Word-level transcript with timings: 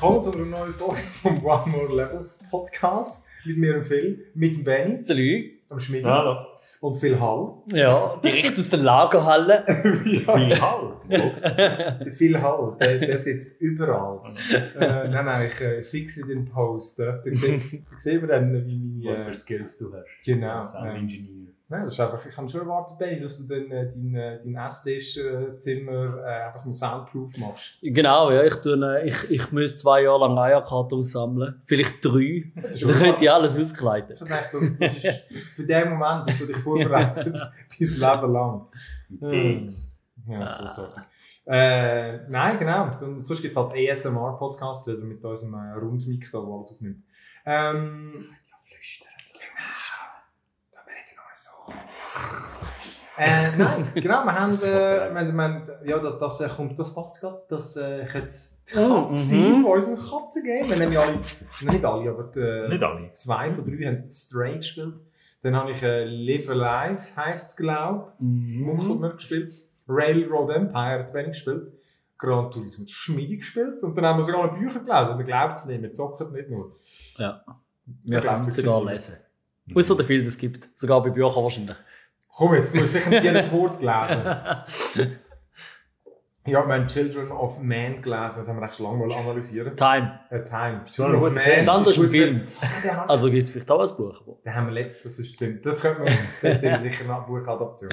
willkommen 0.00 0.22
zu 0.22 0.32
einer 0.32 0.44
neuen 0.44 0.74
Folge 0.74 1.00
vom 1.22 1.44
One 1.44 1.64
More 1.72 1.96
Level 1.96 2.30
Podcast. 2.52 3.26
Mit 3.44 3.56
mir 3.58 3.78
und 3.78 3.84
Phil, 3.84 4.26
mit 4.34 4.54
dem 4.56 4.62
Benny, 4.62 5.00
Salut. 5.00 5.22
dem 5.70 5.78
Schmidt 5.80 6.04
Hallo. 6.04 6.36
und 6.80 6.94
Phil 6.94 7.18
Hall. 7.18 7.54
Ja, 7.72 8.20
direkt 8.22 8.56
aus 8.58 8.68
der 8.70 8.78
Lagerhalle. 8.78 9.64
ja, 9.66 10.36
Viel 10.36 10.60
Hall. 10.60 10.96
der 11.08 12.12
Phil 12.12 12.40
Hall, 12.40 12.76
der, 12.80 12.98
der 12.98 13.18
sitzt 13.18 13.60
überall. 13.60 14.20
äh, 14.78 15.08
nein, 15.08 15.24
nein, 15.24 15.48
ich 15.52 15.60
äh, 15.60 15.82
fixe 15.82 16.24
den 16.28 16.44
Post. 16.46 17.00
Äh. 17.00 17.14
Da 17.24 17.32
sehen 17.98 18.20
wir 18.20 18.28
dann, 18.28 18.52
wie 18.66 18.76
meine... 19.02 19.10
Was 19.10 19.20
Äh, 19.20 19.24
für 19.24 19.34
Skills 19.34 19.78
du 19.78 19.92
hast. 19.92 20.04
genau. 20.24 20.56
Als 20.58 20.74
Ähm, 20.74 20.80
Sound-Engineer. 20.80 21.47
Nein, 21.68 21.84
das 21.84 21.92
ist 21.92 22.00
einfach, 22.00 22.26
ich 22.26 22.36
habe 22.36 22.48
schon 22.48 22.60
erwartet, 22.60 22.98
Benny, 22.98 23.20
dass 23.20 23.38
du 23.38 23.46
dann 23.46 23.70
äh, 23.70 23.88
dein, 23.88 24.14
äh, 24.14 24.38
dein 24.42 24.56
Esstischzimmer 24.56 26.24
äh, 26.24 26.46
einfach 26.46 26.64
nur 26.64 26.74
soundproof 26.74 27.36
machst. 27.38 27.78
Genau, 27.82 28.30
ja, 28.30 28.42
ich, 28.42 28.54
tue, 28.56 28.74
äh, 28.74 29.08
ich, 29.08 29.30
ich 29.30 29.52
muss 29.52 29.78
zwei 29.78 30.02
Jahre 30.02 30.26
lang 30.26 30.38
Eierkarten 30.38 30.98
aussammeln. 30.98 31.60
Vielleicht 31.64 32.04
drei. 32.04 32.52
Dann 32.54 32.92
könnte 32.92 33.24
ich 33.24 33.30
alles 33.30 33.58
auskleiden. 33.58 34.14
Ich 34.14 34.20
dachte, 34.20 34.58
das, 34.60 34.78
das 34.78 35.04
ist 35.04 35.26
für 35.54 35.64
den 35.64 35.90
Moment, 35.90 36.28
dass 36.28 36.38
du 36.38 36.46
dich 36.46 36.56
vorbereitet, 36.56 37.34
dein 37.80 37.88
Leben 37.88 38.32
lang. 38.32 38.66
X. 39.64 40.00
Ja, 40.26 40.58
großartig. 40.58 41.02
Äh, 41.50 42.28
nein, 42.28 42.58
genau. 42.58 42.90
Und 43.00 43.26
sonst 43.26 43.40
gibt 43.40 43.56
es 43.56 43.62
halt 43.62 43.72
ASMR-Podcast 43.72 44.86
wieder 44.86 44.98
mit 44.98 45.24
unserem 45.24 45.54
äh, 45.54 45.80
wo 45.80 46.58
alles 46.58 46.72
aufnimmt. 46.72 47.04
Ähm, 47.46 48.28
ja, 48.28 48.56
flüstern. 48.58 49.08
Genau. 49.32 49.78
Da 50.72 50.80
rede 50.80 51.08
ich 51.08 51.16
noch 51.16 51.34
so. 51.34 51.72
Äh, 53.20 53.56
nein, 53.56 53.84
genau, 53.94 54.24
wir 54.24 54.38
haben, 54.38 54.58
äh, 54.58 54.62
wir 54.62 55.14
haben, 55.14 55.36
wir 55.36 55.42
haben 55.44 55.62
ja, 55.84 55.98
das, 55.98 56.18
das, 56.18 56.40
äh, 56.40 56.48
kommt, 56.48 56.78
das 56.78 56.94
passt 56.94 57.20
gerade, 57.20 57.42
das 57.48 57.76
äh, 57.76 58.06
könnte 58.06 58.28
die 58.28 58.72
Katze 58.72 58.78
Mhm. 58.78 59.12
sein 59.12 59.62
von 59.62 59.72
unserem 59.72 59.96
Katzengame. 59.98 60.68
Wir 60.78 60.86
haben 60.86 60.92
ja 60.92 61.00
alle, 61.00 61.72
nicht 61.72 61.84
alle, 61.84 62.10
aber 62.10 62.22
die, 62.32 62.40
äh, 62.40 62.68
Nicht 62.68 62.82
alle. 62.82 63.10
zwei 63.10 63.52
von 63.52 63.64
drei 63.64 63.86
haben 63.86 64.10
Stray 64.10 64.56
gespielt. 64.58 64.94
Dann 65.42 65.56
habe 65.56 65.72
ich 65.72 65.82
äh, 65.82 66.04
Live 66.04 66.48
Alive, 66.48 67.00
heisst 67.16 67.50
es, 67.50 67.56
glaube 67.56 68.12
ich, 68.20 68.24
munkelt 68.24 69.00
man 69.00 69.12
gespielt. 69.16 69.52
Railroad 69.88 70.50
Empire 70.54 71.00
hat 71.00 71.14
wenig 71.14 71.30
gespielt. 71.32 71.72
Gran 72.18 72.50
Turismo 72.50 72.84
Schmiede 72.88 73.36
gespielt. 73.36 73.82
Und 73.82 73.96
dann 73.96 74.06
haben 74.06 74.18
wir 74.18 74.24
sogar 74.24 74.46
noch 74.46 74.54
Bücher 74.56 74.80
gelesen. 74.80 75.16
Man 75.16 75.26
glaubt 75.26 75.58
es 75.58 75.66
nicht, 75.66 75.82
wir 75.82 75.92
zocken 75.92 76.32
nicht 76.32 76.50
nur. 76.50 76.76
Ja. 77.16 77.42
Wir 78.04 78.20
können 78.20 78.50
sogar 78.50 78.84
lesen. 78.84 79.16
Außer 79.74 79.96
der 79.96 80.04
viel, 80.04 80.24
das 80.24 80.36
gibt. 80.38 80.68
Sogar 80.76 81.02
bei 81.02 81.10
Büchern 81.10 81.42
wahrscheinlich. 81.42 81.76
Komm 82.38 82.54
jetzt, 82.54 82.74
du 82.74 82.80
hast 82.80 82.92
sicher 82.92 83.20
jedes 83.22 83.50
Wort 83.52 83.78
gelesen. 83.80 85.16
Ja, 86.46 86.66
wir 86.66 86.76
haben 86.76 86.86
Children 86.86 87.30
of 87.30 87.58
Man 87.60 88.00
gelesen, 88.00 88.38
das 88.40 88.48
haben 88.48 88.58
wir 88.58 88.64
echt 88.64 88.76
schon 88.76 88.86
lange 88.86 89.06
mal 89.06 89.14
analysieren. 89.18 89.76
Time. 89.76 90.18
A 90.30 90.38
Time. 90.38 90.80
Schon 90.90 91.12
ein 91.14 91.20
guter 91.20 91.34
Das 91.34 91.58
ist 91.58 91.68
ein 91.68 91.84
gut 91.84 92.10
Film. 92.10 92.48
für- 92.48 92.96
haben- 92.96 93.10
Also 93.10 93.30
gibt 93.30 93.42
es 93.42 93.50
vielleicht 93.50 93.70
auch 93.70 93.80
ein 93.82 93.96
Buch. 93.98 94.18
aber- 94.22 94.38
Den 94.42 94.54
haben 94.54 94.66
wir 94.68 94.72
letztes, 94.72 95.02
das 95.02 95.18
ist 95.26 95.34
stimmt. 95.34 95.66
Das 95.66 95.82
könnte 95.82 96.04
man, 96.04 96.18
das 96.40 96.62
ist 96.62 96.80
sicher 96.80 97.04
eine 97.14 97.26
Buchadaption. 97.26 97.90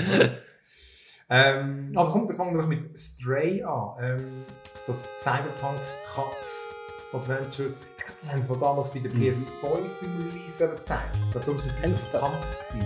ähm, 1.29 1.91
aber 1.95 2.09
kommt, 2.11 2.29
wir 2.29 2.35
fangen 2.35 2.57
doch 2.57 2.65
mit 2.67 2.97
Stray 2.97 3.61
an. 3.61 3.89
Ähm, 3.99 4.45
das 4.87 5.03
Cyberpunk 5.21 5.75
Katz 6.15 6.73
Adventure. 7.11 7.69
Ich 7.97 8.05
glaube, 8.05 8.13
das 8.21 8.31
haben 8.31 8.41
sie 8.41 8.57
damals 8.57 8.93
bei 8.93 8.99
der 8.99 9.13
Mhm. 9.13 9.19
PS5 9.21 9.79
im 10.01 10.29
Release 10.29 10.69
gezeigt. 10.69 11.17
Darum 11.33 11.59
sind 11.59 11.73
die 11.83 11.91
das? 11.91 12.05
Punk 12.05 12.31
gewesen. 12.71 12.85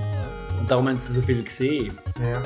Und 0.60 0.70
darum 0.70 0.88
haben 0.88 1.00
sie 1.00 1.14
so 1.14 1.22
viel 1.22 1.44
gesehen. 1.44 1.98
Ja. 2.20 2.42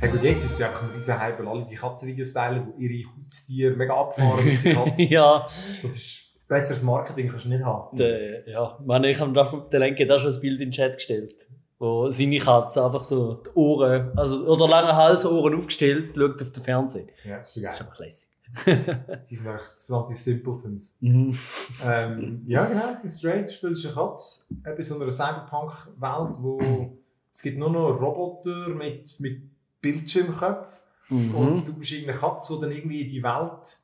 Hey, 0.00 0.10
gut, 0.10 0.22
jetzt 0.22 0.44
ist 0.44 0.52
es 0.52 0.58
ja 0.58 0.66
einfach 0.68 0.82
ein 0.84 0.90
riesen 0.94 1.18
Hype, 1.18 1.38
weil 1.38 1.48
alle 1.48 1.66
die 1.66 1.74
Katzenvideos 1.76 2.32
teilen, 2.32 2.66
wo 2.66 2.78
ihre 2.80 3.08
Haustiere 3.16 3.74
mega 3.76 3.94
abfahren 3.94 4.44
mit 4.44 4.64
den 4.64 4.74
Katzen. 4.84 5.08
ja, 5.08 5.46
Das 5.82 5.96
ist 5.96 6.20
besseres 6.48 6.82
Marketing 6.82 7.28
kannst 7.30 7.44
du 7.46 7.48
nicht 7.50 7.64
haben. 7.64 7.96
der, 7.96 8.48
ja. 8.48 8.76
Ich 8.80 8.86
meine, 8.86 9.10
ich 9.10 9.20
habe 9.20 9.32
da 9.32 9.44
von 9.44 9.62
der 9.70 9.80
Lenke 9.80 10.06
da 10.06 10.18
schon 10.18 10.34
ein 10.34 10.40
Bild 10.40 10.60
in 10.60 10.68
den 10.68 10.72
Chat 10.72 10.94
gestellt. 10.94 11.46
Wo 11.78 12.08
seine 12.10 12.38
Katze 12.38 12.84
einfach 12.84 13.02
so 13.02 13.34
die 13.44 13.50
Ohren, 13.54 14.16
also, 14.16 14.46
oder 14.46 14.68
lange 14.68 14.94
Hals, 14.94 15.24
Ohren 15.26 15.56
aufgestellt, 15.56 16.12
schaut 16.16 16.40
auf 16.40 16.52
den 16.52 16.62
Fernseher. 16.62 17.06
Ja, 17.24 17.38
das 17.38 17.48
ist 17.48 17.54
schon 17.54 17.62
Das 17.64 17.72
ist 17.74 17.78
geil. 17.78 17.86
einfach 17.86 17.98
lässig. 17.98 18.30
Die 19.30 19.34
sind 19.34 19.48
einfach 19.48 19.64
verdammte 19.64 20.14
Simpletons. 20.14 20.96
Mhm. 21.00 21.36
Ähm, 21.84 22.42
ja, 22.46 22.64
genau, 22.66 22.82
die 23.02 23.08
Stray 23.08 23.46
spielst 23.48 23.84
eine 23.86 23.94
Katze 23.94 24.44
eben 24.64 24.76
in 24.76 24.82
so 24.84 25.00
einer 25.00 25.10
Cyberpunk-Welt, 25.10 26.36
wo 26.40 26.58
es 27.34 27.42
gibt 27.42 27.58
nur 27.58 27.68
noch 27.70 28.00
Roboter 28.00 28.68
mit, 28.68 29.18
mit 29.20 29.42
Bildschirmköpfen 29.80 30.82
Mhm. 31.10 31.34
und 31.34 31.68
du 31.68 31.74
bist 31.74 31.92
irgendeine 31.92 32.18
Katze, 32.18 32.54
die 32.54 32.60
dann 32.62 32.70
irgendwie 32.72 33.02
in 33.02 33.08
die 33.10 33.22
Welt 33.22 33.76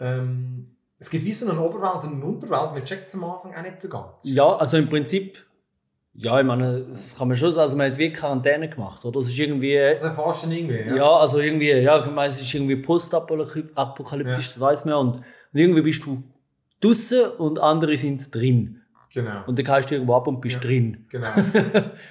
ähm, 0.00 0.66
es 0.98 1.08
gibt 1.08 1.24
wie 1.24 1.32
so 1.32 1.50
eine 1.50 1.58
Oberwelt 1.60 2.04
und 2.04 2.14
eine 2.16 2.24
Unterwelt, 2.24 2.72
man 2.74 2.84
checkt 2.84 3.08
es 3.08 3.14
am 3.14 3.24
Anfang 3.24 3.54
auch 3.54 3.62
nicht 3.62 3.80
so 3.80 3.88
ganz. 3.88 4.24
Ja, 4.24 4.54
also 4.56 4.76
im 4.76 4.88
Prinzip, 4.88 5.38
ja, 6.12 6.38
ich 6.38 6.44
meine, 6.46 6.84
das 6.84 7.16
kann 7.16 7.28
man 7.28 7.36
schon 7.38 7.52
sagen, 7.52 7.62
also 7.62 7.76
man 7.78 7.90
hat 7.90 7.98
wie 7.98 8.12
Quarantäne 8.12 8.68
gemacht, 8.68 9.02
oder? 9.04 9.18
Es 9.20 9.28
ist 9.28 9.38
irgendwie, 9.38 9.76
Das 9.76 10.02
erfährst 10.02 10.44
du 10.44 10.50
irgendwie, 10.50 10.78
ja? 10.90 10.96
ja, 10.96 11.10
also 11.16 11.38
irgendwie, 11.38 11.70
ja, 11.70 12.04
ich 12.04 12.12
meine, 12.12 12.28
es 12.30 12.40
ist 12.42 12.52
irgendwie 12.52 12.76
postapokalyptisch, 12.76 14.48
das 14.50 14.60
weiß 14.60 14.84
man 14.84 14.92
ja, 14.92 14.98
und, 14.98 15.14
und 15.16 15.24
irgendwie 15.52 15.82
bist 15.82 16.04
du 16.04 16.22
draussen 16.80 17.30
und 17.38 17.58
andere 17.60 17.96
sind 17.96 18.34
drin. 18.34 18.82
Genau, 19.14 19.42
Und 19.46 19.58
dann 19.58 19.64
gehst 19.64 19.90
du 19.90 19.94
irgendwo 19.94 20.14
ab 20.16 20.26
und 20.26 20.40
bist 20.42 20.56
Ja. 20.56 20.60
drin. 20.60 21.06
genau. 21.08 21.28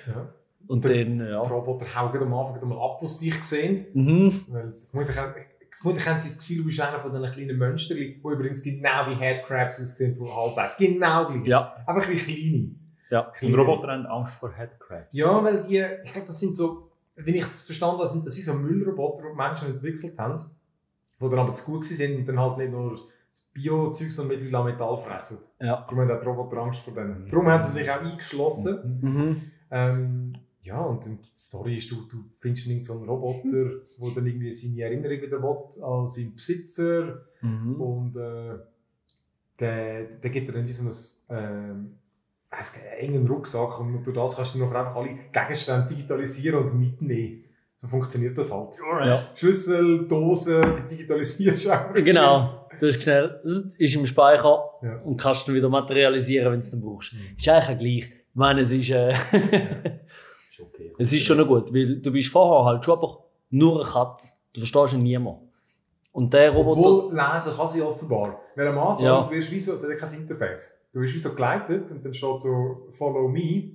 ja. 0.08 0.34
Und 0.68 0.84
Der- 0.84 1.06
dann, 1.06 1.20
ja. 1.20 1.42
Die 1.42 1.50
Roboter 1.50 1.86
hauen 1.96 2.18
am 2.22 2.34
Anfang 2.34 2.68
mal 2.70 2.78
ab, 2.84 2.98
was 3.02 3.20
dich 3.20 3.42
sehen. 3.44 3.86
Mhm. 3.94 4.34
Weil 4.50 4.68
es- 4.68 4.90
vermutlich, 4.92 5.18
haben- 5.18 5.34
vermutlich 5.72 6.08
haben 6.08 6.20
sie 6.20 6.28
das 6.30 6.40
Gefühl, 6.40 6.58
du 6.58 6.64
bist 6.66 6.82
einer 6.82 7.00
von 7.00 7.12
diesen 7.14 7.34
kleinen 7.34 7.58
Monsterchen, 7.60 8.06
die 8.16 8.20
übrigens 8.22 8.62
genau 8.64 9.08
wie 9.10 9.16
Headcrabs 9.16 9.80
aussehen 9.82 10.16
von 10.16 10.28
Half-Life. 10.34 10.76
Genau 10.78 11.28
gleich. 11.32 11.46
Ja, 11.48 11.74
Einfach 11.86 12.10
wie 12.10 12.16
kleine. 12.16 12.72
ja. 13.10 13.22
Und 13.28 13.34
kleine. 13.34 13.58
Roboter 13.58 13.88
haben 13.88 14.06
Angst 14.08 14.40
vor 14.40 14.52
Headcrabs. 14.52 15.08
Ja, 15.12 15.44
weil 15.44 15.62
die, 15.64 15.84
ich 16.04 16.12
glaube, 16.14 16.28
das 16.28 16.40
sind 16.40 16.56
so, 16.56 16.90
wenn 17.16 17.34
ich 17.36 17.42
es 17.44 17.62
verstanden 17.64 17.98
habe, 18.00 18.08
sind 18.08 18.26
das 18.26 18.36
wie 18.36 18.42
so 18.42 18.54
Müllroboter, 18.54 19.24
die 19.24 19.30
die 19.30 19.36
Menschen 19.36 19.68
entwickelt 19.70 20.18
haben, 20.20 20.38
die 20.38 21.30
dann 21.30 21.40
aber 21.40 21.54
zu 21.54 21.66
gut 21.66 21.86
sind 21.86 22.18
und 22.20 22.26
dann 22.28 22.40
halt 22.40 22.58
nicht 22.58 22.72
nur 22.72 22.92
das 22.92 23.42
Bio-Zeug, 23.54 24.12
sondern 24.12 24.38
mittlerweile 24.40 24.74
Metall 24.74 24.98
fressen. 24.98 25.38
Ja. 25.60 25.78
Darum 25.88 26.00
haben 26.00 26.12
auch 26.12 26.20
die 26.20 26.26
Roboter 26.28 26.58
Angst 26.58 26.80
vor 26.82 26.94
denen. 26.94 27.28
Darum 27.30 27.48
haben 27.48 27.64
sie 27.64 27.72
sich 27.80 27.90
auch 27.90 28.02
eingeschlossen. 28.02 29.00
Mhm. 29.02 29.42
Ähm, 29.72 30.34
ja, 30.68 30.80
und 30.82 31.04
dann 31.06 31.18
die 31.18 31.28
Story 31.38 31.78
ist, 31.78 31.90
du, 31.92 31.96
du 32.12 32.18
findest 32.40 32.68
irgend 32.68 32.86
so 32.86 32.94
einen 32.94 33.10
Roboter, 33.10 33.50
der 33.52 34.12
dann 34.16 34.26
irgendwie 34.28 34.52
seine 34.52 34.82
Erinnerung 34.84 35.22
wieder 35.22 35.42
will 35.42 35.84
an 35.84 36.08
seinen 36.08 36.36
Besitzer 36.36 37.22
Mhm. 37.42 37.82
und 37.82 38.16
äh, 38.16 38.56
der, 39.60 40.04
der 40.06 40.30
gibt 40.30 40.48
dir 40.50 40.54
dann 40.54 40.68
wie 40.68 40.72
so 40.74 40.84
ein, 40.88 40.94
ähm, 41.38 41.96
einfach 42.50 42.74
einen 42.76 43.00
engen 43.16 43.28
Rucksack 43.28 43.80
und 43.80 44.04
durch 44.04 44.16
das 44.16 44.36
kannst 44.36 44.56
du 44.56 44.60
noch 44.60 44.72
einfach 44.74 44.96
alle 44.96 45.16
Gegenstände 45.32 45.88
digitalisieren 45.90 46.64
und 46.64 46.80
mitnehmen. 46.80 47.44
So 47.80 47.88
funktioniert 47.88 48.36
das 48.38 48.52
halt. 48.52 48.74
Ja. 49.06 49.28
Schlüssel, 49.36 50.08
Dosen, 50.08 50.64
die 50.90 50.96
digitalisierst 50.96 51.66
du 51.68 51.70
einfach. 51.72 51.94
Genau. 51.94 52.68
Du 52.80 52.88
hast 52.88 53.04
schnell, 53.04 53.40
ist 53.44 53.96
im 53.96 54.08
Speicher 54.08 54.64
Ja. 54.82 54.98
und 55.04 55.18
kannst 55.18 55.48
dann 55.48 55.54
wieder 55.56 55.70
materialisieren, 55.70 56.48
wenn 56.52 56.60
du 56.60 56.66
es 56.66 56.72
dann 56.72 56.82
brauchst. 56.82 57.14
Mhm. 57.14 57.20
Ist 57.38 57.48
eigentlich 57.48 57.76
auch 57.76 57.80
gleich. 57.80 58.12
Ich 58.30 58.36
meine, 58.40 58.62
es 58.62 58.72
ist, 58.72 58.90
äh, 58.90 59.14
Ist 59.14 59.20
okay. 59.34 60.00
Es 60.98 61.12
ist 61.14 61.24
schon 61.24 61.38
noch 61.38 61.48
gut, 61.48 61.74
weil 61.74 61.98
du 61.98 62.12
bist 62.12 62.30
vorher 62.30 62.66
halt 62.66 62.84
schon 62.86 62.96
einfach 62.96 63.18
nur 63.50 63.82
eine 63.82 63.90
Katze. 63.90 64.34
Du 64.54 64.62
verstehst 64.62 64.94
ihn 64.94 65.04
niemand. 65.04 65.40
Und 66.12 66.34
der 66.34 66.52
Roboter, 66.52 66.80
Obwohl, 66.80 67.16
lesen 67.16 67.56
kann 67.56 67.68
sie 67.70 67.82
offenbar. 67.82 68.40
Weil 68.56 68.68
am 68.68 68.78
Anfang 68.80 69.06
Ja. 69.06 69.30
wirst 69.30 69.50
du 69.50 69.56
wie 69.56 69.60
so, 69.60 69.74
es 69.74 69.84
hat 69.84 69.90
ja 69.90 69.96
kein 69.96 70.14
Interface. 70.14 70.82
Du 70.92 71.00
wirst 71.02 71.14
wie 71.14 71.20
so 71.20 71.34
geleitet 71.36 71.92
und 71.92 72.04
dann 72.04 72.14
steht 72.14 72.42
so 72.42 72.88
Follow 72.98 73.28
me 73.28 73.70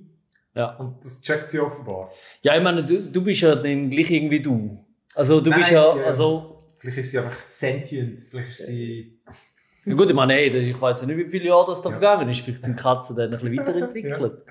ja. 0.53 0.75
und 0.75 0.97
das 0.99 1.21
checkt 1.21 1.49
sie 1.51 1.59
offenbar. 1.59 2.11
Ja, 2.41 2.55
ich 2.57 2.61
meine, 2.63 2.83
du, 2.83 3.01
du 3.01 3.23
bist 3.23 3.41
ja 3.41 3.55
dann 3.55 3.89
gleich 3.89 4.11
irgendwie 4.11 4.41
du. 4.41 4.77
Also 5.15 5.39
du 5.39 5.49
Nein, 5.51 5.59
bist 5.59 5.71
ja, 5.71 5.95
ja. 5.95 6.03
also, 6.03 6.57
Vielleicht 6.79 6.97
ist 6.97 7.11
sie 7.11 7.19
einfach 7.19 7.37
sentient, 7.47 8.19
vielleicht 8.19 8.49
ist 8.49 8.65
sie... 8.67 9.17
ja 9.85 9.93
gut, 9.93 10.09
ich 10.09 10.15
meine, 10.15 10.33
ey, 10.37 10.49
ich 10.49 10.81
weiß 10.81 11.01
ja 11.01 11.07
nicht, 11.07 11.17
wie 11.17 11.27
viele 11.29 11.45
Jahre 11.45 11.67
das 11.67 11.81
da 11.81 11.89
Ja. 11.89 11.97
vergangen 11.97 12.27
ist. 12.29 12.41
Vielleicht 12.41 12.63
sind 12.65 12.75
Katzen 12.77 13.15
dann 13.15 13.33
ein 13.33 13.39
bisschen 13.39 13.57
weiterentwickelt. 13.65 14.41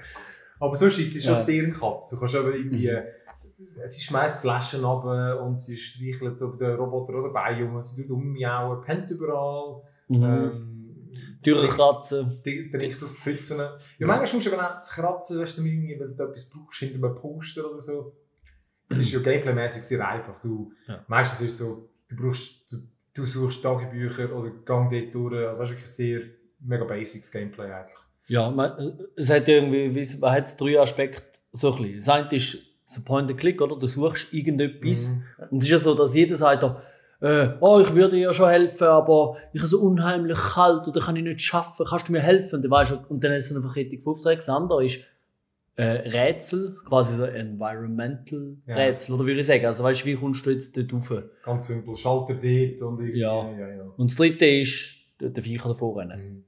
Aber 0.63 0.77
sonst 0.77 0.99
ist 0.99 1.13
sie 1.13 1.21
schon 1.21 1.31
Ja. 1.35 1.37
sehr 1.37 1.65
eine 1.65 1.73
Katze. 1.73 2.15
Du 2.15 2.21
kannst 2.21 2.35
aber 2.37 2.55
irgendwie... 2.55 2.89
Mhm. 2.91 2.97
äh, 2.97 3.89
Sie 3.89 4.01
schmeißt 4.01 4.41
Flaschen 4.41 4.85
runter 4.85 5.41
und 5.43 5.61
sie 5.61 5.77
streichelt 5.77 6.39
so 6.39 6.53
den 6.53 6.75
Roboter 6.77 7.15
oder 7.15 7.33
Bein 7.33 7.63
um, 7.65 7.81
sie 7.83 8.03
tut 8.03 8.11
ummiauen, 8.11 8.81
pennt 8.83 9.11
überall. 9.11 9.83
Mhm. 10.09 10.23
Ähm, 10.23 11.11
Türen 11.43 11.69
kratzen. 11.69 12.41
riecht 12.45 13.03
aus 13.03 13.13
Pfützen. 13.17 13.59
Ja, 13.59 14.07
manchmal 14.07 14.35
musst 14.35 14.47
du 14.47 14.53
aber 14.57 14.79
auch 14.79 14.81
Kratzen, 14.89 15.41
weißt 15.41 15.59
du, 15.59 15.65
weil 15.65 16.15
du 16.17 16.23
etwas 16.25 16.49
brauchst 16.51 16.79
hinter 16.81 17.07
einem 17.07 17.17
Poster 17.17 17.69
oder 17.71 17.81
so. 17.81 18.17
Das 18.89 18.99
ist 18.99 19.11
ja 19.11 19.21
gameplaymäßig 19.21 19.83
sehr 19.83 20.07
einfach. 20.07 20.41
Du, 20.41 20.73
Ja. 20.87 21.05
Meistens 21.09 21.41
ist 21.41 21.53
es 21.55 21.59
so, 21.59 21.89
du 22.09 22.17
brauchst, 22.17 22.71
du, 22.71 22.77
du 23.15 23.25
suchst 23.25 23.63
Tagebücher 23.63 24.33
oder 24.35 24.51
gang 24.65 24.91
dort 24.91 25.15
durch. 25.15 25.47
Also 25.49 25.61
das 25.63 25.71
ist 25.71 25.77
wirklich 25.77 25.91
sehr 25.91 26.21
mega 26.61 26.85
basics 26.85 27.31
Gameplay 27.33 27.71
eigentlich. 27.73 27.99
Ja, 28.33 28.51
man, 28.51 28.69
es 29.17 29.29
hat 29.31 29.47
irgendwie, 29.49 29.95
wie- 29.95 30.19
man 30.21 30.33
hat 30.33 30.61
drei 30.61 30.81
Aspekte 30.81 31.25
so 31.53 31.73
ein 31.75 31.83
bisschen. 31.83 31.97
Das 31.99 32.09
eine 32.09 32.33
ist 32.35 32.59
so 32.87 33.01
Point 33.05 33.31
and 33.31 33.39
Click, 33.41 33.61
oder? 33.61 33.77
Du 33.79 33.87
suchst 33.87 34.33
irgendetwas. 34.33 35.09
Mhm. 35.11 35.23
Und 35.51 35.59
es 35.59 35.65
ist 35.65 35.71
ja 35.73 35.79
so, 35.79 35.95
dass 35.95 36.15
jeder 36.15 36.37
sagt, 36.37 36.63
äh, 37.21 37.49
oh, 37.61 37.79
ich 37.81 37.95
würde 37.95 38.17
dir 38.17 38.33
schon 38.33 38.49
helfen, 38.49 38.87
aber 38.87 39.37
ich 39.53 39.61
habe 39.61 39.69
so 39.69 39.81
unheimlich 39.81 40.39
kalt 40.55 40.89
oder 40.89 41.01
kann 41.01 41.15
ich 41.17 41.23
nicht 41.23 41.41
schaffen, 41.41 41.87
kannst 41.89 42.09
du 42.09 42.13
mir 42.13 42.21
helfen? 42.21 42.57
Und 42.57 42.63
dann, 42.63 42.71
weißt 42.71 42.93
und 43.09 43.23
dann 43.23 43.33
ist 43.33 43.51
es 43.51 43.57
einfach 43.57 43.77
richtig 43.77 44.05
Aufträge. 44.07 44.37
Das 44.39 44.49
andere 44.49 44.85
ist 44.85 45.01
äh, 45.77 45.85
Rätsel, 45.85 46.77
quasi 46.89 47.15
so 47.17 47.25
Environmental 47.25 48.57
Ja. 48.67 48.77
Rätsel, 48.77 49.15
oder 49.15 49.27
würde 49.27 49.41
ich 49.41 49.47
sagen. 49.47 49.65
Also 49.67 49.85
weißt 49.85 50.03
du, 50.03 50.07
wie 50.07 50.15
kommst 50.17 50.45
du 50.45 50.51
jetzt 50.51 50.77
dort 50.77 50.93
rauf? 50.93 51.13
Ganz 51.45 51.67
simpel. 51.69 51.97
Schalter 51.97 52.35
dort 52.35 52.43
und 52.43 53.01
irgendwie. 53.01 53.19
Ja. 53.21 53.51
ja, 53.59 53.69
ja. 53.69 53.83
Und 53.97 54.11
das 54.11 54.17
dritte 54.17 54.47
ist 54.47 54.97
der 55.21 55.31
der 55.31 55.43
Viecher 55.43 55.69
davor 55.69 55.99
rennen. 55.99 56.19
Mhm. 56.21 56.45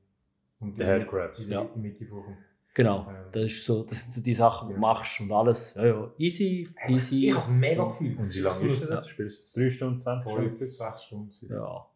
Und 0.65 0.79
Der 0.79 0.87
Headcrabs. 0.99 1.39
In 1.41 1.51
Ja. 1.51 1.65
der 1.65 1.77
Mitte 1.77 2.07
vorkommen. 2.07 2.39
Genau. 2.75 3.07
Das 3.31 3.43
ist 3.45 3.65
so, 3.65 3.85
das 3.85 4.03
sind 4.03 4.15
so 4.15 4.21
die 4.21 4.35
Sachen, 4.35 4.69
die 4.69 4.75
du 4.75 4.81
Ja. 4.81 4.81
machst 4.81 5.21
und 5.21 5.31
alles. 5.31 5.75
Ja, 5.75 5.87
ja. 5.87 6.11
Easy, 6.19 6.67
easy. 6.89 7.27
Ich 7.29 7.31
habe 7.33 7.41
es 7.45 7.49
mega 7.49 7.85
gefühlt. 7.85 8.19
Und 8.19 8.35
wie 8.35 8.41
lange 8.41 8.67
ist 8.73 8.91
das? 8.91 9.09
Spielst 9.09 9.57
du 9.57 9.61
3 9.61 9.71
Stunden, 9.71 9.99
20 10.01 10.33
Fünf, 10.33 10.57
Stunden? 10.57 10.71
sechs 10.73 11.05
Stunden. 11.05 11.33
Ja. 11.51 11.87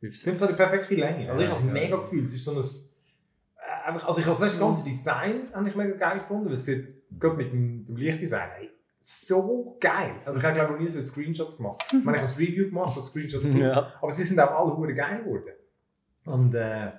Ich 0.00 0.18
finde 0.18 0.34
es 0.34 0.40
so 0.40 0.46
die 0.48 0.54
perfekte 0.54 0.94
Länge. 0.96 1.30
Also 1.30 1.42
ich 1.42 1.48
habe 1.48 1.58
es 1.60 1.64
mega 1.64 1.96
gefühlt. 1.96 2.26
Es 2.26 2.34
ist 2.34 2.44
so 2.44 2.50
ein... 2.52 2.58
äh, 2.58 3.88
Einfach, 3.88 4.08
also 4.08 4.20
ich 4.20 4.26
habe 4.26 4.38
das 4.44 4.58
ganze 4.58 4.84
Design 4.84 5.48
habe 5.52 5.68
ich 5.68 5.74
mega 5.76 5.94
geil 5.96 6.18
gefunden, 6.20 6.46
weil 6.46 6.54
es 6.54 6.64
sieht, 6.64 6.88
gerade 7.18 7.36
mit 7.36 7.52
dem, 7.52 7.86
dem 7.86 7.96
Lichtdesign, 7.96 8.48
hey, 8.56 8.70
so 9.00 9.76
geil. 9.80 10.14
Also 10.24 10.38
ich 10.40 10.44
habe 10.44 10.54
glaube 10.54 10.72
ich 10.72 10.72
noch 10.72 10.80
nie 10.80 10.86
so 10.86 10.92
viele 10.92 11.02
Screenshots 11.04 11.56
gemacht. 11.58 11.84
Ich 11.86 11.92
meine, 12.04 12.16
ich 12.16 12.22
habe 12.22 12.32
das 12.32 12.38
Review 12.38 12.64
gemacht, 12.66 12.96
das 12.96 13.06
Screenshots 13.06 13.44
gemacht, 13.44 13.60
Ja. 13.62 13.92
aber 14.02 14.10
sie 14.10 14.24
sind 14.24 14.40
auch 14.40 14.50
alle 14.50 14.76
hure 14.76 14.94
geil 14.94 15.22
geworden. 15.22 15.52
Und 16.24 16.54
äh, 16.54 16.90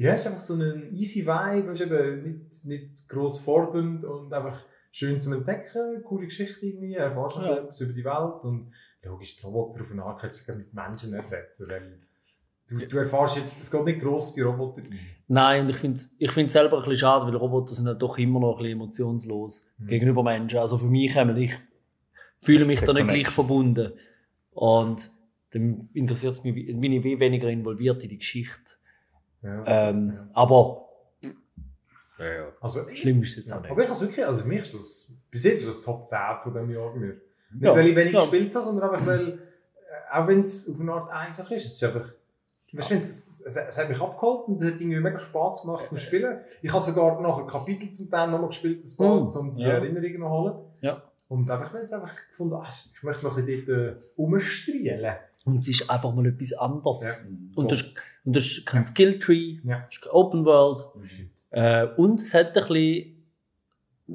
ja, 0.00 0.14
es 0.14 0.20
ist 0.20 0.26
einfach 0.26 0.40
so 0.40 0.54
ein 0.54 0.94
easy 0.94 1.26
Vibe, 1.26 1.72
ist 1.72 1.80
eben 1.82 2.22
nicht, 2.22 2.64
nicht 2.66 3.08
gross 3.08 3.38
fordernd 3.40 4.04
und 4.04 4.32
einfach 4.32 4.64
schön 4.92 5.20
zum 5.20 5.34
Entdecken, 5.34 6.02
coole 6.02 6.26
Geschichte 6.26 6.66
irgendwie, 6.66 6.94
erfährst 6.94 7.36
du 7.36 7.40
Ja. 7.42 7.56
etwas 7.58 7.80
über 7.80 7.92
die 7.92 8.04
Welt 8.04 8.42
und 8.44 8.72
logisch, 9.02 9.36
die 9.36 9.42
Roboter 9.46 9.82
auf 9.82 9.90
eine 9.92 10.02
Art 10.02 10.20
kannst 10.20 10.40
du 10.40 10.44
sogar 10.44 10.58
mit 10.58 10.74
Menschen 10.74 11.12
ersetzen, 11.14 11.66
weil 11.68 12.00
du, 12.68 12.86
du 12.86 12.98
erfährst 12.98 13.36
jetzt, 13.36 13.60
es 13.62 13.70
geht 13.70 13.84
nicht 13.84 14.00
gross 14.00 14.28
auf 14.28 14.34
die 14.34 14.40
Roboter 14.40 14.82
ein. 14.82 14.98
Nein, 15.28 15.62
und 15.62 15.70
ich 15.70 15.76
finde 15.76 15.96
es 15.96 16.16
ich 16.18 16.32
find's 16.32 16.52
selber 16.54 16.76
ein 16.78 16.82
bisschen 16.82 16.96
schade, 16.96 17.26
weil 17.26 17.36
Roboter 17.36 17.74
sind 17.74 17.86
halt 17.86 18.02
doch 18.02 18.18
immer 18.18 18.40
noch 18.40 18.56
ein 18.56 18.62
bisschen 18.62 18.78
emotionslos 18.78 19.66
Mhm. 19.78 19.86
gegenüber 19.86 20.22
Menschen. 20.22 20.58
Also 20.58 20.76
für 20.78 20.86
mich 20.86 21.14
ich 21.16 21.54
fühle 22.40 22.64
mich 22.64 22.80
da 22.80 22.92
nicht 22.92 23.06
gleich 23.08 23.28
verbunden. 23.28 23.92
Und 24.52 25.08
dann 25.52 25.88
interessiert 25.92 26.32
es 26.32 26.42
mich, 26.44 26.54
bin 26.54 26.92
ich 26.92 27.04
weniger 27.04 27.48
involviert 27.48 28.02
in 28.02 28.08
die 28.08 28.18
Geschichte. 28.18 28.72
Ja, 29.42 29.64
Ähm, 29.66 30.12
ja. 30.14 30.26
Aber 30.34 30.88
Also, 32.60 32.80
schlimm 32.94 33.22
ist 33.22 33.30
es 33.30 33.36
jetzt 33.36 33.50
Ja, 33.50 33.56
auch 33.56 33.62
nicht. 33.62 33.70
aber 33.70 33.82
ich 33.82 33.88
habe 33.88 34.00
wirklich, 34.00 34.26
also 34.26 34.42
für 34.42 34.48
mich 34.48 34.60
ist 34.62 34.74
das, 34.74 35.12
bis 35.30 35.44
jetzt 35.44 35.62
ist 35.62 35.68
das 35.70 35.82
Top 35.82 36.08
10 36.08 36.18
von 36.42 36.52
diesem 36.52 36.70
Jahr 36.70 36.90
bei 36.92 36.98
mir. 36.98 37.06
Nicht, 37.52 37.62
Ja, 37.64 37.74
weil 37.74 37.86
ich 37.88 37.96
wenig 37.96 38.12
ja. 38.12 38.20
gespielt 38.20 38.54
habe, 38.54 38.64
sondern 38.64 38.90
einfach, 38.90 39.06
weil, 39.06 39.28
äh, 39.30 39.38
auch 40.12 40.26
wenn 40.26 40.42
es 40.42 40.68
auf 40.68 40.78
eine 40.80 40.92
Art 40.92 41.10
einfach 41.10 41.50
ist, 41.50 41.64
es 41.66 41.72
ist 41.72 41.84
einfach, 41.84 42.06
weißt 42.72 42.90
du, 42.90 42.94
es, 42.96 43.40
es, 43.46 43.56
es, 43.56 43.78
hat 43.78 43.88
mich 43.88 44.00
abgeholt 44.00 44.48
und 44.48 44.60
es 44.60 44.72
hat 44.74 44.80
irgendwie 44.80 45.00
mega 45.00 45.18
Spass 45.18 45.62
gemacht 45.62 45.88
zum 45.88 45.96
Spielen. 45.98 46.40
Ich 46.62 46.70
habe 46.72 46.82
sogar 46.82 47.20
nachher 47.22 47.46
Kapitel 47.46 47.90
zum 47.92 48.10
Teil 48.10 48.28
nochmal 48.30 48.48
gespielt, 48.48 48.84
ein 48.84 48.96
paar, 48.96 49.16
Mhm. 49.20 49.28
um 49.28 49.56
die 49.56 49.62
Ja. 49.62 49.68
Erinnerungen 49.70 50.20
noch 50.20 50.30
holen. 50.30 50.54
Ja. 50.82 51.02
Und 51.28 51.50
einfach, 51.50 51.72
weil 51.72 51.82
es 51.82 51.92
einfach 51.92 52.14
gefunden 52.28 52.54
ah, 52.54 52.68
ich 52.68 53.02
möchte 53.02 53.24
noch 53.24 53.36
ein 53.38 53.46
bisschen 53.46 53.66
dort 53.66 53.78
äh, 53.78 53.94
rumstrielen. 54.18 55.14
Und 55.44 55.56
es 55.56 55.68
ist 55.68 55.88
einfach 55.90 56.14
mal 56.14 56.26
etwas 56.26 56.52
anderes. 56.52 57.02
Ja. 57.02 57.28
Und 57.54 57.72
das, 57.72 57.82
und 58.24 58.36
das 58.36 58.44
ist 58.46 58.66
kein 58.66 58.84
Skilltree, 58.84 59.58
Ja. 59.64 59.80
das 59.80 59.90
ist 59.96 60.02
kein 60.02 60.12
Open 60.12 60.44
World. 60.44 60.80
Äh, 61.50 61.86
und 61.96 62.20
es 62.20 62.34
hat 62.34 62.48
ein 62.56 62.66
bisschen, 62.68 63.16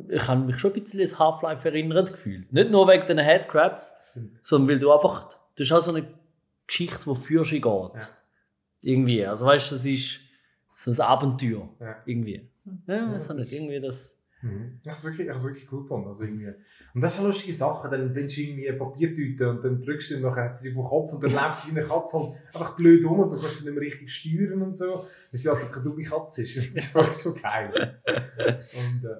ich 0.10 0.28
habe 0.28 0.42
mich 0.46 0.58
schon 0.60 0.74
ein 0.74 0.82
bisschen 0.84 1.02
an 1.12 1.20
Half-Life 1.20 1.68
erinnert 1.68 2.12
gefühlt. 2.12 2.52
Nicht 2.54 2.70
nur 2.72 2.88
wegen 2.88 3.08
den 3.08 3.18
Headcrabs, 3.20 3.92
sondern 4.44 4.70
weil 4.70 4.80
du 4.80 4.92
einfach, 4.94 5.30
das 5.56 5.68
ist 5.68 5.72
auch 5.72 5.82
so 5.82 5.92
eine 5.94 6.08
Geschichte, 6.68 7.00
die 7.06 7.16
für 7.16 7.44
sich 7.44 7.62
geht. 7.62 7.64
Ja. 7.66 8.00
Irgendwie. 8.82 9.26
Also 9.26 9.46
weißt 9.48 9.72
du, 9.72 9.76
das 9.76 9.86
ist 9.86 10.20
so 10.78 10.92
ein 10.92 11.00
Abenteuer. 11.00 11.68
Ja. 11.80 11.96
Irgendwie. 12.06 12.50
Ja, 12.88 12.96
Ja, 12.96 13.12
das 13.14 13.30
nicht. 13.30 13.40
ist- 13.48 13.52
Irgendwie 13.54 13.80
das. 13.82 14.22
Mhm. 14.46 14.80
Ich 14.84 14.90
habe 14.90 14.98
es 14.98 15.04
wirklich, 15.04 15.28
ich 15.28 15.34
hab's 15.34 15.44
wirklich 15.44 15.72
cool 15.72 15.82
gefunden. 15.82 16.08
Also 16.08 16.24
irgendwie. 16.24 16.54
Und 16.94 17.02
das 17.02 17.14
ist 17.14 17.20
eine 17.20 17.28
lustige 17.30 17.54
Sache, 17.54 17.90
dann 17.90 18.14
wenn 18.14 18.28
du 18.28 18.42
irgendwie 18.42 18.70
eine 18.70 18.78
Papiertüte 18.78 19.50
und 19.50 19.64
dann 19.64 19.82
drückst 19.82 20.12
du 20.12 20.16
und 20.18 20.24
dann 20.24 20.36
hat 20.36 20.58
sie 20.58 20.72
vom 20.72 20.86
Kopf 20.86 21.14
und 21.14 21.24
dann 21.24 21.32
läuft 21.34 21.62
sie 21.62 21.76
wie 21.76 21.80
eine 21.80 21.88
Katze 21.88 22.20
halt 22.20 22.34
einfach 22.54 22.76
blöd 22.76 23.04
um 23.06 23.20
und 23.20 23.32
du 23.32 23.38
kannst 23.38 23.60
sie 23.60 23.66
nicht 23.66 23.74
mehr 23.74 23.86
richtig 23.86 24.14
steuern 24.14 24.62
und 24.62 24.78
so. 24.78 25.08
Weil 25.32 25.40
sie 25.40 25.50
einfach 25.50 25.72
keine 25.72 25.84
dumme 25.84 26.04
Katze 26.04 26.44
ist. 26.44 26.56
Das 26.76 26.96
war 26.96 27.14
schon 27.14 27.36
geil. 27.36 28.02
Und, 28.38 29.06
äh, 29.06 29.16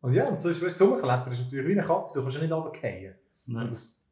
und 0.00 0.14
ja, 0.14 0.28
und 0.28 0.40
so 0.40 0.48
ist 0.48 0.62
du, 0.62 0.70
Sommerkletter 0.70 1.30
ist 1.32 1.40
natürlich 1.40 1.66
wie 1.66 1.72
eine 1.72 1.82
Katze, 1.82 2.18
du 2.18 2.22
kannst 2.22 2.36
ja 2.36 2.42
nicht 2.42 2.52
runterfallen. 2.52 3.14
Und 3.46 3.70
das, 3.70 4.08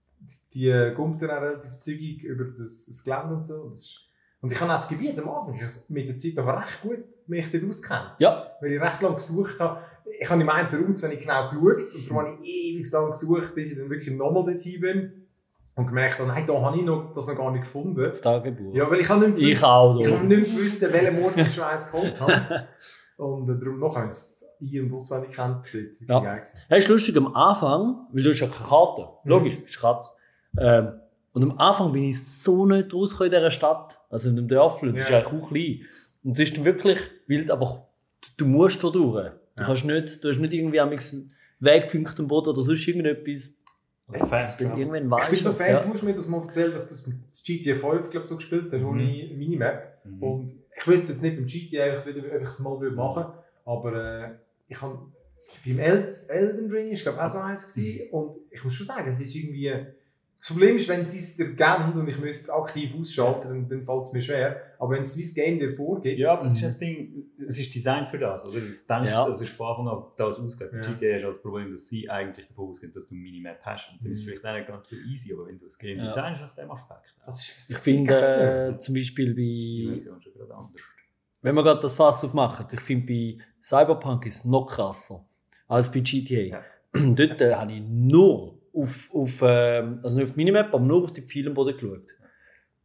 die 0.52 0.92
kommt 0.94 1.22
dann 1.22 1.30
auch 1.30 1.40
relativ 1.40 1.76
zügig 1.76 2.24
über 2.24 2.44
das, 2.44 2.86
das 2.86 3.04
Gelände 3.04 3.36
und 3.36 3.46
so. 3.46 3.62
Und, 3.62 3.72
das 3.72 3.80
ist, 3.80 4.07
und 4.40 4.52
ich 4.52 4.60
habe 4.60 4.70
auch 4.72 4.76
das 4.76 4.88
Gebiet 4.88 5.18
am 5.18 5.28
Anfang, 5.28 5.54
ich 5.54 5.62
habe 5.62 5.72
mit 5.88 6.08
der 6.08 6.16
Zeit 6.16 6.34
noch 6.36 6.46
recht 6.46 6.80
gut 6.82 6.98
mich 7.26 7.50
dort 7.52 7.64
auskennt 7.68 8.12
Ja. 8.18 8.46
weil 8.60 8.72
ich 8.72 8.80
recht 8.80 9.02
lange 9.02 9.14
gesucht 9.16 9.58
habe. 9.60 9.80
Ich 10.20 10.28
habe 10.30 10.40
im 10.40 10.48
einen 10.48 10.68
Raum 10.68 10.96
zu 10.96 11.06
wenig 11.06 11.20
genau 11.20 11.50
geschaut 11.50 11.94
und 11.94 12.08
darum 12.10 12.18
habe 12.26 12.38
ich 12.42 12.48
ewig 12.74 12.90
lang 12.90 13.10
gesucht, 13.10 13.54
bis 13.54 13.72
ich 13.72 13.78
dann 13.78 13.90
wirklich 13.90 14.14
nochmal 14.16 14.44
dorthin 14.44 14.80
bin. 14.80 15.12
Und 15.74 15.86
gemerkt 15.86 16.18
habe, 16.18 16.28
nein, 16.28 16.44
da 16.44 16.60
habe 16.60 16.76
ich 16.76 16.82
noch, 16.82 17.12
das 17.12 17.28
noch 17.28 17.36
gar 17.36 17.52
nicht 17.52 17.62
gefunden. 17.62 18.02
Das 18.02 18.20
Tagebuch. 18.20 18.74
Ja, 18.74 18.90
weil 18.90 18.98
ich 18.98 19.08
habe 19.08 19.28
nicht 19.28 19.38
mehr 19.38 19.48
ich 19.48 19.62
auch. 19.62 20.00
ich 20.00 20.10
habe 20.12 20.24
nicht 20.26 20.56
gewusst, 20.56 20.80
welchen 20.80 21.20
Mord 21.20 21.36
ich 21.36 21.54
schon 21.54 21.62
eins 21.64 21.88
geholt 21.88 22.18
habe. 22.18 22.66
Und 23.16 23.48
äh, 23.48 23.58
darum 23.58 23.78
noch 23.78 23.96
es 24.04 24.44
ein- 24.60 24.82
und 24.82 24.92
auswendig 24.92 25.30
kennt. 25.36 25.64
Ja. 26.08 26.36
Ja, 26.68 26.76
ist 26.76 26.88
lustig, 26.88 27.16
am 27.16 27.32
Anfang, 27.32 28.06
weil 28.12 28.22
du 28.24 28.30
hast 28.30 28.40
ja 28.40 28.48
keine 28.48 28.68
Karte. 28.68 29.02
Mhm. 29.22 29.30
Logisch, 29.30 29.62
bist 29.62 29.80
Katz. 29.80 30.16
Ähm, 30.58 30.94
und 31.32 31.42
am 31.42 31.58
Anfang 31.58 31.92
bin 31.92 32.04
ich 32.04 32.22
so 32.22 32.66
nicht 32.66 32.92
rausgekommen 32.92 33.32
in 33.32 33.38
dieser 33.38 33.50
Stadt. 33.50 33.98
Also 34.10 34.30
in 34.30 34.36
dem 34.36 34.48
Dörfli. 34.48 34.92
Das 34.92 35.08
Ja. 35.08 35.18
ist 35.20 35.26
eigentlich 35.26 35.42
auch 35.42 35.48
klein. 35.48 35.80
Und 36.24 36.32
es 36.32 36.38
ist 36.40 36.56
dann 36.56 36.64
wirklich 36.64 36.98
wild, 37.26 37.50
aber 37.50 37.86
du, 38.20 38.28
du 38.38 38.46
musst 38.46 38.82
da 38.82 38.90
durch. 38.90 39.30
Du 39.56 39.62
Ja. 39.62 39.66
kannst 39.66 39.84
nicht, 39.84 40.24
du 40.24 40.28
hast 40.30 40.38
nicht 40.38 40.52
irgendwie 40.52 40.80
am 40.80 40.88
einen 40.90 41.32
Wegpunkt 41.60 42.18
am 42.20 42.26
Boden 42.28 42.48
oder 42.48 42.62
sonst 42.62 42.86
irgendetwas. 42.88 43.62
Fast 44.10 44.58
Travel. 44.60 44.78
irgendwann 44.78 45.04
Ich 45.04 45.10
weißt 45.10 45.30
bin 45.30 45.42
so 45.42 45.52
Fan, 45.52 45.68
ja. 45.70 45.80
du 45.82 45.92
hast 45.92 46.02
mir 46.02 46.14
das 46.14 46.26
mal 46.28 46.40
erzählt, 46.42 46.74
dass 46.74 46.88
du 47.04 47.12
das 47.30 47.44
GTA 47.44 47.74
5 47.76 48.08
glaub, 48.10 48.26
so 48.26 48.36
gespielt 48.36 48.68
hast, 48.72 48.80
Mhm. 48.80 48.86
ohne 48.86 49.02
Minimap. 49.36 49.98
Mhm. 50.04 50.22
Und 50.22 50.52
ich 50.76 50.86
wüsste 50.86 51.12
jetzt 51.12 51.20
nicht 51.22 51.36
beim 51.36 51.46
GTA, 51.46 51.88
ob 51.88 51.92
ich 51.92 51.98
es 51.98 52.58
ich 52.58 52.64
mal 52.64 52.80
würde 52.80 52.96
machen 52.96 53.24
aber 53.66 53.92
äh, 54.24 54.30
ich 54.66 54.80
habe 54.80 54.98
beim 55.66 55.78
El 55.78 56.14
Elden 56.28 56.70
Ring 56.70 56.88
ist 56.90 57.02
glaube 57.02 57.22
auch 57.22 57.28
so 57.28 57.38
eins 57.38 57.74
gewesen, 57.74 58.08
und 58.12 58.36
ich 58.50 58.64
muss 58.64 58.72
schon 58.74 58.86
sagen, 58.86 59.10
es 59.10 59.20
ist 59.20 59.34
irgendwie 59.34 59.74
das 60.38 60.48
Problem 60.50 60.76
ist, 60.76 60.88
wenn 60.88 61.04
sie 61.04 61.18
es 61.18 61.36
dir 61.36 61.52
geben 61.52 61.92
und 61.94 62.08
ich 62.08 62.18
müsste 62.18 62.44
es 62.44 62.50
aktiv 62.50 62.94
ausschalten, 62.98 63.48
dann, 63.48 63.68
dann 63.68 63.84
fällt 63.84 64.02
es 64.04 64.12
mir 64.12 64.22
schwer. 64.22 64.62
Aber 64.78 64.94
wenn 64.94 65.02
es 65.02 65.16
wie 65.16 65.22
das 65.24 65.34
Game 65.34 65.58
dir 65.58 65.74
vorgibt, 65.74 66.16
Ja, 66.18 66.32
aber 66.34 66.44
das 66.44 66.54
ist 66.54 66.62
das 66.64 66.78
Ding, 66.78 67.24
es 67.44 67.58
ist 67.58 67.74
designt 67.74 68.06
für 68.06 68.18
das. 68.18 68.48
Oder? 68.48 68.60
Das, 68.60 68.86
denkt, 68.86 69.06
Ja. 69.10 69.26
das 69.26 69.40
ist 69.40 69.50
von 69.50 69.66
Anfang 69.66 69.88
an 69.88 70.04
das 70.16 70.38
ausgeht. 70.38 70.70
Bei 70.70 70.76
Ja. 70.76 70.82
GTA 70.92 71.14
hast 71.16 71.22
du 71.24 71.28
das 71.32 71.42
Problem, 71.42 71.72
dass 71.72 71.88
sie 71.88 72.08
eigentlich 72.08 72.46
davon 72.46 72.68
ausgehen, 72.70 72.92
dass 72.92 73.08
du 73.08 73.16
Minimap 73.16 73.58
hast. 73.62 73.90
Und 73.92 74.04
dann 74.04 74.12
ist 74.12 74.20
es 74.20 74.24
Mhm. 74.26 74.30
vielleicht 74.30 74.46
auch 74.46 74.54
nicht 74.54 74.68
ganz 74.68 74.88
so 74.88 74.96
easy, 74.96 75.34
aber 75.34 75.46
wenn 75.48 75.58
du 75.58 75.66
das 75.66 75.76
Game 75.78 75.98
Ja. 75.98 76.04
designst, 76.04 76.40
nach 76.40 76.54
dem 76.54 76.70
Aspekt. 76.70 77.14
das 77.26 77.40
ist 77.40 77.70
Ich 77.70 77.78
finde 77.78 78.14
äh, 78.74 78.78
zum 78.78 78.94
Beispiel 78.94 79.34
die 79.34 79.86
bei, 79.86 79.90
Version 79.92 80.22
schon 80.22 80.32
gerade 80.34 80.54
anders. 80.54 80.82
wenn 81.42 81.54
wir 81.56 81.62
gerade 81.64 81.80
das 81.80 81.94
Fass 81.94 82.24
aufmachen, 82.24 82.64
ich 82.72 82.80
finde 82.80 83.06
bei 83.06 83.44
Cyberpunk 83.60 84.24
ist 84.26 84.36
es 84.36 84.44
noch 84.44 84.66
krasser 84.66 85.24
als 85.66 85.90
bei 85.90 85.98
GTA. 86.00 86.62
Dort 86.92 87.40
äh, 87.40 87.54
habe 87.54 87.72
ich 87.72 87.82
nur 87.82 88.57
auf, 88.74 89.10
auf, 89.14 89.42
ähm, 89.42 90.00
also 90.02 90.18
nicht 90.18 90.28
auf 90.28 90.34
die 90.34 90.38
Minimap, 90.38 90.72
aber 90.72 90.84
nur 90.84 91.02
auf 91.02 91.12
die 91.12 91.22
Pfeile 91.22 91.48
am 91.48 91.54
Boden 91.54 91.74
geschaut. 91.74 92.14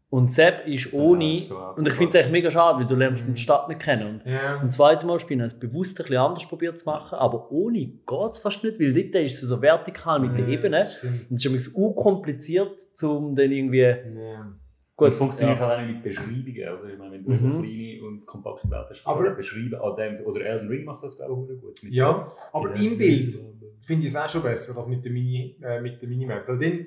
Und 0.09 0.31
Sepp 0.31 0.67
ist 0.67 0.93
ohne, 0.93 1.39
so 1.39 1.57
und 1.75 1.87
ich 1.87 1.93
finde 1.95 2.09
es 2.09 2.15
eigentlich 2.15 2.31
mega 2.31 2.51
schade, 2.51 2.77
weil 2.79 2.85
du 2.85 2.93
lernst 2.95 3.23
die 3.27 3.35
Stadt 3.35 3.67
nicht 3.67 3.79
kennen. 3.79 4.21
Und 4.21 4.31
ja. 4.31 4.57
beim 4.57 4.69
zweiten 4.69 5.07
Mal 5.07 5.19
spielen 5.19 5.39
habe 5.41 5.47
ich 5.47 5.53
es 5.53 5.59
bewusst 5.59 5.99
ein 5.99 6.03
bisschen 6.03 6.17
anders 6.17 6.47
probiert 6.47 6.79
zu 6.79 6.85
machen, 6.85 7.17
aber 7.17 7.51
ohne 7.51 7.79
geht 7.79 8.31
es 8.31 8.37
fast 8.37 8.63
nicht, 8.63 8.79
weil 8.79 8.93
dort 8.93 9.23
ist 9.25 9.41
es 9.41 9.49
so 9.49 9.59
vertikal 9.59 10.19
mit 10.19 10.37
der 10.37 10.47
Ja, 10.47 10.53
Ebene. 10.53 10.81
Und 10.81 10.85
es 10.85 11.37
ist 11.37 11.45
übrigens 11.45 11.67
unkompliziert, 11.69 12.79
um 13.01 13.35
dann 13.35 13.51
irgendwie, 13.51 13.79
Ja. 13.79 14.53
Gut, 14.95 15.09
es 15.09 15.17
funktioniert 15.17 15.59
ja. 15.59 15.67
halt 15.67 15.79
auch 15.79 15.85
nicht 15.85 15.95
mit 15.95 16.03
Beschreibungen. 16.03 16.79
Oder? 16.79 16.93
Ich 16.93 16.99
meine, 16.99 17.11
wenn 17.13 17.23
du 17.23 17.31
Mhm. 17.31 17.51
eine 17.57 17.63
kleine 17.63 18.03
und 18.07 18.25
kompakte 18.27 18.69
Welt 18.69 18.85
hast, 18.89 19.07
Aber- 19.07 19.19
aber 19.21 19.31
beschreiben 19.31 19.73
an 19.75 19.95
dem, 19.95 20.25
oder 20.25 20.41
Elden 20.45 20.67
Ring 20.67 20.85
macht 20.85 21.03
das, 21.03 21.17
glaube 21.17 21.33
ich, 21.33 21.37
auch 21.57 21.61
gut. 21.61 21.83
Mit 21.83 21.93
ja, 21.93 22.31
aber 22.51 22.69
mit 22.69 22.79
im 22.79 22.97
Bild 22.97 23.35
finde 23.81 24.03
ich 24.07 24.13
es 24.13 24.15
auch 24.15 24.29
schon 24.29 24.43
besser 24.43 24.77
als 24.77 24.87
mit 24.87 25.03
der, 25.03 25.11
Mini, 25.11 25.57
äh, 25.63 25.81
mit 25.81 26.01
der 26.01 26.07
Minimap. 26.09 26.47
Weil 26.47 26.57
dann, 26.59 26.85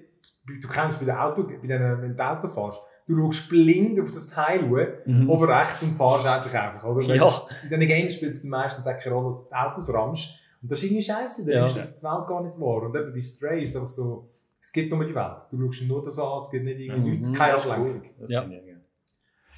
du, 0.61 0.69
kennst 0.69 0.99
bei 1.01 1.05
der 1.07 1.25
Auto, 1.25 1.43
bei 1.45 1.55
den, 1.67 1.69
wenn 2.03 2.17
du 2.17 2.25
Auto 2.25 2.49
fährst, 2.49 2.81
du 3.09 3.17
schaust 3.17 3.49
blind 3.49 4.01
auf 4.01 4.11
das 4.13 4.31
Teil 4.31 4.61
schauen, 4.61 4.87
Mhm. 5.05 5.29
oben 5.31 5.45
rechts 5.45 5.83
und 5.83 5.91
fahrst 5.97 6.27
einfach 6.27 6.55
einfach, 6.55 6.85
oder? 6.85 7.07
Wenn 7.09 7.17
Ja. 7.17 7.43
In 7.71 7.81
diesen 7.81 7.89
Games 7.89 8.15
spielst 8.15 8.45
du 8.45 8.49
meistens 8.49 8.87
auch 8.87 8.99
keine 8.99 9.15
Rolle, 9.17 9.27
dass 9.29 9.43
du 9.43 9.49
die 9.49 9.55
Autos 9.55 9.93
rammst. 9.95 10.29
Und 10.63 10.71
das 10.73 10.79
ist 10.79 10.85
irgendwie 10.85 11.03
scheiße, 11.03 11.45
dann 11.45 11.55
Ja. 11.55 11.65
ist 11.67 11.75
die 11.77 11.81
Welt 11.81 12.27
gar 12.27 12.43
nicht 12.45 12.59
wahr. 12.59 12.83
Und 12.83 12.97
eben 12.97 13.13
bei 13.13 13.21
Stray 13.21 13.63
ist 13.65 13.71
es 13.71 13.77
einfach 13.77 13.89
so, 13.89 14.31
es 14.67 14.73
gibt 14.73 14.91
nur 14.91 15.05
die 15.05 15.15
Welt. 15.15 15.43
Du 15.53 15.73
schaust 15.73 15.89
nur 15.89 16.03
das 16.03 16.19
an, 16.19 16.39
es 16.39 16.51
gibt 16.51 16.65
nicht 16.65 16.81
irgendwie 16.81 17.11
Mhm. 17.11 17.21
nichts, 17.21 17.33
keine 17.39 17.55
Ablenkung. 17.55 18.03
Ja. 18.27 18.43
ich 18.43 18.47
auch 18.47 18.49
geil. 18.51 18.81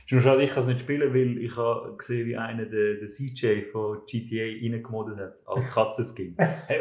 Ist 0.05 0.13
nur 0.13 0.21
schade, 0.23 0.43
ich 0.43 0.51
kann 0.51 0.63
es 0.63 0.69
nicht 0.69 0.81
spielen, 0.81 1.13
weil 1.15 1.39
ich 1.39 1.57
habe 1.57 1.97
gesehen, 1.97 2.27
wie 2.27 2.37
einer 2.37 2.65
den, 2.67 2.99
den 3.01 3.09
CJ 3.09 3.63
von 3.73 4.01
GTA 4.07 4.45
reingemoddet 4.45 5.19
hat, 5.19 5.35
als 5.47 5.71
Katzenskin. 5.73 6.35
hey, 6.67 6.81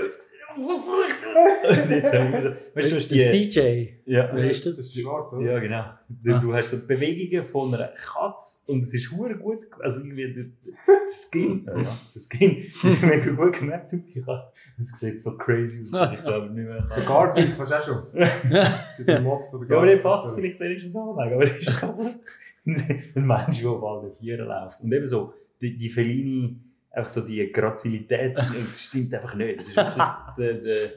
jetzt 1.89 2.13
habe 2.13 2.37
ich 2.37 2.43
so, 2.43 2.49
weißt 2.75 2.87
du, 2.87 2.89
du 2.91 2.95
hast 2.97 3.11
Der 3.11 3.31
die, 3.31 3.49
CJ. 3.49 3.89
ja, 4.11 4.29
Wer 4.33 4.49
ist 4.49 4.65
das? 4.65 4.77
Das 4.77 4.85
ist 4.87 4.99
schwarz, 4.99 5.33
oder? 5.33 5.45
Ja, 5.53 5.59
genau. 5.59 5.83
Du, 6.09 6.33
Ah. 6.33 6.39
du 6.39 6.53
hast 6.53 6.71
so 6.71 6.77
die 6.77 6.85
Bewegungen 6.87 7.47
von 7.49 7.73
einer 7.73 7.87
Katze 7.89 8.71
und 8.71 8.79
es 8.83 8.93
ist 8.93 9.11
hure 9.11 9.35
gut, 9.37 9.59
also 9.79 10.01
irgendwie 10.03 10.33
der, 10.33 10.43
der 10.43 10.95
Skin, 11.11 11.63
ja, 11.67 11.73
der 11.73 12.21
Skin 12.21 12.65
ist 12.65 13.03
mega 13.03 13.31
gut 13.31 13.59
gemacht 13.59 13.83
auf 13.85 13.91
die 13.91 14.21
Katze. 14.21 14.53
Das 14.77 14.99
sieht 14.99 15.21
so 15.21 15.37
crazy 15.37 15.81
aus, 15.93 16.11
ich 16.13 16.21
glaube 16.21 16.47
nicht 16.53 16.67
mehr 16.67 16.87
Der. 16.95 17.03
Garfield 17.03 17.49
kannst 17.57 17.71
du 17.71 17.75
auch 17.75 17.81
schon. 17.83 18.03
Der 19.05 19.21
Mods 19.21 19.49
von 19.49 19.61
der 19.61 19.69
Ja, 19.69 19.77
aber 19.77 19.85
der 19.87 19.97
Garfield. 19.97 20.03
passt 20.03 20.35
vielleicht 20.35 20.59
wenigstens 20.59 20.95
anlegen, 20.95 21.33
aber 21.35 21.43
das 21.45 21.57
ist 21.57 21.75
kaputt. 21.77 22.19
Ein 22.65 23.25
Mensch, 23.25 23.61
der 23.61 23.69
auf 23.69 23.83
allen 23.83 24.13
Vieren 24.15 24.47
läuft. 24.47 24.81
Und 24.81 24.91
eben 24.93 25.07
so, 25.07 25.33
die, 25.61 25.77
die 25.77 25.89
Feline, 25.89 26.57
einfach 26.97 27.09
so 27.09 27.25
die 27.25 27.51
Grazilität, 27.51 28.37
das 28.37 28.81
stimmt 28.87 29.13
einfach 29.13 29.35
nicht. 29.35 29.59
Das 29.59 29.67
ist 29.67 29.75
wirklich 29.75 30.05
der, 30.37 30.53
der, 30.53 30.89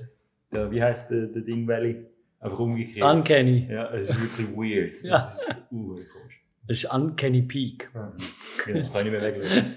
der 0.53 0.71
wie 0.71 0.83
heisst 0.83 1.11
der, 1.11 1.27
der 1.27 1.43
Ding 1.43 1.67
Valley? 1.69 2.07
Einfach 2.41 2.59
umgekehrt. 2.59 3.07
Uncanny. 3.07 3.69
ja, 3.71 3.93
es 3.93 4.09
ist 4.09 4.21
wirklich 4.21 4.57
weird. 4.57 4.95
Ja. 5.03 5.19
Das 5.19 5.35
ist 5.35 5.73
uh, 5.73 5.95
komisch. 5.95 6.43
Das 6.67 6.77
ist 6.79 6.93
Uncanny 6.93 7.43
Peak. 7.43 7.91
Ja, 7.95 8.13
das 8.17 8.65
kann 8.67 8.77
ich 8.77 8.93
nicht 8.93 9.11
mehr 9.13 9.23
weglegen. 9.23 9.75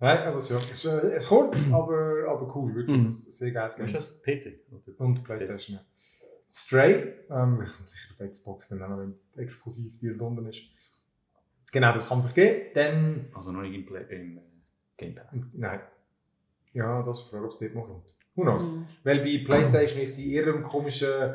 Nein, 0.00 0.18
aber 0.18 0.40
so. 0.40 0.56
Es 0.56 0.70
ist, 0.70 0.84
äh, 0.86 1.08
es 1.08 1.24
ist 1.24 1.28
kurz, 1.28 1.70
aber, 1.72 2.24
aber 2.28 2.56
cool. 2.56 2.74
Wirklich. 2.74 2.96
Mhm. 2.96 3.08
Sehr 3.08 3.50
geil. 3.50 3.70
Ist 3.76 3.94
das 3.94 4.22
PC? 4.22 4.60
Oder? 4.70 5.00
Und 5.00 5.22
Playstation. 5.22 5.80
Stray, 6.50 7.14
ähm, 7.30 7.58
das 7.60 7.76
kommt 7.76 7.88
sicher 7.88 8.08
auf 8.12 8.30
Xbox 8.30 8.68
dann 8.68 8.82
auch 8.82 8.98
wenn 8.98 9.12
es 9.12 9.38
exklusiv 9.38 9.94
hier 10.00 10.12
in 10.12 10.18
London 10.18 10.46
ist. 10.46 10.62
Genau, 11.72 11.94
das 11.94 12.08
kann 12.08 12.18
man 12.18 12.26
sich 12.26 12.34
geben. 12.34 12.70
Dann, 12.74 13.26
Also 13.34 13.52
noch 13.52 13.62
nicht 13.62 13.74
im, 13.74 13.86
Play 13.86 14.04
im 14.10 14.36
äh, 14.36 14.40
Game 15.02 15.14
Pass. 15.14 15.26
nein. 15.52 15.80
Ja, 16.74 17.02
das 17.02 17.18
ist 17.18 17.26
die 17.26 17.30
Frage, 17.30 17.44
ob 17.46 17.52
es 17.52 17.58
dort 17.58 17.74
mal 17.74 17.84
kommt. 17.84 18.16
Who 18.34 18.42
knows? 18.44 18.66
Weil 19.04 19.18
bei 19.18 19.42
PlayStation 19.44 20.00
ist 20.00 20.16
sie 20.16 20.24
in 20.24 20.30
ihrem 20.46 20.62
komischen, 20.62 21.34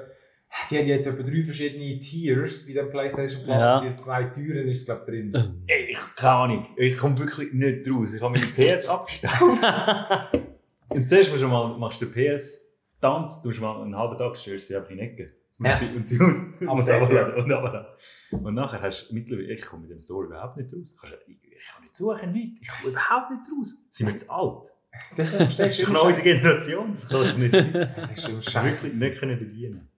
die 0.71 0.77
haben 0.79 0.87
jetzt 0.87 1.05
etwa 1.05 1.21
drei 1.21 1.43
verschiedene 1.43 1.99
Tiers 1.99 2.65
bei 2.65 2.73
dem 2.73 2.89
PlayStation 2.89 3.43
Plus. 3.43 3.55
Ja. 3.55 3.81
Die 3.81 3.95
zwei 3.97 4.23
Türen 4.23 4.67
ist 4.67 4.79
es, 4.79 4.85
glaube 4.85 5.01
ich, 5.01 5.07
drin. 5.07 5.33
Ähm. 5.35 5.63
Ey, 5.67 5.91
ich 5.91 5.99
keine 6.15 6.33
Ahnung. 6.33 6.67
Ich 6.75 6.97
komme 6.97 7.17
wirklich 7.19 7.53
nicht 7.53 7.87
raus. 7.87 8.13
Ich 8.15 8.21
habe 8.21 8.33
meine 8.33 8.45
PS 8.47 8.87
abgestellt. 8.89 10.41
Und 10.89 11.07
zuerst 11.07 11.29
musst 11.31 11.43
du 11.43 11.47
mal, 11.47 11.77
machst 11.77 12.01
du 12.01 12.05
den 12.07 12.13
PS-Tanz, 12.35 13.43
tust 13.43 13.59
mal 13.61 13.81
einen 13.83 13.95
halben 13.95 14.17
Tag, 14.17 14.33
du 14.33 14.57
sie 14.57 14.75
einfach 14.75 14.89
in 14.89 14.97
die 14.97 15.03
Ecke. 15.03 15.33
Und 15.59 15.65
Ja. 15.65 15.75
sie, 15.75 15.85
und 15.95 16.07
sie 16.07 16.19
Und, 16.19 16.81
sehr 16.83 16.99
runterladen 16.99 17.33
und, 17.35 17.51
runterladen. 17.51 17.85
und 18.31 18.53
nachher 18.55 18.81
hast 18.81 19.09
du 19.09 19.13
mittlerweile, 19.15 19.53
ich 19.53 19.65
komme 19.65 19.81
mit 19.83 19.91
dem 19.91 19.99
Store 19.99 20.25
überhaupt 20.25 20.57
nicht 20.57 20.71
raus. 20.73 20.95
Kannst 20.99 21.15
du- 21.27 21.31
ich 21.59 21.67
kann 21.73 21.83
nicht 21.83 21.95
suchen, 21.95 22.31
nichts. 22.31 22.59
Ich 22.61 22.67
komme 22.67 22.89
überhaupt 22.91 23.31
nicht 23.31 23.41
raus. 23.51 23.75
Sind 23.89 24.07
wir 24.07 24.17
zu 24.17 24.29
alt? 24.29 24.71
Das 25.15 25.57
Das 25.57 25.77
ist 25.79 25.89
noch 25.89 26.05
unsere 26.05 26.23
Generation. 26.23 26.93
Das 26.93 27.07
kann 27.07 27.19
doch 27.21 27.37
nicht 27.37 27.53
sein. 27.53 27.71
Das 28.15 28.27
ist 28.27 28.51
scheiße. 28.51 28.63
wirklich 28.83 28.93
nicht 28.95 29.19
können 29.19 29.37
bedienen. 29.39 29.89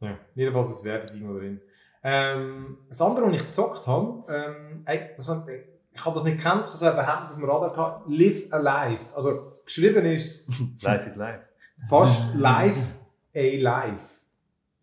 Ja, 0.00 0.16
jedenfalls 0.34 0.70
ist 0.70 0.84
Werbeding 0.84 1.36
drin. 1.36 1.60
Ähm, 2.02 2.78
das 2.88 3.00
andere, 3.00 3.26
was 3.28 3.36
ich 3.36 3.46
gezockt 3.46 3.86
habe, 3.86 4.24
ähm, 4.32 4.84
das, 5.16 5.46
ich 5.90 6.04
habe 6.04 6.14
das 6.14 6.24
nicht 6.24 6.36
gekannt, 6.36 6.62
ich 6.66 6.72
habe 6.74 6.76
es 6.76 6.82
einfach 6.82 7.24
auf 7.26 7.34
dem 7.34 7.44
Radar 7.44 7.72
gehabt, 7.72 8.08
Live 8.08 8.52
Alive. 8.52 9.16
Also, 9.16 9.52
geschrieben 9.64 10.04
ist 10.04 10.48
Life 10.82 11.08
is 11.08 11.16
life. 11.16 11.40
fast 11.88 12.34
live, 12.34 12.94
a 13.34 13.40
live. 13.56 14.20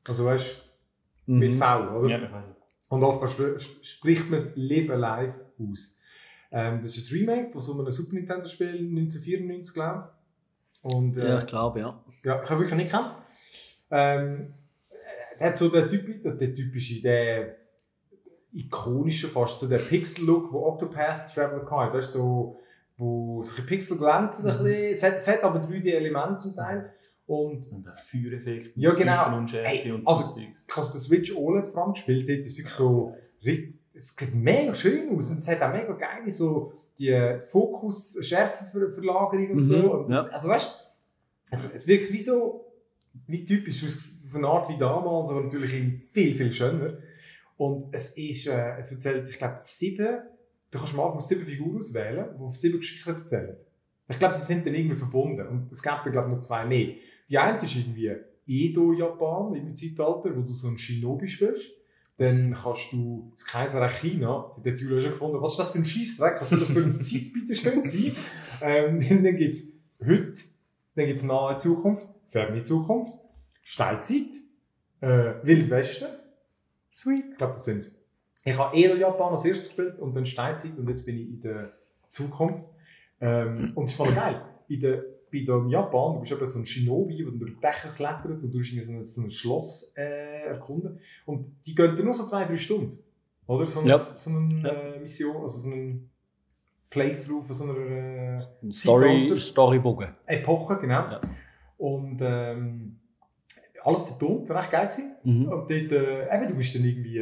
Also, 0.08 0.26
weißt 0.26 0.70
du, 1.28 1.32
mit 1.34 1.54
V, 1.54 1.90
oder? 1.98 2.08
Ja, 2.10 2.18
ich 2.18 2.32
weiß. 2.32 2.44
Und 2.90 3.04
oft 3.04 3.24
spr- 3.40 3.56
sp- 3.62 3.84
spricht 3.86 4.30
man 4.30 4.42
Live 4.56 4.90
Alive 4.90 5.34
aus. 5.72 5.98
Ähm, 6.52 6.80
das 6.82 6.98
ist 6.98 7.12
ein 7.12 7.18
Remake 7.20 7.50
von 7.52 7.62
so 7.62 7.80
einem 7.80 7.92
Super 7.92 8.16
Nintendo-Spiel 8.16 8.68
1994, 8.80 9.74
glaube 9.74 10.10
ich. 10.84 10.84
Und, 10.94 11.18
äh, 11.18 11.28
Ja, 11.30 11.40
ich 11.40 11.48
glaube, 11.48 11.80
ja. 11.80 12.04
ja, 12.24 12.36
ich 12.36 12.42
habe 12.50 12.54
es 12.54 12.60
wirklich 12.60 12.76
nicht 12.78 12.92
gekannt. 12.92 13.16
Ähm, 13.92 14.54
der 15.40 15.50
hat 15.50 15.58
so 15.58 15.70
den, 15.70 15.90
typi 15.90 16.22
der 16.24 16.56
typische, 16.56 17.02
der 17.02 17.56
ikonische 18.54 19.28
fast, 19.28 19.60
so 19.60 19.68
der 19.68 19.78
Pixel-Look, 19.80 20.52
wo 20.52 20.66
Octopath 20.66 21.34
Traveler 21.34 21.70
hatte. 21.70 21.98
Das 21.98 22.08
ist 22.08 22.14
so, 22.14 22.60
wo 22.98 23.42
solche 23.44 23.62
Pixel 23.64 23.98
glänzen 23.98 24.46
ein 24.50 24.58
bisschen. 24.64 24.92
Es 24.94 25.04
hat, 25.04 25.14
es 25.18 25.28
hat 25.28 25.44
aber 25.44 25.60
3D-Elemente 25.62 26.38
zum 26.38 26.56
Teil. 26.56 26.94
Und 27.28 27.72
Und 27.72 27.86
der 27.86 27.96
Feuereffekt. 27.96 28.76
Ja, 28.76 28.94
genau. 28.94 29.24
Tiefenunschärfe 29.24 29.70
Ey, 29.70 29.92
und 29.94 30.06
also- 30.06 30.24
so 30.28 30.40
ich 30.40 30.76
habe 30.76 30.88
den 30.92 31.00
Switch 31.00 31.34
OLED 31.36 31.68
vor 31.70 31.84
allem 31.84 31.94
gespielt, 31.94 32.28
dort 32.28 32.40
ist 32.40 32.58
wirklich 32.58 32.74
so, 32.74 33.16
es 33.94 34.16
sieht 34.16 34.36
mega 34.36 34.74
schön 34.76 35.10
aus 35.18 35.30
und 35.30 35.38
es 35.40 35.48
hat 35.48 35.62
auch 35.62 35.72
mega 35.74 35.94
geile 35.94 36.30
so 36.32 36.74
die 37.00 37.12
Fokus-Schärfenverlagerung 37.48 39.52
und 39.52 39.58
Mhm, 39.62 39.66
so. 39.66 39.92
Und 39.94 40.10
das, 40.10 40.28
ja. 40.28 40.34
Also 40.36 40.48
weißt 40.50 40.68
du, 40.68 40.72
es, 41.56 41.74
es 41.76 41.88
wirkt 41.88 42.12
wie 42.12 42.22
so, 42.22 42.66
wie 43.28 43.46
typisch, 43.46 43.84
aus- 43.84 44.10
auf 44.28 44.36
eine 44.36 44.48
Art 44.48 44.70
wie 44.70 44.78
damals, 44.78 45.30
aber 45.30 45.42
natürlich 45.42 45.72
viel, 46.14 46.36
viel 46.36 46.54
schöner. 46.54 46.98
Und 47.58 47.94
es 47.94 48.18
ist, 48.18 48.48
äh, 48.48 48.78
es 48.78 48.92
erzählt, 48.92 49.28
ich 49.30 49.38
glaube, 49.38 49.58
sieben, 49.60 50.20
du 50.72 50.80
kannst 50.80 50.94
am 50.94 51.00
Anfang 51.02 51.20
sieben 51.22 51.46
Figuren 51.46 51.78
auswählen, 51.78 52.26
die 52.38 52.42
auf 52.44 52.56
sieben 52.56 52.78
Geschichten 52.80 53.10
erzählen. 53.10 53.58
Ich 54.08 54.20
glaube, 54.20 54.34
sie 54.34 54.44
sind 54.46 54.66
dann 54.66 54.74
irgendwie 54.76 54.98
verbunden. 54.98 55.46
Und 55.48 55.72
es 55.72 55.82
gibt 55.82 55.96
dann, 56.06 56.12
glaube 56.12 56.30
ich, 56.30 56.36
noch 56.36 56.42
zwei 56.42 56.66
mehr. 56.66 56.96
Die 57.30 57.38
eine 57.38 57.58
ist 57.62 57.76
irgendwie 57.76 58.12
Edo-Japan 58.48 59.56
im 59.56 59.76
Zeitalter, 59.76 60.36
wo 60.36 60.42
du 60.42 60.54
so 60.54 60.68
einen 60.70 60.78
Shinobi 60.78 61.28
spielst. 61.28 61.72
Dann 62.18 62.56
kannst 62.62 62.92
du 62.92 63.32
das 63.32 63.46
Kaiserreich 63.46 64.00
China, 64.00 64.56
die 64.64 64.72
hat 64.72 64.80
Julia 64.80 65.02
schon 65.02 65.12
gefunden, 65.12 65.42
was 65.42 65.52
ist 65.52 65.60
das 65.60 65.72
für 65.72 65.80
ein 65.80 65.86
Scheissdreck, 65.86 66.40
was 66.40 66.50
soll 66.50 66.60
das 66.60 66.72
für 66.72 66.84
eine 66.84 66.96
Zeit 66.98 67.34
bitte 67.34 67.56
schön 67.56 67.84
sein? 67.84 68.16
Ähm, 68.62 69.00
dann 69.24 69.38
gibt 69.38 69.56
es 69.56 69.64
heute, 70.00 70.44
dann 70.96 71.06
gibt 71.06 71.18
es 71.18 71.24
nahe 71.24 71.58
Zukunft, 71.58 72.08
ferne 72.28 72.62
Zukunft, 72.62 73.14
Steinzeit, 73.64 74.34
äh, 75.00 75.34
Wildwesten, 75.44 76.10
sweet, 76.92 77.26
ich 77.32 77.38
glaube 77.38 77.54
das 77.54 77.66
sind. 77.66 77.92
Ich 78.44 78.58
habe 78.58 78.76
Edo-Japan 78.76 79.34
als 79.34 79.46
erstes 79.46 79.68
gespielt 79.68 80.00
und 80.00 80.16
dann 80.16 80.26
Steinzeit 80.26 80.78
und 80.78 80.90
jetzt 80.90 81.06
bin 81.06 81.18
ich 81.18 81.30
in 81.30 81.42
der 81.42 81.74
Zukunft. 82.08 82.70
Ähm, 83.20 83.72
und 83.76 83.86
es 83.86 83.92
ist 83.92 83.98
voll 83.98 84.14
geil. 84.16 84.42
In 84.68 84.80
der, 84.80 85.04
bei 85.32 85.40
dem 85.46 85.70
Japan, 85.70 86.16
du 86.16 86.20
bist 86.20 86.32
eben 86.32 86.46
so 86.46 86.60
ein 86.60 86.66
Shinobi, 86.66 87.18
der 87.18 87.28
über 87.28 87.46
die 87.46 87.56
Dächer 87.60 87.90
klettert 87.96 88.44
und 88.44 88.52
du 88.54 88.60
hast 88.60 88.86
so 88.86 88.92
ein, 88.92 89.04
so 89.06 89.22
ein 89.22 89.32
Schloss 89.32 89.94
äh, 89.98 90.44
erkunden. 90.48 91.00
Und 91.26 91.48
die 91.66 91.74
gehen 91.76 91.96
dann 91.96 92.04
nur 92.06 92.14
so 92.14 92.26
zwei, 92.28 92.44
drei 92.46 92.58
Stunden. 92.58 92.98
Oder? 93.48 93.68
So, 93.68 93.80
ein, 93.82 93.88
Ja. 93.88 93.98
so 93.98 94.30
eine 94.30 94.62
Ja. 94.62 94.70
äh, 94.70 95.00
Mission, 95.00 95.42
also 95.42 95.60
so 95.70 95.70
ein 95.76 96.10
Playthrough 96.90 97.46
von 97.48 97.56
so 97.56 97.64
einer 97.64 98.48
äh, 98.64 98.72
Story. 98.72 99.40
Storybogen. 99.40 100.10
Epoche, 100.26 100.78
genau. 100.80 101.10
Ja. 101.12 101.22
Und 101.78 102.20
ähm, 102.22 103.00
alles 103.84 104.04
vertont, 104.04 104.50
recht 104.52 104.72
geil 104.72 104.88
gewesen. 104.88 105.16
Mhm. 105.24 105.46
Und 105.48 105.70
dort, 105.70 105.72
äh, 105.72 106.36
eben, 106.36 106.48
du 106.48 106.56
bist 106.56 106.76
dann 106.76 106.84
irgendwie, 106.84 107.22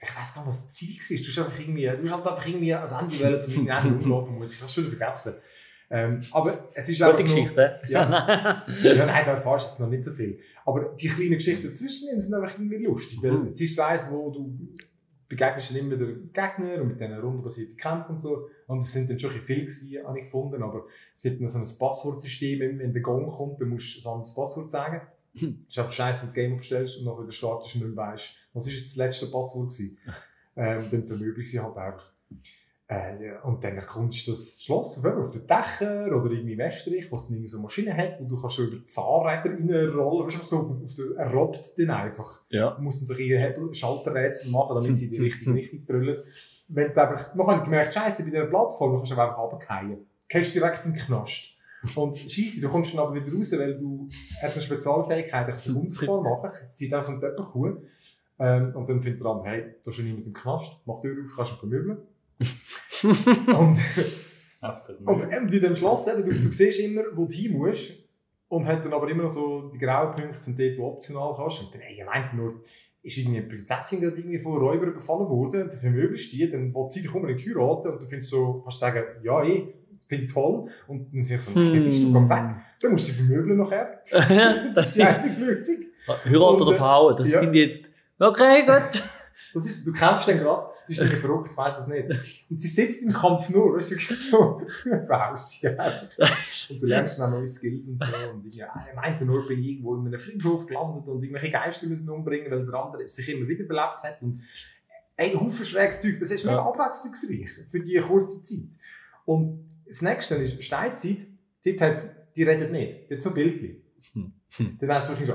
ich 0.00 0.16
weiß 0.16 0.34
gar 0.34 0.42
nicht, 0.42 0.48
was 0.50 0.66
das 0.66 0.72
Ziel 0.74 0.90
war. 0.96 1.16
Du 1.18 1.28
hast 1.28 1.38
einfach 1.38 1.58
irgendwie, 1.58 1.86
du 1.86 2.04
hast 2.10 2.12
halt 2.12 2.26
einfach 2.26 2.46
irgendwie 2.46 2.74
als 2.74 2.92
Ende 2.92 3.18
wollen 3.20 3.42
zum 3.42 3.68
Ende 3.68 3.88
umlaufen, 3.88 4.26
vermutlich. 4.28 4.52
Ich 4.52 4.58
habe 4.58 4.66
es 4.66 4.74
schon 4.74 4.84
vergessen. 4.88 5.34
Ähm, 5.88 6.20
aber 6.32 6.68
es 6.74 6.88
ist 6.88 6.98
Gute 6.98 7.10
einfach 7.10 7.24
nur- 7.24 7.34
Geschichte. 7.36 7.80
Ja. 7.88 8.62
ja, 8.82 9.06
nein, 9.06 9.24
da 9.24 9.34
erfährst 9.34 9.66
du 9.66 9.70
jetzt 9.70 9.80
noch 9.80 9.88
nicht 9.88 10.04
so 10.04 10.12
viel. 10.12 10.38
Aber 10.64 10.96
die 11.00 11.08
kleinen 11.08 11.34
Geschichten 11.34 11.68
dazwischen 11.68 12.20
sind 12.20 12.34
einfach 12.34 12.58
irgendwie 12.58 12.84
lustig. 12.84 13.20
Weil 13.22 13.32
Mhm. 13.32 13.48
es 13.52 13.60
ist 13.60 13.76
so 13.76 13.82
eins, 13.82 14.10
wo 14.10 14.30
du 14.30 14.68
begegnest 15.28 15.70
dann 15.70 15.78
immer 15.78 15.96
den 15.96 16.30
Gegner 16.32 16.80
und 16.82 16.88
mit 16.88 17.00
diesen 17.00 17.18
rundenbasierten 17.20 17.76
Kämpfen 17.76 18.12
und 18.14 18.20
so. 18.20 18.48
Und 18.66 18.78
es 18.78 18.92
sind 18.92 19.08
dann 19.10 19.18
schon 19.20 19.30
viele 19.40 19.60
gewesen, 19.60 19.96
habe 20.04 20.18
ich 20.18 20.24
gefunden. 20.24 20.62
Aber 20.62 20.86
es 21.14 21.24
hat 21.24 21.32
so 21.38 21.58
ein 21.58 21.78
Passwortsystem, 21.78 22.78
wenn 22.80 22.92
der 22.92 23.02
Gong 23.02 23.26
kommt, 23.28 23.60
dann 23.60 23.68
musst 23.68 23.96
du 24.04 24.08
ein 24.08 24.12
anderes 24.14 24.34
Passwort 24.34 24.70
sagen. 24.70 25.00
Hm. 25.36 25.58
Es 25.60 25.68
ist 25.68 25.78
einfach 25.78 25.92
scheiße, 25.92 26.20
wenn 26.22 26.26
du 26.26 26.26
das 26.26 26.34
Game 26.34 26.54
abstellst 26.54 26.98
und 26.98 27.04
nachher 27.04 27.22
wieder 27.22 27.32
startest 27.32 27.74
und 27.76 27.86
nicht 27.86 27.96
weißt, 27.96 28.34
was 28.54 28.66
ist 28.66 28.74
jetzt 28.74 28.88
das 28.90 28.96
letzte 28.96 29.26
Passwort 29.26 29.70
gewesen. 29.70 29.98
ähm, 30.56 30.84
dann 30.90 31.06
vermöbelst 31.06 31.50
sie 31.50 31.60
halt 31.60 31.76
einfach. 31.76 32.12
Äh, 32.88 33.32
und 33.42 33.64
dann 33.64 33.76
erkundest 33.76 34.28
du 34.28 34.30
das 34.30 34.62
Schloss 34.62 35.04
auf, 35.04 35.30
den 35.32 35.46
Dächern 35.46 36.12
oder 36.12 36.30
irgendwie 36.30 36.52
in 36.52 36.58
Westerich, 36.58 37.10
wo 37.10 37.16
es 37.16 37.26
dann 37.26 37.34
irgendwie 37.34 37.48
so 37.48 37.60
Maschinen 37.60 37.96
hat, 37.96 38.20
wo 38.20 38.26
du 38.26 38.40
kannst 38.40 38.60
über 38.60 38.76
die 38.76 38.84
Zahnräder 38.84 39.50
reinrollen, 39.50 40.28
weißt 40.28 40.40
du, 40.40 40.46
so 40.46 40.56
auf, 40.58 40.70
auf 40.84 40.94
den, 40.94 41.16
er 41.16 41.32
robbt 41.32 41.72
dann 41.78 41.90
einfach. 41.90 42.42
Ja. 42.48 42.70
Du 42.70 42.82
musst 42.82 43.02
dann 43.02 43.08
so 43.08 43.14
Hebel, 43.20 43.74
Schalterrätsel 43.74 44.52
machen, 44.52 44.76
damit 44.76 44.94
sie 44.94 45.10
die 45.10 45.18
richtige 45.20 45.52
Richtung 45.52 45.84
drüllen. 45.84 46.22
Wenn 46.68 46.92
du 46.92 47.02
einfach, 47.02 47.34
noch 47.34 47.48
habe 47.48 47.58
ich 47.58 47.64
gemerkt, 47.64 47.92
Scheiße, 47.92 48.22
bei 48.22 48.30
dieser 48.30 48.46
Plattform 48.46 48.96
kannst 48.96 49.10
du 49.10 49.16
einfach 49.16 49.38
runterfallen. 49.38 49.90
Du 49.90 50.06
gehst 50.28 50.54
direkt 50.54 50.84
in 50.84 50.92
den 50.92 51.02
Knast. 51.02 51.56
Und 51.96 52.16
Scheisse, 52.30 52.60
du 52.60 52.68
kommst 52.68 52.94
dann 52.94 53.00
aber 53.00 53.14
wieder 53.14 53.32
raus, 53.32 53.52
weil 53.58 53.78
du, 53.78 54.06
eine 54.40 54.62
Spezialfähigkeit, 54.62 55.52
sich 55.54 55.74
unsichtbar 55.74 56.22
machen, 56.22 56.50
zieht 56.72 56.94
einfach 56.94 57.10
einen 57.10 57.20
Teppich. 57.20 57.82
Ähm, 58.38 58.76
und 58.76 58.88
dann 58.88 59.02
findet 59.02 59.22
er 59.22 59.30
an, 59.30 59.44
hey, 59.44 59.74
da 59.82 59.90
ist 59.90 59.96
schon 59.96 60.04
niemand 60.04 60.26
im 60.26 60.32
Knast, 60.32 60.78
mach 60.84 61.00
die 61.00 61.08
Tür 61.08 61.24
auf, 61.24 61.36
kannst 61.36 61.52
ihn 61.52 61.58
vermöbeln. 61.58 61.98
und, 63.04 63.78
und 65.04 65.32
eben 65.32 65.48
in 65.48 65.60
dem 65.60 65.76
Schloss, 65.76 66.06
eben, 66.08 66.24
du, 66.24 66.32
du 66.32 66.52
siehst 66.52 66.80
immer, 66.80 67.02
wo 67.14 67.24
du 67.26 67.32
hin 67.32 67.56
musst. 67.56 67.92
Und 68.48 68.64
hat 68.64 68.84
dann 68.84 68.92
aber 68.92 69.08
immer 69.08 69.24
noch 69.24 69.30
so, 69.30 69.70
die 69.74 69.78
grauen 69.78 70.14
Punkte 70.14 70.38
sind 70.38 70.58
dort, 70.58 70.78
wo 70.78 70.82
du 70.82 70.88
optional 70.88 71.34
kannst. 71.36 71.62
Und 71.62 71.74
dann, 71.74 71.80
ey, 71.80 71.98
er 71.98 72.06
meint 72.06 72.32
nur, 72.34 72.62
ist 73.02 73.16
irgendwie 73.18 73.38
eine 73.38 73.46
Prinzessin 73.46 74.00
gerade 74.00 74.16
irgendwie 74.16 74.38
von 74.38 74.56
Räubern 74.56 74.94
befallen 74.94 75.28
worden, 75.28 75.62
und 75.62 75.72
du 75.72 75.76
vermöbelst 75.76 76.32
die, 76.32 76.50
dann 76.50 76.72
will 76.74 76.90
sie 76.90 77.02
dich 77.02 77.14
unbedingt 77.14 77.40
heiraten, 77.40 77.88
und 77.92 78.02
du 78.02 78.06
findest 78.06 78.30
so, 78.30 78.60
kannst 78.62 78.76
du 78.76 78.80
sagen, 78.80 79.04
ja, 79.22 79.44
eh, 79.44 79.74
finde 80.06 80.24
ich 80.24 80.32
toll. 80.32 80.64
Und 80.86 81.12
dann 81.12 81.24
finde 81.24 81.34
ich 81.34 81.40
so, 81.40 81.50
okay, 81.50 81.80
bist 81.80 82.02
du 82.02 82.12
komm 82.12 82.28
weg. 82.28 82.54
Dann 82.80 82.92
musst 82.92 83.08
du 83.08 83.12
sie 83.12 83.18
vermöbeln 83.18 83.58
nachher. 83.58 84.02
Das 84.74 84.86
ist 84.86 84.96
die 84.96 85.02
einzige 85.02 85.44
Lösung. 85.44 85.76
Heirat 86.06 86.60
oder 86.60 86.72
äh, 86.72 86.76
verhauen, 86.76 87.16
das 87.16 87.32
ja. 87.32 87.40
finde 87.40 87.58
ich 87.58 87.66
jetzt, 87.66 87.90
okay, 88.18 88.62
gut. 88.62 89.02
Das 89.54 89.66
ist, 89.66 89.86
du 89.86 89.92
kämpfst 89.92 90.28
dann 90.28 90.38
gerade, 90.38 90.68
das 90.88 90.98
ist 90.98 91.04
nicht 91.04 91.16
verrückt, 91.16 91.48
ich 91.50 91.56
weiss 91.56 91.78
es 91.78 91.86
nicht. 91.86 92.08
Und 92.50 92.60
sie 92.60 92.68
sitzt 92.68 93.02
im 93.02 93.12
Kampf 93.12 93.48
nur, 93.50 93.78
du, 93.78 93.90
wirklich 93.90 94.18
so, 94.18 94.62
raus, 95.08 95.60
ja. 95.62 95.72
Und 96.70 96.82
du 96.82 96.86
lernst 96.86 97.18
dann 97.18 97.32
auch 97.32 97.38
neue 97.38 97.46
Skills 97.46 97.88
und 97.88 98.04
so. 98.04 98.30
Und 98.32 98.46
ich, 98.46 98.56
ja, 98.56 98.66
er 98.66 98.94
meinte 98.94 99.24
nur, 99.24 99.46
bin 99.46 99.60
ich 99.60 99.70
irgendwo 99.72 99.96
in 99.96 100.06
einem 100.06 100.18
Friedhof 100.18 100.66
gelandet 100.66 101.06
und 101.06 101.22
irgendwelche 101.22 101.50
Geister 101.50 101.86
müssen 101.86 102.10
umbringen, 102.10 102.50
weil 102.50 102.64
der 102.64 102.74
andere 102.74 103.06
sich 103.08 103.28
immer 103.28 103.46
wieder 103.48 103.64
belebt 103.64 104.02
hat. 104.02 104.22
Und 104.22 104.40
ein 105.16 105.40
Haufen 105.40 105.64
schräges 105.64 106.00
Zeug, 106.00 106.18
das 106.20 106.30
ist 106.30 106.44
mega 106.44 106.56
Ja. 106.56 106.66
abwechslungsreich 106.66 107.50
für 107.70 107.80
die 107.80 107.98
kurze 108.00 108.42
Zeit. 108.42 108.68
Und 109.24 109.64
das 109.86 110.02
nächste 110.02 110.34
ist 110.36 110.62
Steinzeit, 110.64 111.18
dort 111.64 111.80
hat's, 111.80 112.06
die 112.34 112.42
redet 112.42 112.70
nicht, 112.70 113.08
die 113.08 113.14
hat 113.14 113.22
so 113.22 113.32
Bildchen. 113.32 113.82
Hm. 114.12 114.32
Dann 114.78 114.90
hast 114.90 115.10
du 115.10 115.24
so, 115.24 115.34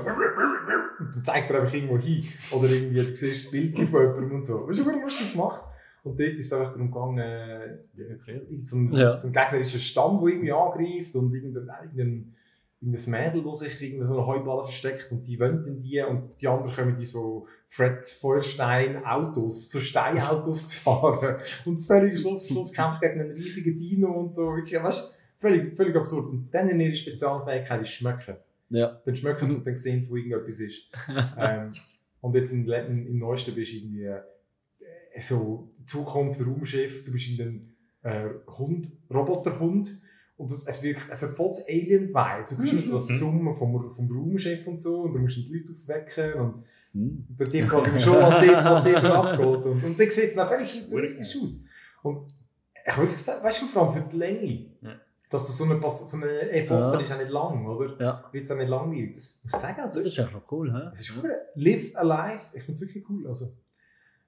dann 1.14 1.24
zeigt 1.24 1.50
er 1.50 1.60
einfach 1.60 1.74
irgendwo 1.74 1.98
hin. 1.98 2.24
Oder 2.52 2.70
irgendwie, 2.70 2.96
du 3.00 3.16
siehst 3.16 3.46
das 3.46 3.50
Bild 3.52 3.76
von 3.88 4.00
jemandem 4.02 4.32
und 4.36 4.46
so. 4.46 4.66
Das 4.66 4.78
ist 4.78 4.84
super 4.84 4.98
lustig 5.00 5.32
gemacht. 5.32 5.62
Und 6.04 6.18
dort 6.18 6.30
ist 6.30 6.46
es 6.46 6.52
einfach 6.52 6.72
darum 6.72 6.90
gegangen, 6.90 7.18
äh, 7.18 7.76
in 8.48 8.64
so 8.64 8.76
einen, 8.76 8.92
Ja. 8.92 9.16
so 9.16 9.28
einen 9.28 9.34
gegnerischen 9.34 9.78
Stamm, 9.80 10.18
der 10.20 10.28
irgendwie 10.30 10.52
angreift 10.52 11.14
und 11.14 11.32
irgendein, 11.32 11.68
irgendein, 11.82 12.34
irgendein 12.80 13.10
Mädel, 13.10 13.44
das 13.44 13.60
sich 13.60 13.80
in 13.94 14.04
so 14.04 14.14
einer 14.14 14.26
Heuballe 14.26 14.64
versteckt 14.64 15.12
und 15.12 15.24
die 15.28 15.38
wollen 15.38 15.62
dann 15.64 15.78
die 15.78 16.02
und 16.02 16.30
die 16.40 16.48
anderen 16.48 16.74
kommen 16.74 16.98
in 16.98 17.04
so 17.06 17.46
Fred 17.68 18.04
Feuerstein 18.08 19.04
Autos, 19.04 19.70
so 19.70 19.78
Steinautos 19.78 20.68
zu 20.70 20.80
fahren. 20.80 21.36
Und 21.66 21.78
völlig 21.80 22.18
Schluss, 22.20 22.46
Schluss 22.48 22.72
kämpft 22.72 23.00
gegen 23.00 23.20
einen 23.20 23.30
riesigen 23.30 23.78
Dino 23.78 24.10
und 24.10 24.34
so. 24.34 24.56
Wirklich, 24.56 24.82
weißt, 24.82 25.16
völlig, 25.38 25.76
völlig 25.76 25.94
absurd. 25.94 26.30
Und 26.30 26.48
dann 26.52 26.68
in 26.68 26.80
ihre 26.80 26.96
Spezialfähigkeit 26.96 27.80
ist 27.82 27.90
Schmecken. 27.90 28.34
Ja. 28.72 29.00
Dann 29.04 29.16
schmecken 29.16 29.50
sie 29.50 29.56
und 29.56 29.66
dann 29.66 29.76
sehen 29.76 30.02
sie, 30.02 30.10
wo 30.10 30.16
irgendetwas 30.16 30.60
ist. 30.60 30.82
ähm, 31.38 31.70
und 32.20 32.34
jetzt 32.34 32.52
im, 32.52 32.66
im, 32.70 33.18
Neuesten 33.18 33.54
bist 33.54 33.72
du 33.72 33.76
irgendwie 33.76 34.04
äh, 34.04 35.20
so 35.20 35.70
Zukunft, 35.86 36.40
Raumschiff, 36.46 37.04
du 37.04 37.12
bist 37.12 37.28
in 37.28 37.40
einem 37.40 37.74
äh, 38.02 38.28
Hund, 38.58 38.88
Roboterhund. 39.12 39.90
Und 40.36 40.50
das, 40.50 40.66
es 40.66 40.82
wirkt, 40.82 41.02
es 41.10 41.22
hat 41.22 41.30
voll 41.30 41.48
das 41.48 41.68
Alien-Vibe. 41.68 42.46
Du 42.48 42.56
bist 42.56 42.72
immer 42.72 42.82
so 42.82 42.94
das 42.94 43.08
Summen 43.08 43.54
vom, 43.54 43.92
vom 43.94 44.10
Raumschiff 44.10 44.66
und 44.66 44.80
so, 44.80 45.02
und 45.02 45.12
du 45.12 45.20
musst 45.20 45.36
die 45.36 45.52
Leute 45.52 45.72
aufwecken, 45.72 46.40
und 46.40 46.64
Hm. 46.92 47.26
bei 47.38 47.46
dir 47.46 47.62
mich 47.62 48.02
schon, 48.02 48.14
was 48.20 48.46
dort, 48.46 48.64
was 48.64 48.84
dort 48.84 49.04
abgeht. 49.04 49.46
Und, 49.46 49.84
und 49.84 49.98
dann 50.00 50.10
sieht 50.10 50.30
es 50.30 50.34
noch 50.36 50.48
völlig 50.48 50.82
futuristisch 50.82 51.42
aus. 51.42 51.64
Und 52.02 52.34
ich 52.86 52.96
würde 52.98 53.16
sagen, 53.16 53.44
weißt 53.44 53.62
du, 53.62 53.66
vor 53.66 53.94
allem 53.94 54.02
für 54.02 54.08
die 54.10 54.16
Länge, 54.16 54.66
Ja. 54.82 55.00
Dass 55.32 55.46
das 55.46 55.56
so 55.58 55.64
eine, 55.64 55.80
so 55.90 56.16
eine 56.16 56.50
Epoche 56.50 56.74
Ja. 56.80 57.00
ist, 57.00 57.12
auch 57.12 57.18
nicht 57.18 57.30
lang, 57.30 57.66
oder? 57.66 58.00
Ja. 58.00 58.24
Wird 58.32 58.44
es 58.44 58.50
auch 58.50 58.56
nicht 58.56 58.68
langweilig. 58.68 59.12
Das 59.14 59.40
muss 59.44 59.52
ich 59.54 59.60
sagen, 59.60 59.80
also, 59.80 60.00
Das 60.02 60.12
ist 60.12 60.18
echt 60.18 60.32
noch 60.32 60.50
cool, 60.52 60.72
hä? 60.72 60.88
es 60.92 61.00
ist 61.00 61.12
cool. 61.16 61.30
Live 61.54 61.96
alive, 61.96 62.40
ich 62.52 62.62
finde 62.62 62.72
es 62.72 62.80
wirklich 62.82 63.04
cool. 63.08 63.26
Also, 63.26 63.46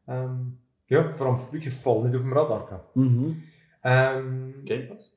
ähm, 0.09 0.59
ja, 0.89 1.11
vor 1.13 1.27
allem 1.29 1.39
wirklich 1.53 1.73
voll 1.75 2.05
nicht 2.05 2.15
auf 2.17 2.23
dem 2.23 2.33
Radar 2.33 2.65
gehabt. 2.67 2.97
Mhm. 2.97 3.43
Ähm, 3.83 4.55
Game 4.65 4.89
Pass? 4.89 5.13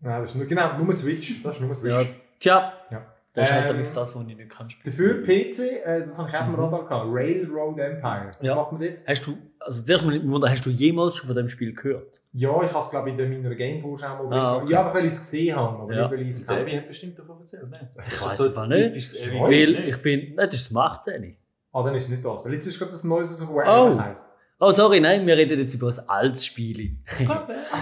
Nein, 0.00 0.20
das 0.20 0.30
ist 0.30 0.36
nur, 0.36 0.46
genau, 0.46 0.78
nur 0.78 0.92
Switch. 0.92 1.42
Das 1.42 1.56
ist 1.56 1.62
nur 1.62 1.74
Switch. 1.74 1.92
Ja, 1.92 2.04
tja. 2.38 2.72
Ja. 2.90 3.02
Das 3.32 3.50
ist 3.50 3.54
halt 3.54 3.70
Ähm, 3.70 3.76
das, 3.78 3.94
was 3.96 4.16
ich 4.16 4.36
nicht 4.36 4.48
kann 4.50 4.70
spielen. 4.70 4.96
Dafür 4.96 5.22
PC, 5.22 5.58
äh, 5.84 6.06
das 6.06 6.18
habe 6.18 6.28
ich 6.30 6.34
auch 6.36 6.40
auf 6.40 6.46
dem 6.46 6.52
Mhm. 6.54 6.60
Radar 6.60 6.84
gehabt. 6.84 7.06
Railroad 7.10 7.78
Empire. 7.78 8.28
Was 8.28 8.36
Ja. 8.40 8.54
macht 8.54 8.72
man 8.72 8.80
dort? 8.80 9.06
Hast 9.06 9.26
du, 9.26 9.36
also 9.66 9.82
zuerst 9.84 10.04
mal 10.04 10.28
wundern, 10.28 10.50
hast 10.50 10.64
du 10.64 10.70
jemals 10.70 11.16
schon 11.16 11.26
von 11.26 11.36
dem 11.36 11.48
Spiel 11.48 11.74
gehört? 11.74 12.22
Ja, 12.32 12.50
ich 12.62 12.72
habe 12.72 12.84
es, 12.84 12.90
glaube 12.90 13.10
ich, 13.10 13.18
in 13.18 13.42
meiner 13.42 13.54
Game-Vorschau 13.54 14.24
mal 14.24 14.32
Ah, 14.32 14.52
ah, 14.52 14.56
okay. 14.62 14.72
Ja, 14.72 14.80
einfach 14.80 14.94
weil 14.94 15.04
ich 15.04 15.12
es 15.12 15.18
gesehen 15.18 15.56
habe, 15.56 15.82
aber 15.82 15.92
Ja. 15.94 16.02
nicht 16.02 16.10
weil 16.12 16.20
ich 16.22 16.30
es 16.30 16.46
Davy 16.46 16.64
kenne. 16.64 16.80
hat 16.80 16.88
bestimmt 16.88 17.18
davon 17.18 17.40
erzählt, 17.40 17.70
ne? 17.70 17.90
Ich 18.08 18.22
weiss 18.24 18.40
es 18.40 18.56
aber 18.56 18.66
nicht. 18.68 19.32
Weil 19.40 19.66
nicht. 19.72 19.88
ich 19.88 20.02
bin, 20.02 20.34
nein, 20.34 20.48
das 20.50 20.54
ist 20.60 20.68
zum 20.68 20.76
18. 20.78 21.36
Ah, 21.72 21.82
dann 21.82 21.94
ist 21.94 22.04
es 22.04 22.10
nicht 22.10 22.24
das. 22.24 22.44
Weil 22.44 22.54
jetzt 22.54 22.66
ist 22.66 22.78
gerade 22.78 22.92
das 22.92 23.04
Neues, 23.04 23.28
was 23.30 23.42
Oh. 23.48 23.52
Awareness 23.58 23.98
heisst. 24.00 24.32
Oh, 24.58 24.72
sorry, 24.72 25.00
nein, 25.00 25.26
wir 25.26 25.36
reden 25.36 25.58
jetzt 25.58 25.74
über 25.74 25.88
ein 25.88 26.08
altes 26.08 26.46
Spiel. 26.46 26.96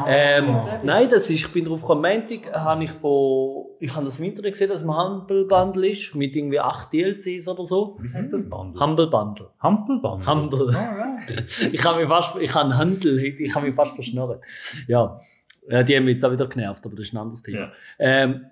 Ähm, 0.09 0.49
Ah. 0.49 0.81
nein, 0.83 1.09
das 1.09 1.23
ist, 1.31 1.31
ich 1.31 1.49
bin 1.53 1.67
drauf 1.67 1.83
gekommen, 1.83 2.03
Montag 2.03 2.53
habe 2.53 2.83
ich 2.83 2.91
von, 2.91 3.67
ich 3.79 3.95
habe 3.95 4.05
das 4.07 4.19
im 4.19 4.25
Internet 4.25 4.55
gesehen, 4.55 4.69
dass 4.71 4.81
es 4.83 4.87
ein 4.89 4.97
Humble 4.97 5.45
Bundle 5.47 5.89
ist, 5.89 6.17
mit 6.17 6.35
irgendwie 6.35 6.59
8 6.59 6.93
DLCs 6.93 7.47
oder 7.47 7.65
so. 7.65 7.97
Wie 8.01 8.13
heißt 8.13 8.33
das 8.33 8.51
Bundle? 8.51 8.81
Humble 8.81 9.07
Bundle. 9.07 9.51
Humble 9.63 10.01
Bundle? 10.01 10.27
Humble. 10.27 10.75
Alright. 10.77 11.45
Ich 11.73 11.85
habe 11.85 12.01
mich 12.01 12.09
fast, 12.09 12.37
ich 12.41 12.53
habe 12.53 12.65
einen 12.65 12.77
Handel, 12.79 13.19
ich 13.21 13.55
habe 13.55 13.67
mich 13.67 13.75
fast 13.77 13.95
verschnurrt. 13.95 14.43
Ja. 14.89 15.21
ja, 15.69 15.83
die 15.85 15.97
haben 15.97 16.05
mich 16.07 16.15
jetzt 16.15 16.25
auch 16.25 16.33
wieder 16.33 16.49
genervt, 16.49 16.85
aber 16.85 16.97
das 16.97 17.07
ist 17.07 17.15
ein 17.15 17.19
anderes 17.19 17.43
Thema. 17.43 17.59
Ja. 17.61 17.73
Ähm, 18.01 18.47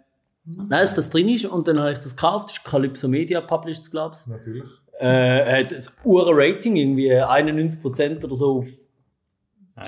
nein, 0.44 0.68
dass 0.68 0.94
das 0.94 1.10
drin 1.10 1.28
ist 1.28 1.44
und 1.46 1.66
dann 1.66 1.80
habe 1.80 1.90
ich 1.92 1.98
das 1.98 2.14
gekauft, 2.16 2.50
das 2.50 2.58
ist 2.58 2.64
Calypso 2.64 3.08
Media 3.08 3.40
published, 3.40 3.90
glaube 3.90 4.14
ich. 4.16 4.26
Natürlich. 4.28 4.68
Äh, 5.02 5.64
hat 5.64 5.72
ein 5.72 5.82
ure 6.04 6.32
Rating, 6.32 6.76
irgendwie 6.76 7.12
91% 7.12 8.22
oder 8.22 8.36
so 8.36 8.58
auf 8.58 8.68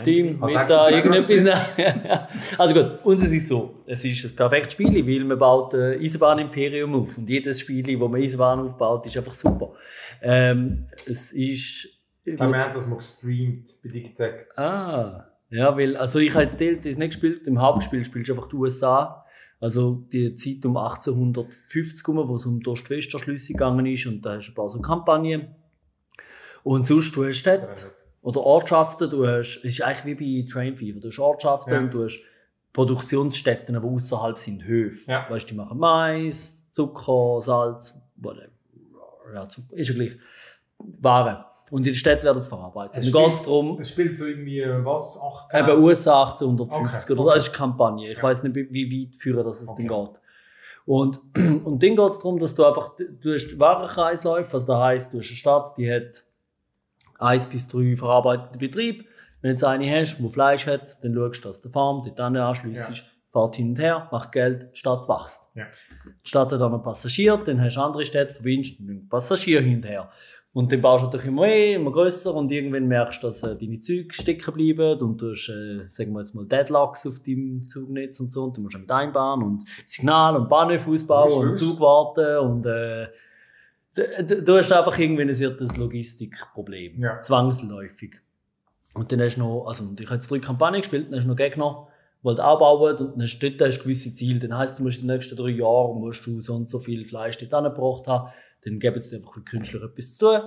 Steam, 0.01 0.43
Also 0.43 0.59
Meta, 0.59 0.91
irgendetwas. 0.91 2.59
also 2.59 2.75
gut, 2.75 3.05
und 3.05 3.23
es 3.23 3.33
ist 3.33 3.49
so, 3.49 3.83
es 3.87 4.05
ist 4.05 4.25
ein 4.25 4.35
perfektes 4.35 4.73
Spiel, 4.73 5.07
weil 5.07 5.25
man 5.25 5.39
baut 5.39 5.75
ein 5.75 6.01
Eisenbahn-Imperium 6.01 6.95
auf 6.95 7.19
und 7.19 7.29
jedes 7.29 7.61
Spiel, 7.61 8.01
wo 8.01 8.09
man 8.09 8.21
Eisenbahn 8.21 8.61
aufbaut, 8.61 9.05
ist 9.07 9.17
einfach 9.17 9.35
super. 9.35 9.73
Ähm, 10.23 10.87
es 11.07 11.33
ist... 11.33 11.89
Ich 12.25 12.37
glaube, 12.37 12.53
wir 12.53 12.61
haben 12.61 12.73
das 12.73 12.87
mal 12.87 12.97
gestreamt 12.97 13.69
bei 13.83 13.91
Digitech. 13.91 14.35
Ah, 14.57 15.27
ja, 15.51 15.77
weil, 15.77 15.97
also 15.99 16.19
ich 16.19 16.33
habe 16.33 16.45
jetzt 16.45 16.59
DLCs 16.59 16.97
nicht 16.97 17.11
gespielt, 17.11 17.47
im 17.47 17.61
Hauptspiel 17.61 18.05
spielst 18.05 18.31
du 18.31 18.33
einfach 18.33 18.49
die 18.49 18.57
USA, 18.57 19.24
also 19.65 20.05
die 20.13 20.35
Zeit 20.35 20.65
um 20.67 20.77
1850 20.77 22.07
herum, 22.07 22.29
wo 22.29 22.35
es 22.35 22.45
um 22.45 22.61
die 22.61 22.69
Ost-West-Erschlüsse 22.69 23.55
gegangen 23.55 23.87
ist 23.87 24.05
und 24.07 24.21
da 24.21 24.37
hast 24.37 24.49
du 24.49 24.53
ein 24.53 24.55
paar 24.55 24.69
so 24.69 24.79
Kampagnen. 24.81 25.55
Und 26.63 26.87
sonst, 26.87 27.17
du 27.17 27.25
hast 27.25 27.39
Städte 27.39 27.91
oder 28.21 28.41
Ortschaften, 28.41 29.09
du 29.09 29.27
hast, 29.27 29.61
es 29.65 29.79
ist 29.79 29.83
eigentlich 29.83 30.19
wie 30.19 30.43
bei 30.45 30.53
Train 30.53 30.77
Fever, 30.77 31.01
du 31.01 31.09
hast 31.09 31.19
Ortschaften 31.19 31.73
Ja. 31.73 31.79
und 31.81 31.95
du 31.95 32.05
hast 32.05 32.21
Produktionsstätten, 32.75 33.81
die 33.81 33.87
außerhalb 33.89 34.39
sind, 34.39 34.65
Höfe. 34.65 35.11
Ja. 35.11 35.27
Weißt 35.31 35.47
du, 35.47 35.55
die 35.55 35.57
machen 35.57 35.79
Mais, 35.79 36.71
Zucker, 36.73 37.41
Salz, 37.41 38.03
whatever. 38.17 38.51
Ja, 39.33 39.49
Zucker, 39.49 39.77
ist 39.77 39.89
ja 39.89 39.95
gleich. 39.95 40.13
Ware. 40.79 41.47
Und 41.75 41.81
in 41.81 41.87
den 41.87 41.95
Städten 41.97 42.23
werden 42.25 42.41
sie 42.41 42.49
verarbeitet. 42.49 42.99
Es 42.99 43.09
spielt- 43.09 43.47
darum, 43.47 43.79
Es 43.81 43.91
spielt 43.91 44.17
so 44.17 44.27
irgendwie, 44.27 44.63
was, 44.85 45.19
18? 45.21 45.61
Eben 45.69 45.83
USA 45.83 46.23
1850 46.23 47.03
Okay, 47.03 47.13
oder 47.15 47.23
okay. 47.31 47.35
das 47.39 47.47
ist 47.49 47.53
Kampagne. 47.53 48.11
Ich 48.13 48.17
Ja. 48.19 48.23
weiß 48.23 48.45
nicht, 48.45 48.55
wie 48.55 49.07
weit 49.09 49.17
führen 49.17 49.45
das 49.45 49.61
es 49.63 49.69
Okay. 49.69 49.89
dann 49.89 50.05
geht. 50.07 50.21
Und, 50.87 51.21
und 51.67 51.83
dann 51.83 51.97
geht 51.97 51.99
es 52.11 52.19
darum, 52.19 52.39
dass 52.39 52.55
du 52.55 52.65
einfach, 52.65 52.93
du 52.97 53.35
hast 53.35 53.59
Warenkreisläufe, 53.59 54.55
also 54.55 54.67
das 54.69 54.81
heisst, 54.83 55.15
du 55.15 55.19
hast 55.19 55.27
eine 55.29 55.37
Stadt, 55.37 55.77
die 55.77 55.93
hat 55.93 56.23
eins 57.19 57.47
bis 57.47 57.67
drei 57.67 57.97
verarbeitete 57.97 58.57
Betriebe. 58.59 59.05
Wenn 59.41 59.49
du 59.49 59.55
jetzt 59.55 59.65
eine 59.65 60.01
hast, 60.01 60.19
die 60.19 60.29
Fleisch 60.29 60.67
hat, 60.69 61.03
dann 61.03 61.13
schaust 61.15 61.45
du, 61.45 61.49
dass 61.49 61.61
der 61.61 61.71
Farm 61.73 62.03
dort 62.05 62.19
dann 62.21 62.37
anschliessest, 62.37 63.03
fährt 63.33 63.57
hin 63.57 63.71
und 63.71 63.79
her, 63.81 64.09
macht 64.13 64.31
Geld, 64.31 64.71
die 64.75 64.79
Stadt 64.79 65.09
wächst. 65.09 65.51
Ja. 65.57 65.65
Die 66.25 66.29
Stadt 66.29 66.53
hat 66.53 66.61
dann 66.61 66.71
noch 66.71 66.83
Passagier, 66.85 67.37
dann 67.45 67.61
hast 67.61 67.75
du 67.77 67.81
andere 67.81 68.05
Städte, 68.07 68.33
verbindest 68.35 68.79
mit 68.81 69.09
Passagier 69.11 69.61
hin 69.61 69.77
und 69.79 69.85
her. 69.87 70.09
Und 70.55 70.71
dann 70.71 70.81
baust 70.81 71.03
du 71.03 71.07
natürlich 71.07 71.27
immer 71.27 71.43
mehr, 71.43 71.75
immer 71.75 71.91
grösser 71.91 72.33
und 72.33 72.49
irgendwann 72.53 72.87
merkst 72.87 73.21
du, 73.21 73.27
dass 73.27 73.43
äh, 73.43 73.59
deine 73.59 73.81
Züge 73.81 74.15
stecken 74.15 74.55
bleiben 74.55 75.01
und 75.01 75.21
du 75.21 75.33
hast, 75.33 75.49
äh, 75.49 75.91
sagen 75.91 76.13
wir 76.13 76.21
jetzt 76.21 76.33
mal, 76.33 76.47
Deadlocks 76.47 77.09
auf 77.09 77.21
deinem 77.25 77.69
Zugnetz 77.69 78.21
und 78.21 78.33
so 78.33 78.45
und 78.45 78.57
du 78.57 78.61
musst 78.61 78.79
mit 78.79 78.89
einbauen 78.89 79.43
und 79.43 79.65
Signal 79.85 80.37
und 80.37 80.49
Bahnhof 80.49 80.87
ausbauen 80.87 81.49
und. 81.49 81.57
Zug 81.57 81.81
warten 81.81 82.39
und 82.39 82.67
äh, 82.67 83.09
du, 84.23 84.43
du 84.43 84.57
hast 84.57 84.71
einfach 84.71 84.97
irgendwann 84.97 85.29
ein 85.29 85.35
viertes 85.35 85.77
Logistikproblem. 85.77 87.01
Ja. 87.03 87.21
Zwangsläufig. 87.21 88.13
Und 88.95 89.11
dann 89.11 89.23
hast 89.23 89.35
du 89.35 89.41
noch, 89.41 89.67
also 89.67 89.93
ich 89.99 90.07
habe 90.07 90.15
jetzt 90.15 90.31
drei 90.31 90.39
Kampagnen 90.39 90.83
gespielt, 90.83 91.09
dann 91.09 91.19
hast 91.19 91.25
du 91.25 91.31
noch 91.31 91.37
Gegner, 91.37 91.89
die 92.23 92.29
halt 92.29 92.39
auch 92.39 92.61
bauen 92.61 92.97
und 92.97 93.15
dann 93.15 93.23
hast 93.23 93.41
du 93.41 93.51
dort 93.51 93.69
hast 93.69 93.79
du 93.79 93.83
gewisse 93.83 94.15
Ziele. 94.15 94.39
Dann 94.39 94.57
heisst, 94.57 94.79
du 94.79 94.85
musst 94.85 95.01
in 95.01 95.09
den 95.09 95.17
nächsten 95.17 95.35
drei 95.35 95.49
Jahren 95.49 95.99
musst 95.99 96.25
du 96.25 96.41
so 96.41 96.55
und 96.55 96.71
so 96.71 96.79
viel 96.79 97.05
Fleisch 97.05 97.39
dort 97.39 97.53
angebracht 97.55 98.07
haben. 98.07 98.31
Dann 98.65 98.79
geben 98.79 99.03
sie 99.03 99.17
einfach 99.17 99.35
für 99.35 99.43
Künstler 99.43 99.83
etwas 99.85 100.17
zu 100.17 100.27
tun. 100.27 100.41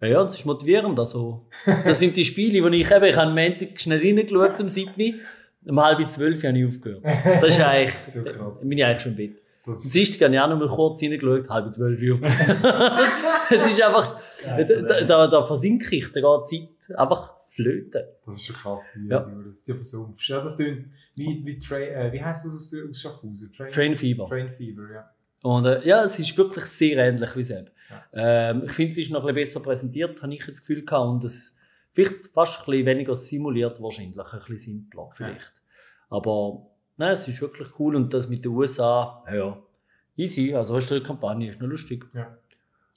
Ja, 0.00 0.08
ja, 0.08 0.20
und 0.20 0.26
das 0.26 0.38
ist 0.38 0.46
motivierend. 0.46 0.98
Also, 0.98 1.46
das 1.66 1.98
sind 1.98 2.16
die 2.16 2.24
Spiele, 2.24 2.68
die 2.70 2.76
ich 2.80 2.90
eben, 2.90 3.04
ich 3.04 3.16
habe 3.16 3.28
am 3.28 3.34
Montag 3.34 3.80
schnell 3.80 4.00
reingeschaut, 4.00 4.60
am 4.60 4.68
7. 4.68 5.20
Um 5.64 5.80
halb 5.80 6.10
zwölf 6.10 6.42
habe 6.42 6.58
ich 6.58 6.66
aufgehört. 6.66 7.04
Das 7.04 7.44
ist 7.50 7.60
eigentlich, 7.60 7.94
So 7.98 8.24
krass. 8.24 8.68
bin 8.68 8.78
ich 8.78 8.84
eigentlich 8.84 9.02
schon 9.02 9.12
im 9.12 9.16
Bett. 9.16 9.36
Das 9.64 9.84
Am 9.84 9.90
Dienstag 9.90 10.24
habe 10.24 10.34
ich 10.34 10.40
auch 10.40 10.48
noch 10.48 10.58
mal 10.58 10.68
kurz 10.68 11.02
reingeschaut, 11.02 11.48
halb 11.48 11.72
zwölf 11.72 12.02
Uhr. 12.02 12.20
es 13.50 13.66
ist 13.66 13.80
einfach, 13.82 14.20
da, 14.44 14.62
da, 14.64 15.04
da, 15.04 15.26
da 15.28 15.42
versinke 15.44 15.94
ich, 15.94 16.10
da 16.12 16.20
geht 16.20 16.50
die 16.50 16.68
Zeit 16.80 16.98
einfach 16.98 17.34
flöten. 17.46 18.02
das 18.26 18.34
ist 18.36 18.46
schon 18.46 18.56
krass, 18.56 18.90
die, 18.96 19.08
Ja. 19.08 19.20
die, 19.20 19.54
die 19.64 19.72
versumpfst. 19.74 20.28
Ja, 20.28 20.40
das 20.40 20.56
tönt 20.56 20.86
wie, 21.14 21.42
wie 21.44 21.74
äh, 21.74 22.12
wie 22.12 22.22
heisst 22.24 22.44
das 22.46 22.54
aus, 22.54 22.74
aus 22.90 23.00
Schaffhausen? 23.00 23.52
Train, 23.56 23.70
Train 23.70 23.94
Fever. 23.94 24.24
Train 24.26 24.50
Fever, 24.50 24.82
ja. 24.92 25.10
Und 25.42 25.66
äh, 25.66 25.86
ja, 25.86 26.04
es 26.04 26.18
ist 26.18 26.36
wirklich 26.38 26.64
sehr 26.66 26.98
ähnlich 26.98 27.36
wie 27.36 27.44
Seb. 27.44 27.70
Ja. 27.90 28.50
Ähm, 28.50 28.62
ich 28.64 28.72
finde, 28.72 28.92
es 28.92 28.98
ist 28.98 29.10
noch 29.10 29.24
ein 29.24 29.34
bisschen 29.34 29.60
besser 29.60 29.60
präsentiert, 29.60 30.22
habe 30.22 30.34
ich 30.34 30.46
das 30.46 30.60
Gefühl 30.60 30.84
gehabt. 30.84 31.08
Und 31.08 31.24
es 31.24 31.56
vielleicht 31.92 32.26
fast 32.32 32.60
ein 32.60 32.66
bisschen 32.66 32.86
weniger 32.86 33.14
simuliert, 33.14 33.82
wahrscheinlich. 33.82 34.18
Ein 34.18 34.38
bisschen 34.38 34.58
simpler, 34.58 35.10
vielleicht. 35.12 35.52
Aber 36.08 36.66
Nein, 36.96 37.12
es 37.12 37.26
ist 37.26 37.40
wirklich 37.40 37.68
cool 37.78 37.96
und 37.96 38.12
das 38.12 38.28
mit 38.28 38.44
den 38.44 38.52
USA, 38.52 39.24
ja, 39.32 39.60
easy. 40.16 40.54
Also, 40.54 40.74
weißt 40.74 40.90
du, 40.90 41.00
die 41.00 41.06
Kampagne 41.06 41.48
ist 41.48 41.60
noch 41.60 41.68
lustig. 41.68 42.06
Ja. 42.12 42.36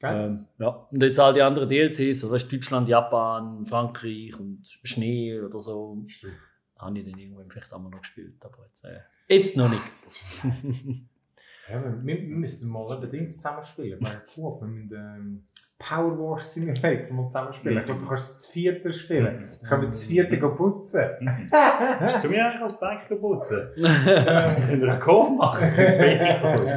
Ähm, 0.01 0.45
ja. 0.59 0.87
Und 0.91 1.01
jetzt 1.01 1.19
all 1.19 1.33
die 1.33 1.41
anderen 1.41 1.69
DLCs, 1.69 2.23
also 2.23 2.31
weißt, 2.31 2.51
Deutschland, 2.51 2.87
Japan, 2.89 3.65
Frankreich 3.65 4.39
und 4.39 4.61
Schnee 4.83 5.39
oder 5.39 5.59
so, 5.61 6.03
Stimmt. 6.07 6.33
habe 6.77 6.99
ich 6.99 7.09
dann 7.09 7.19
irgendwann 7.19 7.49
vielleicht 7.49 7.73
auch 7.73 7.79
mal 7.79 7.89
noch 7.89 8.01
gespielt. 8.01 8.35
Aber 8.41 8.65
jetzt, 8.67 8.83
äh, 8.83 8.99
jetzt 9.27 9.57
noch 9.57 9.69
nicht. 9.69 9.81
Ja, 11.69 11.83
wir, 11.83 11.99
wir 12.03 12.21
wir 12.29 12.35
müssten 12.35 12.69
mal 12.69 12.97
eben 12.97 13.11
Dings 13.11 13.37
zusammen 13.37 13.63
spielen. 13.63 13.97
Weil 14.01 14.21
cool, 14.37 14.61
wir 14.61 14.67
müssen 14.67 14.93
ähm, 14.93 15.43
Power 15.77 16.17
Wars 16.17 16.53
Simulator 16.53 17.13
mal 17.13 17.27
zusammen 17.27 17.53
spielen. 17.53 17.79
Ich 17.79 17.85
glaube, 17.85 17.99
du 17.99 18.07
kannst 18.07 18.35
das 18.35 18.47
vierte 18.47 18.93
spielen. 18.93 19.25
Dann 19.25 19.69
können 19.69 19.81
wir 19.81 19.87
das 19.87 20.05
vierte 20.05 20.37
putzen. 20.37 21.01
Hast 21.51 22.23
du 22.23 22.29
mir 22.29 22.45
eigentlich 22.45 22.61
als 22.61 22.79
Bike 22.79 23.19
putzen? 23.19 23.67
Könnt 23.75 24.83
ihr 24.83 24.89
einen 24.89 24.99
Call 24.99 25.31
machen? 25.31 25.67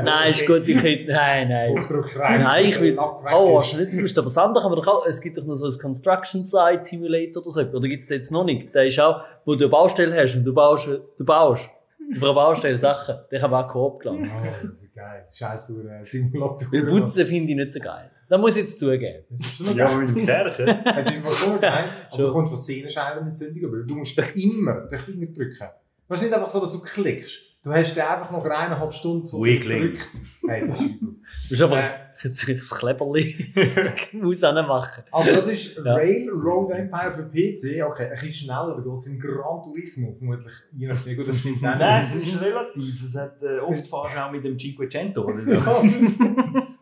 nein, 0.04 0.32
ist 0.32 0.46
gut, 0.46 0.66
ich 0.66 0.82
hätte, 0.82 1.12
nein, 1.12 1.48
nein. 1.48 1.78
Aufdruck 1.78 2.08
schreiben. 2.08 2.42
Nein, 2.42 2.64
ich 2.64 2.80
will. 2.80 2.98
Oh, 2.98 3.60
ist. 3.60 3.66
hast 3.66 3.74
du 3.74 3.84
nicht 3.84 3.92
gewusst. 3.92 4.18
Aber 4.18 4.24
das 4.26 4.38
andere 4.38 4.64
kann 4.64 4.72
man 4.72 4.82
doch 4.82 4.88
auch. 4.88 5.06
Es 5.06 5.20
gibt 5.20 5.38
doch 5.38 5.44
noch 5.44 5.54
so 5.54 5.68
ein 5.68 5.78
Construction 5.78 6.44
Site 6.44 6.80
Simulator 6.82 7.42
oder 7.42 7.52
so. 7.52 7.60
Oder 7.60 7.88
gibt 7.88 8.02
es 8.02 8.08
jetzt 8.08 8.32
noch 8.32 8.44
nicht? 8.44 8.74
Der 8.74 8.86
ist 8.86 8.98
auch, 8.98 9.22
wo 9.44 9.54
du 9.54 9.64
eine 9.64 9.70
Baustelle 9.70 10.20
hast 10.20 10.34
und 10.34 10.44
du 10.44 10.52
baust, 10.52 10.88
du 10.88 11.24
baust 11.24 11.70
auf 12.16 12.22
einer 12.22 12.34
Baustelle 12.34 12.80
Sachen. 12.80 13.16
Den 13.30 13.40
kann 13.40 13.50
man 13.50 13.64
auch 13.64 13.68
Coop 13.72 14.00
geladen. 14.00 14.30
Oh, 14.30 14.66
das 14.66 14.82
ist 14.82 14.94
geil. 14.94 15.26
Ein 15.40 16.04
Simulator. 16.04 16.72
Weil 16.72 16.86
Putzen 16.86 17.26
finde 17.26 17.50
ich 17.52 17.56
nicht 17.58 17.72
so 17.72 17.80
geil. 17.80 18.10
Das 18.28 18.40
muss 18.40 18.56
ich 18.56 18.62
jetzt 18.62 18.78
zugeben. 18.78 19.24
Das 19.30 19.40
ist 19.40 19.56
schon 19.56 19.76
Ja, 19.76 20.00
in 20.00 20.26
der 20.26 20.50
Kirche. 20.50 20.84
Es 20.98 21.06
ist 21.06 21.16
immer 21.16 21.30
so 21.30 21.58
geil, 21.58 21.88
aber 22.10 22.22
du 22.22 22.32
kommst 22.32 22.50
von 22.50 22.58
Sehnenscheibenentzündung 22.58 23.62
über. 23.62 23.78
Du 23.84 23.94
musst 23.94 24.18
immer 24.34 24.86
den 24.86 24.98
Finger 24.98 25.26
drücken. 25.26 25.68
Es 26.10 26.18
ist 26.18 26.22
nicht 26.22 26.34
einfach 26.34 26.48
so, 26.48 26.60
dass 26.60 26.72
du 26.72 26.80
klickst. 26.80 27.40
Du 27.62 27.72
hast 27.72 27.94
den 27.94 28.04
einfach 28.04 28.30
nach 28.30 28.44
eineinhalb 28.44 28.92
Stunden 28.94 29.26
so 29.26 29.40
gedrückt. 29.40 30.08
Hey, 30.46 30.66
das 30.66 30.80
ist 30.80 30.86
übel. 30.86 31.16
Du 31.50 31.64
einfach 31.64 31.82
Ein 32.20 32.56
das 32.58 32.70
Kleberli 32.70 33.52
muss 34.12 34.40
machen. 34.42 35.04
Also 35.12 35.30
das 35.30 35.46
ist 35.46 35.76
Ja. 35.76 35.94
Railroad 35.94 36.70
Empire 36.72 37.14
für 37.14 37.24
PC. 37.24 37.84
Okay, 37.86 38.06
ein 38.06 38.10
bisschen 38.10 38.32
schneller, 38.32 38.74
da 38.76 38.82
geht 38.82 38.98
es 38.98 39.06
im 39.06 39.20
Gran 39.20 39.62
Turismo 39.62 40.14
vermutlich. 40.14 40.52
Je 40.72 40.88
nachdem, 40.88 41.16
gut, 41.16 41.28
das 41.28 41.38
stimmt 41.38 41.62
Nein, 41.62 41.98
es 41.98 42.14
ist 42.16 42.40
relativ. 42.40 43.04
Es 43.04 43.16
hat 43.16 43.42
äh, 43.42 43.58
oft 43.60 43.86
fahrst 43.86 44.16
du 44.16 44.24
auch 44.24 44.32
mit 44.32 44.44
dem 44.44 44.58
Cinquecento 44.58 45.24
oder 45.24 45.34
so. 45.34 45.52
Ja, 45.58 45.82
das, 45.82 46.18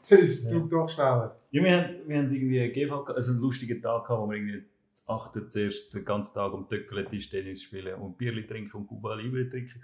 das 0.09 0.20
ist 0.20 0.49
Zug 0.49 0.70
doch 0.70 0.88
schneller. 0.88 1.37
Ja, 1.51 1.62
wir 1.62 1.77
haben, 1.77 1.94
wir 2.07 2.16
haben 2.18 2.33
irgendwie 2.33 2.61
einen 2.61 2.72
GVK, 2.72 3.11
also 3.11 3.33
einen 3.33 3.40
lustigen 3.40 3.83
Tag 3.83 4.05
gehabt, 4.07 4.22
wo 4.22 4.31
wir 4.31 4.37
irgendwie 4.37 4.64
das 4.92 5.09
8. 5.09 5.53
zuerst 5.53 5.92
den 5.92 6.05
ganzen 6.05 6.35
Tag 6.35 6.53
um 6.53 6.68
Töckele, 6.68 7.05
Tischtennis 7.05 7.62
spielen 7.62 7.94
und 7.96 8.16
Bierli 8.16 8.46
trinken 8.46 8.77
und 8.77 8.87
Cuba 8.87 9.14
Libre 9.14 9.49
trinken. 9.51 9.81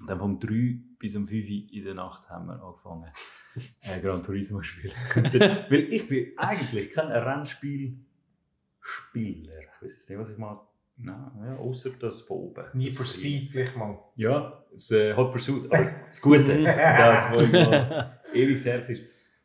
Und 0.00 0.08
dann 0.08 0.18
vom 0.18 0.40
3 0.40 0.80
bis 0.98 1.14
um 1.14 1.28
5 1.28 1.48
Uhr 1.48 1.72
in 1.72 1.84
der 1.84 1.94
Nacht 1.94 2.28
haben 2.28 2.46
wir 2.46 2.60
angefangen, 2.62 3.12
äh, 3.82 4.00
Gran 4.00 4.22
Turismo 4.22 4.58
zu 4.58 4.64
spielen. 4.64 4.92
Weil 5.14 5.92
ich 5.92 6.08
bin 6.08 6.32
eigentlich 6.36 6.90
kein 6.90 7.12
Rennspiel-Spieler. 7.12 9.60
Ich 9.60 9.82
weiß 9.82 10.08
nicht, 10.08 10.18
was 10.18 10.30
ich 10.30 10.38
mag. 10.38 10.62
Nein, 10.96 11.32
ja, 11.44 11.56
außer 11.56 11.90
das 11.98 12.22
von 12.22 12.36
oben. 12.38 12.64
Nie 12.74 12.92
for 12.92 13.04
Speed 13.04 13.50
vielleicht 13.50 13.76
mal. 13.76 13.98
Ja, 14.14 14.64
das 14.70 14.92
äh, 14.92 15.12
Hot 15.14 15.32
Pursuit, 15.32 15.66
aber 15.66 15.90
das 16.06 16.22
Gute, 16.22 16.62
das, 16.64 17.32
wo 17.32 17.40
immer 17.40 18.20
ewig 18.32 18.64
her 18.64 18.88
ist. 18.88 19.02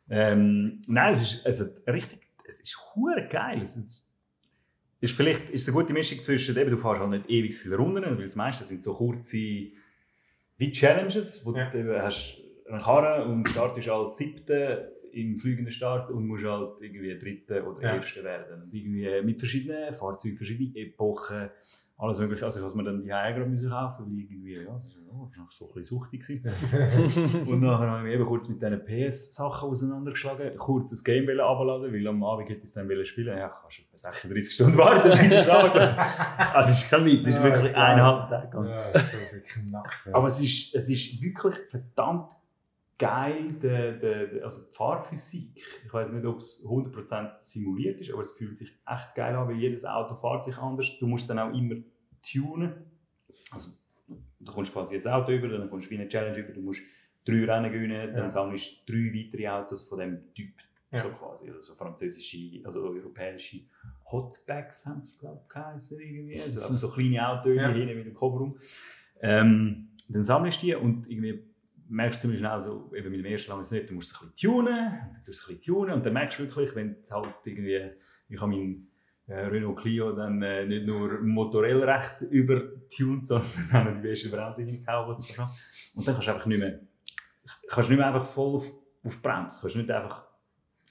Ähm, 0.08 0.80
nein, 0.86 1.12
es 1.12 1.44
ist, 1.44 1.60
hat 1.60 1.88
richtig, 1.92 2.20
es 2.44 2.60
ist 2.60 2.78
hure 2.94 3.26
geil. 3.28 3.60
Es 3.62 3.76
ist, 3.76 4.06
ist 5.00 5.16
vielleicht 5.16 5.50
ist 5.50 5.68
eine 5.68 5.76
gute 5.76 5.92
Mischung 5.92 6.22
zwischen, 6.22 6.56
eben, 6.56 6.70
du 6.70 6.78
fährst 6.78 7.00
halt 7.00 7.10
nicht 7.10 7.28
ewig 7.28 7.56
viele 7.56 7.74
Runden, 7.76 8.04
weil 8.04 8.24
das 8.24 8.36
meiste 8.36 8.62
sind 8.64 8.84
so 8.84 8.94
kurze 8.94 9.72
wie 10.60 10.70
Challenges, 10.70 11.44
wo 11.44 11.52
Ja. 11.54 11.68
du 11.70 12.02
hast 12.02 12.36
eine 12.68 12.78
Karre 12.78 13.24
und 13.24 13.48
startest 13.48 13.88
als 13.88 14.16
Siebte 14.18 14.92
im 15.12 15.38
fliegenden 15.38 15.72
Start 15.72 16.10
und 16.10 16.26
musst 16.26 16.44
halt 16.44 16.80
irgendwie 16.80 17.18
Dritte 17.18 17.64
oder 17.64 17.82
Ja. 17.82 17.96
Erste 17.96 18.24
werden. 18.24 18.62
Und 18.62 18.74
irgendwie 18.74 19.22
mit 19.22 19.38
verschiedenen 19.38 19.92
Fahrzeugen, 19.94 20.36
verschiedenen 20.36 20.74
Epochen, 20.76 21.50
alles 22.00 22.18
mögliche. 22.18 22.46
Also 22.46 22.60
ich 22.60 22.64
muss 22.64 22.74
mir 22.74 22.84
dann 22.84 23.02
die 23.02 23.12
Eier 23.12 23.44
müssen 23.44 23.68
kaufen, 23.68 24.06
weil 24.06 24.18
irgendwie, 24.20 24.54
ja, 24.54 24.72
das 24.72 24.98
oh, 25.12 25.28
ist 25.30 25.38
noch 25.38 25.50
so 25.50 25.66
ein 25.66 25.74
bisschen 25.74 25.98
suchtig. 25.98 26.24
Und 27.50 27.60
nachher 27.60 27.90
habe 27.90 27.98
ich 27.98 28.04
mich 28.04 28.14
eben 28.14 28.24
kurz 28.24 28.48
mit 28.48 28.62
diesen 28.62 28.84
PS-Sachen 28.84 29.68
auseinandergeschlagen, 29.68 30.56
kurz 30.56 30.90
das 30.90 31.04
Game 31.04 31.28
runterladen, 31.28 31.92
weil 31.92 32.08
am 32.08 32.24
Abend 32.24 32.48
hätte 32.48 32.60
ich 32.60 32.64
es 32.64 32.72
dann 32.74 33.04
spielen 33.04 33.36
Ja, 33.36 33.48
kannst 33.48 33.78
du 33.78 33.82
etwa 33.82 33.98
36 33.98 34.54
Stunden 34.54 34.78
warten, 34.78 35.10
bis 35.10 35.30
es 35.30 35.48
runtergeladen 35.52 35.98
Also 36.54 36.70
es 36.70 36.82
ist 36.82 36.90
kein 36.90 37.04
Witz, 37.04 37.20
es 37.20 37.26
ist 37.26 37.34
Ja, 37.34 37.44
wirklich 37.44 37.76
eineinhalb 37.76 38.28
Tage. 38.30 38.68
Ja, 38.70 38.98
so 38.98 39.18
wirklich 39.18 39.70
nackt. 39.70 40.08
Aber 40.10 40.26
es 40.26 40.40
ist, 40.40 40.74
es 40.74 40.88
ist 40.88 41.20
wirklich 41.20 41.56
verdammt 41.68 42.32
geil, 43.00 43.48
der, 43.62 43.92
der, 43.92 44.26
der, 44.26 44.44
also 44.44 44.68
die 44.70 44.74
Fahrphysik. 44.76 45.56
Ich 45.84 45.92
weiß 45.92 46.12
nicht, 46.12 46.24
ob 46.26 46.38
es 46.38 46.64
100% 46.64 47.40
simuliert 47.40 48.00
ist, 48.00 48.12
aber 48.12 48.22
es 48.22 48.32
fühlt 48.32 48.56
sich 48.58 48.70
echt 48.86 49.14
geil 49.16 49.34
an, 49.34 49.48
weil 49.48 49.56
jedes 49.56 49.84
Auto 49.84 50.14
fährt 50.14 50.44
sich 50.44 50.56
anders. 50.58 50.98
Du 51.00 51.06
musst 51.08 51.28
dann 51.28 51.38
auch 51.38 51.52
immer 51.52 51.76
tunen. 52.22 52.74
Also, 53.50 53.70
du 54.38 54.52
kommst 54.52 54.72
quasi 54.72 54.94
ins 54.96 55.06
Auto 55.06 55.32
über, 55.32 55.48
dann 55.48 55.68
kommst 55.68 55.86
du 55.86 55.90
wie 55.92 55.98
eine 55.98 56.08
Challenge 56.08 56.38
über, 56.38 56.52
du 56.52 56.60
musst 56.60 56.82
drei 57.24 57.44
Rennen 57.44 57.72
gewinnen, 57.72 58.12
dann 58.12 58.24
Ja. 58.24 58.30
sammelst 58.30 58.88
du 58.88 58.92
drei 58.92 59.24
weitere 59.26 59.48
Autos 59.48 59.88
von 59.88 59.98
dem 59.98 60.34
Typ. 60.34 60.52
Ja. 60.92 61.02
So 61.02 61.08
quasi, 61.10 61.50
also 61.50 61.74
französische, 61.74 62.60
also 62.64 62.80
europäische 62.82 63.60
Hotbags 64.10 64.84
haben 64.86 65.02
sie, 65.02 65.18
glaube 65.20 65.40
ich, 65.42 65.48
geheißen 65.48 66.00
irgendwie. 66.00 66.40
Also, 66.40 66.74
so 66.76 66.90
kleine 66.90 67.28
Autos 67.28 67.54
Ja. 67.54 67.68
hinten 67.70 67.96
mit 67.96 68.06
dem 68.06 68.14
Kofferraum. 68.14 68.58
Ähm, 69.22 69.88
dann 70.08 70.24
sammelst 70.24 70.62
du 70.62 70.66
die 70.66 70.74
und 70.74 71.08
irgendwie 71.08 71.44
merkst 71.90 72.18
du 72.18 72.20
ziemlich 72.22 72.40
schnell, 72.40 72.60
so, 72.60 72.92
eben 72.94 73.10
mit 73.10 73.20
dem 73.20 73.26
ersten 73.26 73.52
ist 73.60 73.66
es 73.66 73.70
nicht, 73.72 73.90
du 73.90 73.94
musst 73.94 74.12
es 74.12 74.20
ein 74.20 74.30
bisschen 74.30 74.50
tunen, 74.52 74.76
dann 75.12 75.24
tust 75.24 75.42
es 75.42 75.48
ein 75.48 75.56
bisschen 75.56 75.74
tunen 75.74 75.94
und 75.94 76.06
dann 76.06 76.12
merkst 76.12 76.38
du 76.38 76.42
wirklich, 76.44 76.74
wenn 76.74 77.02
du 77.02 77.10
halt 77.10 77.34
irgendwie, 77.44 77.90
ich 78.28 78.40
habe 78.40 78.50
meinen 78.50 78.90
äh, 79.26 79.46
Renault 79.46 79.78
Clio 79.78 80.12
dann 80.12 80.40
äh, 80.42 80.66
nicht 80.66 80.86
nur 80.86 81.20
motorell 81.20 81.82
recht 81.82 82.22
übertuned, 82.22 83.26
sondern 83.26 83.48
auch 83.72 83.94
die 83.94 84.08
beste 84.08 84.28
Bremse 84.28 84.62
hingehauen. 84.62 85.16
Und 85.16 85.24
so. 85.24 85.42
Und 85.42 86.06
dann 86.06 86.14
kannst 86.14 86.28
du 86.28 86.32
einfach 86.32 86.46
nicht 86.46 86.60
mehr, 86.60 86.80
kannst 87.68 87.90
nicht 87.90 87.98
mehr 87.98 88.06
einfach 88.06 88.26
voll 88.26 88.56
auf, 88.56 88.70
auf 89.04 89.22
Bremse, 89.22 89.60
kannst 89.60 89.76
nicht 89.76 89.90
einfach 89.90 90.24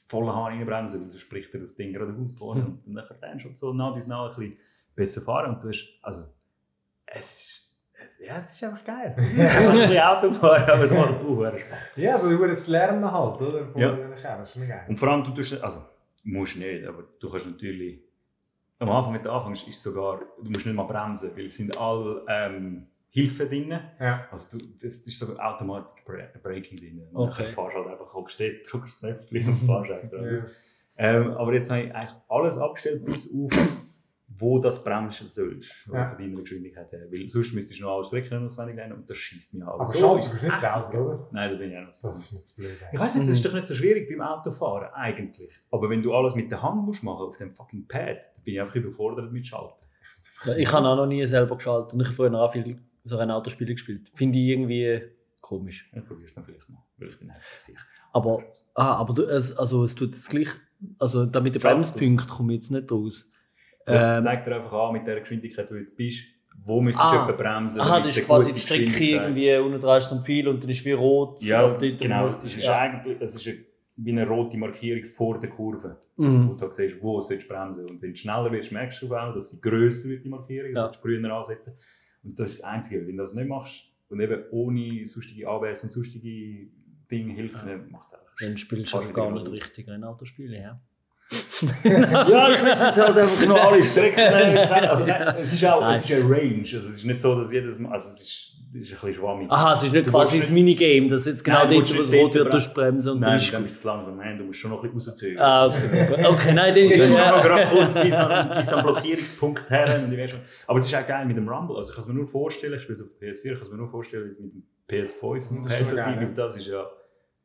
volle 0.07 0.33
Haar 0.33 0.49
reinbremsen, 0.49 1.01
weil 1.01 1.09
sonst 1.09 1.21
spricht 1.21 1.53
dir 1.53 1.59
das 1.59 1.75
Ding 1.75 1.93
gerade 1.93 2.13
aus 2.13 2.33
vorne 2.33 2.65
und 2.85 2.95
dann 2.95 3.05
kannst 3.05 3.21
du 3.23 3.27
dann 3.27 3.39
schon 3.39 3.55
so 3.55 3.73
nah 3.73 3.93
dies 3.93 4.07
nah 4.07 4.27
ein 4.27 4.35
bisschen 4.35 4.57
besser 4.95 5.21
fahren 5.21 5.55
und 5.55 5.63
du 5.63 5.69
hast, 5.69 5.97
also, 6.01 6.23
es 7.05 7.41
ist, 7.41 7.68
es, 7.68 7.68
ja, 8.19 8.38
es 8.38 8.53
ist 8.53 8.63
einfach 8.63 8.83
geil. 8.83 9.15
einfach 9.17 9.71
ein 9.73 9.77
bisschen 9.79 9.99
Auto 10.01 10.33
fahren, 10.33 10.63
aber 10.69 10.83
es 10.83 10.93
macht 10.93 11.15
auch 11.23 11.57
Spaß. 11.59 11.95
Ja, 11.97 12.15
aber 12.15 12.29
du 12.29 12.38
musst 12.47 12.67
lernen 12.67 13.12
halt, 13.12 13.41
oder? 13.41 13.65
Von 13.67 13.81
Ja. 13.81 13.95
das 13.95 14.19
ist 14.55 14.67
geil. 14.67 14.85
Und 14.88 14.97
vor 14.97 15.09
allem, 15.09 15.23
du 15.23 15.31
tust, 15.31 15.63
also, 15.63 15.81
musst 16.23 16.57
nicht, 16.57 16.85
aber 16.88 17.03
du 17.19 17.29
kannst 17.29 17.45
natürlich, 17.47 17.99
am 18.79 18.89
Anfang, 18.89 19.13
wenn 19.13 19.23
du 19.23 19.31
anfängst, 19.31 19.67
ist 19.67 19.81
sogar, 19.83 20.19
du 20.41 20.49
musst 20.49 20.65
nicht 20.65 20.75
mal 20.75 20.83
bremsen, 20.83 21.31
weil 21.35 21.45
es 21.45 21.57
sind 21.57 21.77
alle 21.77 22.23
ähm, 22.29 22.88
Hilfen 23.09 23.49
drin. 23.49 23.79
Ja. 23.99 24.25
Also 24.31 24.57
du, 24.57 24.65
das 24.81 24.93
ist 25.05 25.19
so 25.19 25.38
Automatic 25.38 26.05
Bra- 26.05 26.29
Braking 26.41 26.77
drin. 26.77 27.01
Und 27.12 27.27
Okay. 27.29 27.43
dann 27.45 27.53
fahrst 27.53 27.75
du 27.75 27.79
halt 27.79 27.91
einfach, 27.91 28.13
hockst 28.13 28.39
dort, 28.39 28.51
drückst 28.71 29.03
das 29.03 29.09
Knöpfchen 29.27 29.49
und 29.53 29.67
fahrst 29.67 29.91
einfach. 29.91 30.17
Ja. 30.21 30.38
Ähm, 31.01 31.31
aber 31.31 31.53
jetzt 31.53 31.71
habe 31.71 31.83
ich 31.83 31.95
eigentlich 31.95 32.15
alles 32.27 32.57
abgestellt, 32.57 33.05
bis 33.05 33.33
auf, 33.33 33.51
wo 34.39 34.58
das 34.60 34.84
bremsen 34.84 35.28
sollst, 35.28 35.88
Ja. 35.93 36.06
von 36.08 36.17
deiner 36.17 36.41
Geschwindigkeit 36.41 36.91
her. 36.91 37.06
Weil 37.12 37.28
sonst 37.30 37.54
müsstest 37.54 37.80
du 37.80 37.84
noch 37.84 37.97
alle 37.97 38.06
Strecken 38.06 38.45
auswendig 38.45 38.75
lernen 38.78 38.93
und 38.93 39.10
das 39.10 39.17
schießt 39.17 39.54
mich 39.56 39.63
an. 39.63 39.69
Aber 39.69 39.88
so 39.88 39.99
schade, 39.99 40.19
ist 40.19 40.25
du 40.25 40.28
es 40.28 40.32
bist 40.32 40.43
nicht 40.43 40.54
echt 40.54 40.62
selber, 40.62 40.91
geil. 40.91 41.02
oder? 41.02 41.28
Nein, 41.32 41.52
da 41.52 41.58
bin 41.58 41.71
ich 41.71 41.78
auch 41.78 41.82
noch 41.82 41.88
Das 41.89 42.04
ist 42.19 42.32
mir 42.34 42.43
zu 42.43 42.56
blöd. 42.56 42.78
ich 42.93 42.99
weiß 42.99 43.15
nicht, 43.15 43.28
das 43.30 43.36
ist 43.36 43.45
doch 43.45 43.54
nicht 43.54 43.67
so 43.67 43.75
schwierig 43.75 44.10
beim 44.10 44.21
Autofahren, 44.21 44.93
eigentlich. 44.93 45.54
Aber 45.71 45.89
wenn 45.89 46.02
du 46.02 46.13
alles 46.13 46.36
mit 46.36 46.49
der 46.52 46.62
Hand 46.63 46.86
musst 46.86 47.04
machen, 47.04 47.28
auf 47.28 47.38
dem 47.38 47.54
fucking 47.54 47.88
Pad, 47.88 48.17
dann 48.36 48.43
bin 48.43 48.54
ich 48.56 48.62
einfach 48.62 48.75
überfordert 48.75 49.32
mit 49.32 49.45
Schalten. 49.45 49.73
Ich 50.58 50.71
habe 50.71 50.86
auch 50.88 50.95
noch 50.95 51.06
nie 51.06 51.25
selber 51.25 51.56
geschaltet 51.58 51.93
und 51.93 51.99
ich 52.02 52.08
habe 52.08 52.15
früher 52.15 52.34
auch 52.34 52.52
viel 52.52 52.80
so 53.04 53.17
ein 53.17 53.32
Autospiel 53.32 53.67
gespielt. 53.73 54.10
Finde 54.13 54.38
ich 54.39 54.47
irgendwie 54.49 55.02
komisch. 55.41 55.89
Ich 55.95 56.06
probiere 56.06 56.28
es 56.28 56.34
dann 56.34 56.45
vielleicht 56.45 56.69
mal, 56.69 56.84
weil 56.97 57.10
ich 57.10 57.17
bin 57.17 57.28
nicht 57.28 57.39
sicher. 57.58 57.80
Aber, 58.13 58.43
ah, 58.75 58.95
aber 58.97 59.13
du, 59.13 59.23
es, 59.23 59.58
also 59.58 59.84
es 59.84 59.95
tut 59.95 60.13
das 60.13 60.28
gleich, 60.30 60.49
also 60.99 61.25
da 61.25 61.39
mit 61.39 61.56
den 61.56 61.62
Schaltet 61.62 61.93
Bremspunkten 61.93 62.30
komme 62.30 62.54
ich 62.54 62.58
jetzt 62.60 62.71
nicht 62.71 62.91
raus. 62.91 63.34
Das 63.85 64.03
Ähm, 64.17 64.23
zeigt 64.23 64.47
dir 64.47 64.55
einfach 64.55 64.71
an, 64.73 64.93
mit 64.93 65.07
der 65.07 65.19
Geschwindigkeit, 65.19 65.69
wo 65.69 65.73
du 65.75 65.79
jetzt 65.79 65.95
bist, 65.95 66.23
wo 66.65 66.81
müsstest 66.81 67.05
Ah. 67.13 67.27
du 67.27 67.33
bremsen. 67.33 67.79
aha, 67.81 67.99
das 68.01 68.17
ist 68.17 68.25
quasi 68.25 68.53
die 68.53 68.59
Strecke 68.59 69.03
irgendwie 69.03 69.55
unten 69.57 69.79
dran 69.81 69.97
ist 69.97 70.09
dann 70.09 70.21
viel 70.23 70.47
und 70.47 70.61
dann 70.63 70.69
ist 70.69 70.83
wie 70.85 70.91
rot. 70.91 71.41
Ja, 71.41 71.75
genau. 71.77 72.27
Es 72.27 72.43
ist 72.43 72.63
ja. 72.63 72.79
eigentlich 72.79 73.17
es 73.21 73.35
ist 73.35 73.47
eine, 73.47 73.57
wie 74.01 74.11
eine 74.11 74.27
rote 74.27 74.57
Markierung 74.57 75.03
vor 75.05 75.39
der 75.39 75.49
Kurve, 75.49 75.97
wo 76.15 76.23
Mhm. 76.23 76.57
du 76.57 76.71
siehst, 76.71 77.01
wo 77.01 77.19
sollst 77.21 77.49
du 77.49 77.53
bremsen. 77.53 77.89
Und 77.89 78.01
wenn 78.01 78.11
du 78.11 78.15
schneller 78.17 78.51
wirst, 78.51 78.71
merkst 78.71 79.01
du 79.01 79.15
auch, 79.15 79.33
dass 79.33 79.49
sie 79.51 79.61
grösser 79.61 80.09
wird, 80.09 80.23
die 80.25 80.29
Markierung. 80.29 80.69
Ja. 80.69 80.87
Das 80.87 80.97
solltest 81.01 81.03
du 81.03 81.07
früher 81.21 81.33
ansetzen. 81.35 81.73
Und 82.23 82.39
das 82.39 82.49
ist 82.51 82.59
das 82.61 82.69
Einzige. 82.69 83.07
Wenn 83.07 83.17
du 83.17 83.23
das 83.23 83.33
nicht 83.33 83.47
machst 83.47 83.85
und 84.09 84.19
eben 84.19 84.43
ohne 84.51 85.05
sonstige 85.05 85.47
ABS 85.47 85.83
und 85.83 85.91
sonstige 85.91 86.67
Dinge 87.09 87.33
Hilfen, 87.33 87.67
dann 87.67 87.89
macht 87.91 88.07
es 88.09 88.13
einfach 88.13 88.33
Dann 88.41 88.57
spielst 88.57 88.93
du 88.93 89.11
gar 89.13 89.31
nicht 89.31 89.49
richtig 89.49 89.87
Rennautospiele, 89.87 90.57
ja. 90.59 90.81
Ja, 91.83 92.51
ich 92.51 92.63
möchte 92.63 92.85
jetzt 92.85 92.97
halt 92.97 93.17
einfach 93.17 93.47
noch 93.47 93.55
alle 93.57 93.83
Strecken. 93.83 94.19
Also, 94.89 95.05
nein, 95.05 95.35
es 95.39 95.53
ist 95.53 95.65
auch 95.65 95.87
es 95.91 96.03
ist 96.03 96.11
eine 96.11 96.23
Range. 96.23 96.59
Also, 96.59 96.77
es 96.77 96.89
ist 96.89 97.05
nicht 97.05 97.21
so, 97.21 97.35
dass 97.35 97.53
jedes 97.53 97.77
Mal, 97.79 97.93
also 97.93 98.07
es 98.07 98.21
ist, 98.21 98.55
es 98.73 98.81
ist 98.81 98.91
ein 98.91 98.99
bisschen 98.99 99.13
schwammig. 99.15 99.51
Aha, 99.51 99.73
es 99.73 99.83
ist 99.83 99.93
nicht 99.93 100.07
Du 100.07 100.11
quasi 100.11 100.39
das 100.39 100.49
Minigame, 100.49 101.07
das 101.07 101.25
jetzt 101.25 101.43
genau 101.43 101.59
Nein, 101.59 101.69
du 101.69 101.75
dort, 101.75 101.97
wo 101.97 102.01
es 102.01 102.13
rot 102.13 102.33
wird, 102.33 102.35
dort 102.35 102.53
durch 102.53 102.73
Bremsen 102.73 103.11
und 103.13 103.19
Nein, 103.19 103.39
dann 103.39 103.51
dann 103.51 103.65
ist 103.65 103.75
du 103.75 103.81
zu 103.81 103.87
langsam 103.87 104.21
hin, 104.21 104.37
du 104.37 104.43
musst 104.45 104.59
schon 104.59 104.71
noch 104.71 104.83
ein 104.83 104.91
bisschen 104.91 105.11
rauszögern. 105.11 105.41
Ah, 105.41 105.67
okay. 105.67 106.25
okay, 106.25 106.53
nein, 106.53 106.75
dann 106.75 106.83
ist 106.83 106.91
Ich 106.93 106.99
bin 106.99 107.13
schon 107.13 107.21
noch 107.21 107.35
ja. 107.35 107.41
gerade 107.41 107.75
kurz 107.75 107.93
bis 107.93 108.13
an, 108.15 108.57
bis 108.57 108.73
an 108.73 108.83
Blockierungspunkt 108.83 109.69
her. 109.69 110.03
Und 110.03 110.13
ich 110.13 110.31
schon. 110.31 110.39
Aber 110.65 110.79
es 110.79 110.85
ist 110.85 110.95
auch 110.95 111.07
geil 111.07 111.25
mit 111.25 111.37
dem 111.37 111.47
Rumble. 111.47 111.77
Also 111.77 111.89
ich 111.89 111.95
kann 111.95 112.03
es 112.03 112.07
mir 112.07 112.15
nur 112.15 112.27
vorstellen, 112.27 112.73
ich 112.75 112.81
spiele 112.81 112.97
es 112.97 113.03
auf 113.03 113.09
der 113.19 113.33
PS4, 113.33 113.51
ich 113.51 113.53
kann 113.53 113.63
es 113.63 113.69
mir 113.69 113.77
nur 113.77 113.89
vorstellen, 113.89 114.25
wie 114.25 114.29
es 114.29 114.39
mit 114.39 114.53
dem 114.53 114.63
PS5 114.89 115.49
und 115.49 115.65
Das 115.65 115.79
ist 115.79 116.37
das 116.37 116.57
ist 116.57 116.67
ja 116.67 116.85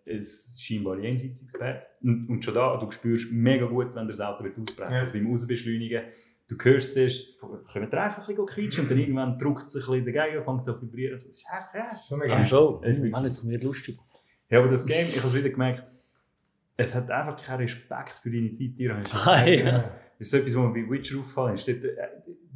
ein 0.07 0.23
scheinbar 0.61 0.99
jenseitiges 0.99 1.53
Pad. 1.59 1.83
Und, 2.03 2.29
und 2.29 2.45
schon 2.45 2.55
da, 2.55 2.77
du 2.77 2.91
spürst 2.91 3.33
mega 3.33 3.67
gut, 3.67 3.95
wenn 3.95 4.07
das 4.07 4.21
Auto 4.21 4.45
wird 4.45 4.59
ausbrechen. 4.59 4.93
Ja. 4.93 5.01
Also 5.01 5.13
beim 5.13 5.27
Rausbeschleunigen, 5.31 6.03
du 6.49 6.57
hörst 6.63 6.93
zuerst, 6.95 7.41
können 7.73 7.91
wir 7.91 8.03
einfach 8.03 8.21
ein 8.29 8.35
bisschen 8.35 8.47
quietschen 8.47 8.83
und 8.85 8.91
dann 8.91 8.99
irgendwann 8.99 9.39
drückt 9.39 9.67
es 9.67 9.77
ein 9.77 9.81
bisschen 9.81 10.15
dagegen, 10.15 10.43
fängt 10.45 10.69
an 10.69 10.75
zu 10.77 10.83
vibrieren. 10.83 11.15
Das 11.15 11.25
ist 11.25 11.39
echt 11.47 11.73
geil. 11.73 11.85
Das 11.89 12.01
ist 12.03 12.09
schon 12.09 12.29
Ja, 12.29 12.45
schon. 12.45 13.11
Mann, 13.11 13.25
jetzt 13.25 13.49
wird 13.49 13.65
lustig. 13.65 13.99
Ja, 14.51 14.59
aber 14.61 14.69
das 14.71 14.85
Game, 14.87 15.07
ich 15.07 15.17
habe 15.19 15.27
es 15.29 15.37
wieder 15.39 15.49
gemerkt, 15.51 15.85
es 16.77 16.95
hat 16.95 17.11
einfach 17.11 17.41
keinen 17.43 17.61
Respekt 17.61 18.11
für 18.11 18.31
deine 18.31 18.51
Zeit. 18.51 18.77
Dir 18.79 18.97
hast 18.97 19.15
Ah, 19.27 19.45
ja. 19.47 19.79
Das 20.19 20.29
ist 20.29 20.31
so 20.31 20.37
etwas, 20.39 20.55
was 20.55 20.63
mir 20.75 20.85
bei 20.85 20.91
Witcher 20.91 21.19
aufgefallen 21.19 21.55
ist. 21.55 21.69
Äh, 21.69 21.81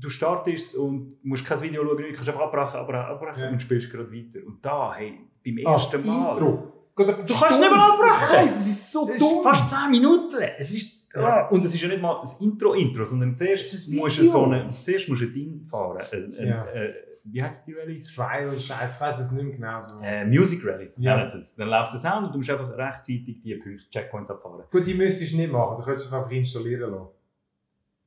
Du 0.01 0.09
startest 0.11 0.77
und 0.77 1.17
musst 1.25 1.45
kein 1.45 1.61
Video 1.61 1.83
schauen, 1.85 1.97
du 1.97 2.05
kannst 2.13 2.29
einfach 2.29 2.43
abbrechen, 2.43 2.77
abbrechen, 2.79 3.05
abbrechen 3.07 3.43
Ja. 3.43 3.51
und 3.51 3.61
spielst 3.61 3.91
gerade 3.91 4.09
weiter. 4.13 4.47
Und 4.47 4.65
da, 4.65 4.95
hey, 4.95 5.19
beim 5.45 5.59
Ah, 5.67 5.73
ersten 5.73 5.97
das 5.97 6.07
Mal. 6.07 6.33
Intro. 6.35 6.78
Du 6.99 7.35
kannst 7.35 7.61
nicht 7.61 7.71
mal 7.71 7.91
abbrechen! 7.93 8.29
Nein, 8.33 8.45
es 8.47 8.67
ist 8.67 8.93
so 8.93 9.09
Es 9.09 9.15
ist 9.17 9.21
dumm. 9.23 9.43
fast 9.43 9.71
10 9.71 9.91
Minuten! 9.91 10.37
Es 10.59 10.75
ist, 10.75 10.99
Ja. 11.15 11.21
ah, 11.23 11.49
und 11.49 11.65
es 11.65 11.73
ist 11.75 11.81
ja 11.83 11.89
nicht 11.89 12.03
mal 12.03 12.19
das 12.21 12.41
Intro-Intro, 12.41 13.05
sondern 13.05 13.35
zuerst 13.35 13.63
Es 13.65 13.75
ist 13.75 13.89
ein 13.89 13.97
musst 13.97 14.19
du 14.19 14.23
Video. 14.23 14.33
so 14.33 14.45
eine, 14.45 14.71
zuerst 14.71 15.09
musst 15.09 15.23
du 15.23 15.27
ein 15.27 15.33
Ding 15.33 15.65
fahren. 15.65 15.99
Ein, 16.13 16.35
ein, 16.39 16.47
Ja. 16.49 16.65
äh, 16.67 16.93
wie 17.25 17.43
heisst 17.43 17.67
die 17.67 17.73
Rallye? 17.75 18.03
Trial, 18.03 18.59
Scheiße, 18.59 18.95
ich 18.95 19.01
weiß 19.01 19.19
es 19.21 19.31
nicht 19.33 19.45
mehr 19.45 19.55
genau 19.57 19.81
so. 19.81 20.01
Äh, 20.03 20.25
Music 20.27 20.65
Rallies. 20.67 20.97
Ja. 20.99 21.23
es. 21.25 21.57
Dann 21.57 21.69
läuft 21.69 21.93
der 21.93 22.01
Sound 22.01 22.27
und 22.27 22.33
du 22.33 22.39
musst 22.39 22.51
einfach 22.51 22.77
rechtzeitig 22.77 23.41
die 23.43 23.55
Punkte, 23.55 23.89
Checkpoints 23.91 24.31
abfahren. 24.31 24.65
Gut, 24.71 24.87
die 24.87 24.95
müsstest 24.95 25.33
du 25.33 25.37
nicht 25.39 25.51
machen, 25.53 25.77
du 25.79 25.83
könntest 25.83 26.07
es 26.09 26.13
einfach 26.13 26.31
installieren 26.31 26.91
lassen. 26.93 27.09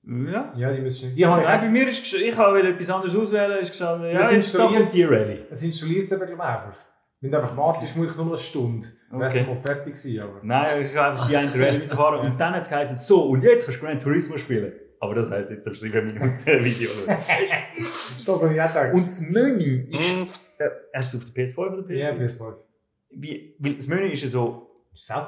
Ja. 0.04 0.51
Ja, 0.58 0.71
die 0.73 0.82
nicht. 0.82 1.15
Die 1.17 1.25
habe 1.25 1.41
ich 1.41 1.47
Nein, 1.47 1.62
bei 1.62 1.69
mir 1.69 1.88
ist 1.88 2.04
gesch- 2.04 2.17
ich 2.21 2.36
habe 2.36 2.58
wieder 2.58 2.69
etwas 2.69 2.89
anderes 2.89 3.15
auswählen, 3.15 3.60
ist 3.62 3.71
gesagt, 3.71 4.01
ja, 4.04 4.19
da 4.19 4.30
installiert- 4.30 4.91
die 4.93 5.04
Rallye. 5.04 5.39
Es 5.51 5.62
installiert 5.62 6.06
es 6.06 6.12
eben 6.12 6.25
glaub 6.25 6.34
ich, 6.39 6.43
einfach. 6.43 6.75
Wenn 7.21 7.29
du 7.31 7.38
einfach 7.38 7.55
wartest, 7.55 7.95
muss 7.95 8.10
ich 8.12 8.17
nur 8.17 8.27
eine 8.27 8.38
Stunde. 8.38 8.88
Dann 9.12 9.19
wärst 9.19 9.36
Okay. 9.36 9.45
du 9.45 9.53
mal 9.53 9.62
fertig 9.62 9.95
sein. 9.95 10.19
Aber. 10.19 10.39
Nein, 10.41 10.81
ich 10.81 10.95
habe 10.97 11.12
einfach 11.12 11.29
die 11.29 11.38
eine 11.38 11.53
Rallye 11.53 11.77
müssen 11.79 11.95
fahren 11.95 12.19
und 12.31 12.39
dann 12.39 12.53
hat 12.55 12.63
es 12.63 12.69
geheißen, 12.69 12.97
so, 12.97 13.29
und 13.29 13.43
jetzt 13.43 13.65
kannst 13.65 13.79
du 13.81 13.86
Gran 13.86 13.99
Turismo 13.99 14.38
spielen. 14.38 14.73
Aber 14.99 15.15
das 15.15 15.29
heisst, 15.31 15.49
jetzt 15.51 15.65
darfst 15.65 15.81
du 15.84 15.88
7 15.89 16.05
Minuten 16.07 16.39
Video 16.45 16.89
schauen. 16.89 17.17
Das 18.25 18.41
habe 18.43 18.53
ich 18.53 18.62
auch 18.62 18.67
gedacht. 18.67 18.93
Und 18.93 19.05
das 19.07 19.21
Menü 19.21 19.88
ist, 19.89 20.12
äh, 20.60 20.69
hast 20.93 21.13
du 21.13 21.17
es 21.17 21.23
auf 21.25 21.34
der 21.34 21.47
PS5 21.47 21.57
oder 21.57 21.77
PS5? 21.84 21.93
ja, 21.95 22.12
PS5. 22.12 22.53
Wie, 23.12 23.55
weil 23.60 23.75
das 23.75 23.88
Menü 23.88 24.12
ist 24.12 24.23
ja 24.23 24.29
so, 24.29 24.69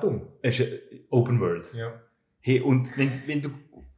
dumm. 0.02 0.28
es 0.42 0.60
ist 0.60 0.70
ja 0.72 0.78
Open 1.10 1.40
World. 1.40 1.72
Ja. 1.74 1.94
Hey, 2.40 2.60
und 2.62 2.96
wenn, 2.98 3.12
wenn 3.28 3.42
du 3.42 3.50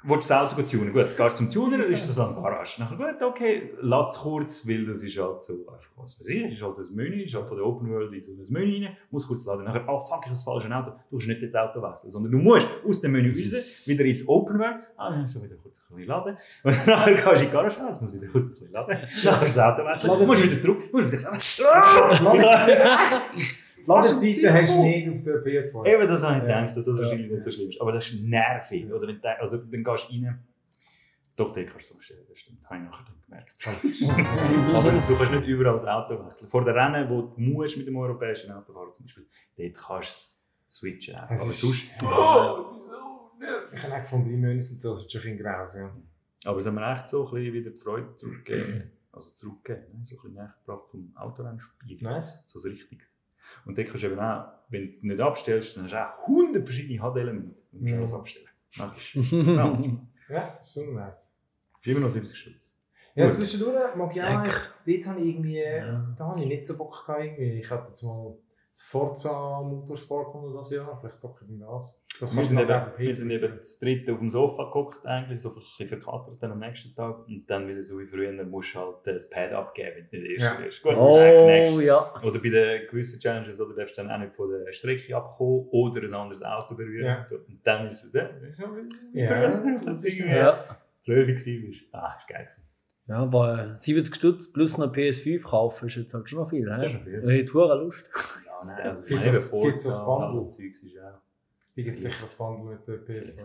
willst 0.08 0.30
das 0.30 0.52
Auto 0.52 0.62
tunen 0.62 0.94
gut, 0.94 1.06
gehst 1.06 1.20
du 1.20 1.30
zum 1.30 1.52
Tuner, 1.52 1.86
ist 1.86 2.08
das 2.08 2.15
dann 2.15 2.36
Garage. 2.36 2.82
Nachher 2.82 2.96
gut, 2.98 3.22
okay, 3.22 3.74
lass 3.82 4.20
kurz, 4.20 4.68
weil 4.68 4.86
das 4.86 5.04
ist 5.04 5.18
halt 5.18 5.44
so, 5.44 5.54
einfach, 5.54 5.89
was 5.98 6.20
weiß 6.20 6.28
ich, 6.28 6.52
ist 6.54 6.62
halt 6.62 6.78
das 6.78 6.91
Menü, 6.91 7.24
ist 7.24 7.36
halt 7.36 7.48
von 7.48 7.58
der 7.58 7.65
Open 7.65 7.89
World 7.89 8.13
in 8.13 8.22
so 8.22 8.34
das 8.36 8.50
Menü 8.50 8.86
rein, 8.86 8.98
muss 9.12 9.28
kurz 9.28 9.46
laden. 9.46 9.65
Nachher, 9.65 9.88
ah, 9.88 10.00
fuck, 10.00 10.20
ich 10.20 10.26
habe 10.26 10.30
das 10.30 10.44
falsche 10.44 10.76
Auto. 10.76 10.91
Du 11.10 11.15
musst 11.15 11.28
nicht 11.28 11.44
das 11.44 11.56
Auto 11.56 11.82
wechseln, 11.82 12.12
sondern 12.12 12.32
du 12.32 12.38
musst 12.38 12.68
aus 12.88 13.02
dem 13.02 13.12
Menü 13.12 13.32
raus, 13.32 13.88
wieder 13.88 14.06
in 14.06 14.18
die 14.18 14.28
Open 14.28 14.60
World, 14.60 14.80
ah, 14.98 15.10
dann 15.10 15.22
musst 15.24 15.36
du 15.36 15.44
wieder 15.44 15.56
kurz 15.56 15.86
ein 15.89 15.96
bisschen 15.96 16.10
laden. 16.10 16.38
Und 16.63 16.88
nachher 16.88 17.13
gehst 17.13 17.26
du 17.26 17.32
in 17.32 17.39
die 17.39 17.48
Garage 17.48 17.82
raus, 17.82 18.02
musst 18.02 18.15
wieder 18.15 18.28
kurz 18.28 18.50
ein 18.50 18.54
bisschen 18.54 18.72
laden. 18.72 18.98
Nachher 19.24 19.46
das 19.46 19.60
Auto 19.60 19.86
wechseln, 19.86 20.28
musst 20.28 20.44
wieder 20.44 20.62
zurück, 20.62 20.94
musst 20.94 21.12
wieder 21.12 21.32
laden. 21.32 21.39
Ladezeiten 23.88 24.54
hast 24.54 24.78
du 24.78 24.84
nicht 24.84 25.10
auf 25.10 25.24
der 25.24 25.43
PS5. 25.43 25.86
Eben, 25.86 26.08
das 26.08 26.24
habe 26.24 26.38
ich 26.38 26.50
Ja. 26.50 26.60
gedacht, 26.62 26.78
dass 26.78 26.86
das 26.86 26.98
wahrscheinlich 27.00 27.32
nicht 27.32 27.43
so 27.43 27.52
schlimm 27.52 27.69
ist. 27.69 27.82
Aber 27.82 27.91
das 27.91 28.08
ist 28.10 28.24
nervig. 28.24 28.91
Oder 28.91 29.08
wenn 29.08 29.21
du, 29.21 29.39
also, 29.39 29.58
dann 29.58 29.84
gehst 29.84 30.10
du 30.10 30.13
rein. 30.13 30.39
Doch, 31.36 31.52
den 31.52 31.65
kannst 31.65 31.89
du 31.89 31.95
so 31.95 32.02
stellen, 32.02 32.26
das 32.30 32.39
stimmt. 32.39 32.63
Habe 32.69 32.78
ich 32.78 32.86
nachher 32.89 33.04
dann 33.06 33.21
gemerkt. 33.26 33.52
Aber 34.76 34.91
du 34.91 35.15
kannst 35.17 35.32
nicht 35.34 35.48
überall 35.48 35.74
das 35.74 35.86
Auto 35.86 36.26
wechseln. 36.26 36.50
Vor 36.50 36.63
der 36.63 36.76
Rennen, 36.76 37.10
wo 37.10 37.24
du 37.24 37.41
musst 37.41 37.78
mit 37.78 37.88
dem 37.88 37.98
europäischen 37.98 38.52
Auto 38.52 38.71
fahren 38.71 38.93
zum 38.93 39.06
Beispiel, 39.06 39.26
dort 39.58 39.74
kannst 39.74 39.91
du 40.10 40.69
es 40.69 40.76
switchen. 40.78 41.15
Aber 41.15 41.36
sonst... 41.36 41.89
Ich 43.74 43.84
habe 43.84 43.93
auch 43.95 44.00
gefunden, 44.00 44.30
drei 44.30 44.38
Monate 44.38 44.62
sind 44.62 44.82
so 44.82 44.98
schon 44.98 45.21
ein 45.32 45.38
graus. 45.38 45.76
Ja. 45.76 45.93
Aber 46.45 46.58
es 46.60 46.65
haben 46.65 46.76
wir 46.76 46.91
echt 46.91 47.10
so 47.10 47.28
ein 47.28 47.34
bisschen 47.34 47.54
wieder 47.54 47.71
die 47.71 47.78
Freude 47.78 48.15
zurückgegeben. 48.15 48.91
Also 49.12 49.32
zurückgegeben, 49.32 50.00
ne? 50.00 50.06
so 50.06 50.15
ein 50.15 50.21
bisschen 50.21 50.34
nachgebracht 50.36 50.89
vom 50.89 51.12
Autorennspiel. 51.15 51.98
Nice. 52.02 52.39
So 52.45 52.60
was 52.60 52.65
Richtiges. 52.65 53.13
Und 53.65 53.77
dann 53.77 53.86
kannst 53.86 54.03
du 54.03 54.08
eben 54.08 54.19
auch, 54.19 54.45
wenn 54.69 54.84
du 54.84 54.89
es 54.89 55.03
nicht 55.03 55.19
abstellst, 55.19 55.77
dann 55.77 55.86
hast 55.86 55.91
du 55.93 55.97
auch 55.97 56.27
100 56.27 56.65
verschiedene 56.65 57.01
HUD-Elemente. 57.01 57.62
Du 57.71 57.77
musst 57.79 57.91
Mhm. 57.93 57.97
alles 57.99 58.13
abstellen. 58.13 58.47
Es 58.69 59.13
ja, 59.31 59.77
Ja, 60.29 60.58
ist 60.60 60.77
immer 60.77 61.99
noch 62.01 62.10
70 62.10 62.38
Stutz. 62.38 62.73
Ja, 63.13 63.25
Gut. 63.25 63.34
zwischendurch 63.36 63.95
mag 63.95 64.13
ich 64.15 64.21
auch 64.21 64.43
dort 64.86 65.08
habe 65.08 65.19
ich 65.21 65.27
irgendwie, 65.27 65.60
Ja. 65.63 66.13
da 66.17 66.25
habe 66.27 66.39
ich 66.41 66.47
nicht 66.47 66.65
so 66.65 66.77
Bock 66.77 67.05
gehabt 67.05 67.21
irgendwie. 67.23 67.60
Ich 67.60 67.69
hatte 67.71 67.88
jetzt 67.88 68.01
mal 68.03 68.36
das 68.71 68.84
Forza 68.84 69.62
Motorsport 69.62 70.31
kommen 70.31 70.53
das 70.53 70.69
Jahr, 70.71 70.97
vielleicht 70.99 71.19
zocke 71.21 71.45
ich 71.47 71.60
das. 71.60 72.01
Das 72.19 72.36
Wir 72.36 72.43
sind, 72.43 72.58
eben, 72.60 72.67
dann 72.67 72.91
wir 72.97 73.13
sind 73.13 73.30
eben 73.32 73.58
das 73.60 73.80
dritte 73.80 74.13
auf 74.13 74.19
dem 74.19 74.30
Sofa 74.30 74.63
geguckt, 74.65 75.06
eigentlich, 75.06 75.41
so 75.41 75.49
ein 75.49 75.56
bisschen 75.56 75.88
verkatert 75.88 76.41
dann 76.41 76.51
am 76.54 76.60
nächsten 76.60 76.95
Tag. 76.95 77.28
Und 77.28 77.49
dann, 77.49 77.67
wie 77.67 77.73
so 77.82 77.99
wie 77.99 78.06
früher, 78.06 78.32
musst 78.45 78.73
du 78.75 78.80
halt 78.80 78.95
das 79.06 79.30
Pad 79.30 79.51
abgeben, 79.51 79.89
wenn 80.12 80.21
du 80.21 80.28
nicht 80.28 80.41
der 80.41 80.47
Erste 80.47 80.62
Ja. 80.62 80.65
wirst. 80.65 80.82
Gut, 80.84 80.93
Oh, 80.95 81.75
oh. 81.75 81.80
ja. 81.82 82.13
Oder 82.23 82.39
bei 82.39 82.49
den 82.49 82.88
gewissen 82.88 83.19
Challenges, 83.19 83.60
oder 83.60 83.75
darfst 83.75 83.97
du 83.97 84.01
dann 84.04 84.12
auch 84.12 84.19
nicht 84.19 84.36
von 84.36 84.49
der 84.49 84.71
Strecke 84.71 85.15
abkommen 85.15 85.67
oder 85.71 86.01
ein 86.01 86.13
anderes 86.13 86.41
Auto 86.43 86.75
berühren. 86.75 87.06
Ja. 87.06 87.19
Und, 87.19 87.28
so. 87.28 87.36
und 87.36 87.60
dann 87.63 87.88
ist 87.88 88.04
es 88.04 88.12
so, 88.12 88.19
wie 89.13 89.19
Ja, 89.21 89.41
das 89.49 89.63
das 89.86 90.04
ist 90.06 90.19
ist 90.19 90.25
ja. 90.25 90.36
Ja. 90.38 90.65
12 91.01 91.28
gewesen. 91.28 91.75
Ah, 91.91 92.15
ist 92.17 92.28
geil 92.28 92.43
gewesen. 92.45 92.62
Ja, 93.08 93.17
aber 93.17 93.78
70 93.78 94.15
Stutz 94.15 94.51
plus 94.51 94.78
noch 94.80 94.91
PS5 94.91 95.43
kaufen 95.43 95.88
ist 95.88 95.95
jetzt 95.95 96.13
halt 96.13 96.28
schon 96.28 96.39
noch 96.39 96.49
viel. 96.49 96.65
Das 96.65 96.84
ist 96.86 96.91
schon 96.93 97.01
viel. 97.01 97.23
Ich 97.30 97.41
hätte 97.41 97.54
hure 97.54 97.78
Lust. 97.84 98.10
Ja, 98.45 98.73
nein, 98.73 98.88
also 98.89 99.04
meine 99.04 99.15
das- 99.17 99.25
das 99.36 99.43
und 99.51 99.51
Bundle? 99.51 100.39
ist 100.39 100.97
auch... 100.99 101.24
Die 101.75 101.83
gibt 101.83 101.97
sicher 101.97 102.23
ein 102.23 102.38
Bundle 102.38 102.75
mit 102.75 102.88
der 102.88 103.05
PS5. 103.05 103.41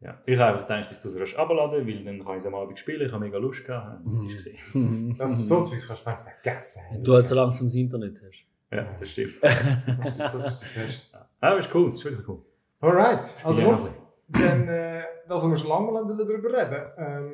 Ja. 0.00 0.20
Ich 0.26 0.38
habe 0.38 0.52
einfach 0.52 0.68
gedacht, 0.68 0.92
ich 0.92 0.98
tue 0.98 1.10
es 1.10 1.18
rasch 1.20 1.36
abladen, 1.36 1.86
weil 1.86 2.04
dann 2.04 2.22
kann 2.22 2.32
ich 2.32 2.38
es 2.38 2.46
am 2.46 2.54
Abend 2.54 2.78
spielen. 2.78 3.06
Ich 3.06 3.12
habe 3.12 3.24
mega 3.24 3.38
Lust 3.38 3.64
gehabt. 3.64 4.04
Mhm. 4.04 4.22
Das 4.24 4.34
ist 4.34 4.44
gesehen. 4.44 5.14
Das 5.18 5.32
ist 5.32 5.48
so 5.48 5.62
Zeugs 5.62 5.88
kannst 5.88 6.06
du 6.06 6.10
fast 6.10 6.28
vergessen. 6.28 6.80
Du 7.02 7.14
halt 7.14 7.28
so 7.28 7.34
langsam 7.34 7.66
das 7.68 7.74
Internet 7.74 8.20
hast. 8.22 8.44
Ja, 8.70 8.86
das 8.98 9.10
stimmt. 9.10 9.34
Das 9.42 10.10
ist 10.10 10.20
das 10.20 10.46
ist 10.46 10.62
der 10.62 10.80
Beste. 10.80 11.18
Das 11.40 11.58
ist 11.60 11.74
cool, 11.74 11.90
das 11.90 11.98
ist 11.98 12.04
wirklich 12.06 12.28
cool. 12.28 12.42
Alright, 12.80 13.26
also 13.44 13.60
Ja. 13.60 13.88
Dann, 14.28 14.68
äh, 14.68 15.02
das, 15.28 15.42
was 15.42 15.50
wir 15.50 15.56
schon 15.56 15.68
lange 15.68 15.92
mal 15.92 16.16
darüber 16.16 16.48
reden. 16.48 16.82
Ähm, 16.96 17.32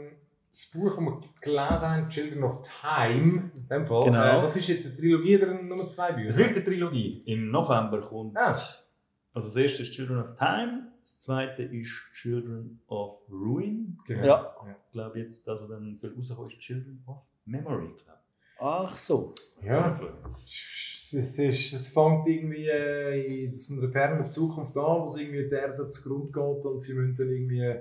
das 0.51 0.67
Buch, 0.75 0.97
das 0.97 1.05
wir 1.05 1.21
gelesen 1.41 1.89
haben, 1.89 2.09
Children 2.09 2.43
of 2.43 2.63
Time, 2.63 3.51
in 3.55 3.69
dem 3.69 3.87
Fall. 3.87 4.05
Genau. 4.05 4.41
Äh, 4.41 4.43
was 4.43 4.57
ist 4.57 4.67
jetzt 4.69 4.87
eine 4.87 4.97
Trilogie 4.97 5.37
oder 5.41 5.55
Nummer 5.63 5.89
zwei 5.89 6.13
Bücher? 6.13 6.29
Es 6.31 6.37
wird 6.39 6.51
eine 6.51 6.65
Trilogie. 6.65 7.23
Im 7.27 7.51
November 7.53 8.01
kommt. 8.01 8.37
Ah, 8.37 8.59
Also 9.33 9.49
das 9.49 9.57
erste 9.57 9.83
ist 9.83 9.93
Children 9.93 10.19
of 10.19 10.37
Time, 10.37 10.93
das 11.01 11.21
zweite 11.21 11.63
ist 11.63 11.91
Children 12.21 12.81
of 12.89 13.21
Ruin. 13.31 13.99
genau. 14.07 14.27
Ja. 14.27 14.77
Ich 14.87 14.93
glaube 14.93 15.21
jetzt, 15.21 15.47
das, 15.47 15.61
was 15.61 15.69
dann 15.69 15.95
soll 15.95 16.15
rauskommen, 16.15 16.51
ist 16.51 16.59
Children 16.59 17.03
of 17.07 17.19
Memory. 17.45 17.95
glaub 18.05 18.19
Ach 18.61 18.97
so. 18.97 19.35
Ja. 19.63 19.99
Es, 20.45 21.13
ist, 21.15 21.73
es 21.73 21.89
fängt 21.89 22.29
irgendwie 22.29 22.69
äh, 22.69 23.45
in 23.45 23.55
so 23.55 23.81
einer 23.81 23.91
fernen 23.91 24.31
Zukunft 24.31 24.77
an, 24.77 25.03
wo 25.03 25.07
es 25.07 25.17
irgendwie 25.19 25.49
der 25.49 25.63
Erde 25.63 25.89
zugrunde 25.89 26.31
geht 26.31 26.65
und 26.65 26.81
sie 26.81 26.95
müssen 26.95 27.17
dann 27.17 27.31
irgendwie 27.31 27.75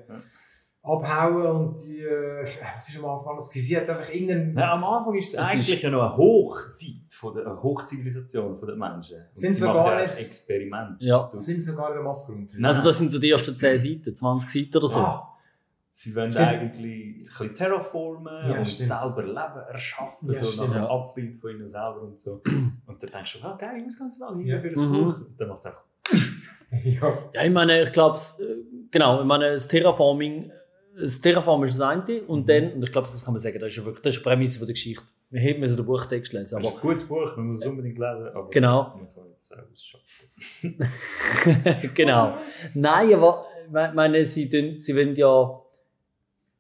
abhauen 0.90 1.46
und 1.68 1.84
die, 1.84 2.00
äh, 2.02 2.44
was 2.76 2.90
ist 2.90 2.98
am 2.98 3.06
Anfang 3.06 3.34
alles 3.34 3.50
gewesen? 3.50 3.68
Sie 3.68 3.78
hat 3.78 3.90
einfach 3.90 4.10
irgendeinen... 4.10 4.58
Ja, 4.58 4.74
am 4.74 4.84
Anfang 4.84 5.16
ist 5.16 5.28
es 5.30 5.34
Es 5.34 5.40
eigentlich 5.40 5.76
ist- 5.76 5.82
ja 5.84 5.90
noch 5.90 6.02
eine 6.04 6.18
Hochzeit, 6.18 6.96
von 7.10 7.36
der, 7.36 7.46
eine 7.48 7.62
Hochzivilisation 7.62 8.58
von 8.58 8.68
den 8.68 8.78
Menschen. 8.80 9.18
Und 9.18 9.36
Sind 9.36 9.54
sie 9.54 9.60
sie 9.62 9.66
machen 9.66 9.78
gar 9.78 10.00
ja 10.02 10.08
nicht- 10.08 10.20
Experiment. 10.20 10.96
Ja. 11.02 11.30
Sind 11.36 11.62
sogar 11.62 11.96
im 12.00 12.08
Abgrund. 12.08 12.52
Also 12.64 12.84
das 12.84 12.98
sind 12.98 13.12
so 13.12 13.20
die 13.20 13.30
ersten 13.32 13.56
10 13.58 13.80
Seiten, 13.80 14.16
20 14.16 14.50
Seiten 14.66 14.78
oder 14.78 14.90
so. 14.90 15.00
Ah, 15.00 15.26
Sie 15.92 16.16
wollen 16.16 16.32
Stimmt. 16.32 16.48
eigentlich 16.48 17.16
ein 17.16 17.20
bisschen 17.20 17.56
terraformen 17.56 18.50
Ja, 18.50 18.58
und 18.60 18.66
stimmt. 18.66 18.88
selber 18.88 19.24
Leben 19.24 19.68
erschaffen, 19.70 20.32
Ja, 20.32 20.40
so 20.42 20.46
stimmt. 20.52 20.70
nach 20.70 20.76
einem. 20.78 20.86
Abbild 20.86 21.36
von 21.36 21.50
ihnen 21.50 21.68
selber 21.68 22.02
und 22.04 22.20
so. 22.20 22.42
Und 22.88 23.04
dann 23.04 23.10
denkst 23.12 23.40
du, 23.42 23.46
ah, 23.48 23.58
geil, 23.60 23.84
Ausgangslage 23.86 24.42
Ja. 24.44 24.60
hier 24.60 24.62
für 24.62 24.80
ein 24.82 24.88
Mhm. 24.90 24.94
Buch. 24.94 25.18
Und 25.18 25.36
dann 25.42 25.48
macht 25.50 25.60
es 25.60 25.66
einfach. 25.66 25.86
ja. 26.84 27.14
Ja, 27.34 27.44
ich 27.44 27.52
meine, 27.52 27.82
ich 27.84 27.92
glaube, 27.92 28.18
genau, 28.92 29.20
ich 29.20 29.26
meine, 29.26 29.52
das 29.52 29.68
Terraforming, 29.68 30.52
das 31.00 31.22
Terraform 31.22 31.64
ist 31.64 31.80
das 31.80 31.82
eine 31.82 32.22
und 32.24 32.48
dann, 32.50 32.74
und 32.74 32.84
ich 32.84 32.92
glaube, 32.92 33.08
das 33.08 33.24
kann 33.24 33.34
man 33.34 33.40
sagen, 33.42 33.60
das 33.60 33.70
ist 33.70 33.78
ja 33.78 33.86
wirklich, 33.86 34.04
das 34.04 34.16
ist 34.16 34.20
die 34.20 34.24
Prämisse 34.30 34.58
von 34.60 34.68
der 34.68 34.74
Geschichte. 34.74 35.04
Wir 35.32 35.42
haben 35.42 35.60
müssen 35.60 35.78
den 35.78 35.86
Buchtext 35.86 36.34
lesen, 36.34 36.56
Aber 36.58 36.66
es 36.70 36.72
ist 36.76 36.78
ein 36.78 36.88
gutes 36.88 37.04
Buch, 37.04 37.38
man 37.38 37.48
muss 37.54 37.62
es 37.62 37.68
unbedingt 37.68 38.00
lesen. 38.00 38.28
Aber 38.34 38.50
Genau. 38.50 39.00
genau. 41.94 42.38
Nein, 42.74 43.14
aber 43.14 43.46
ich 43.68 43.94
meine, 43.94 44.26
sie, 44.26 44.50
tun, 44.50 44.78
sie 44.78 44.96
wollen 44.96 45.16
ja. 45.16 45.60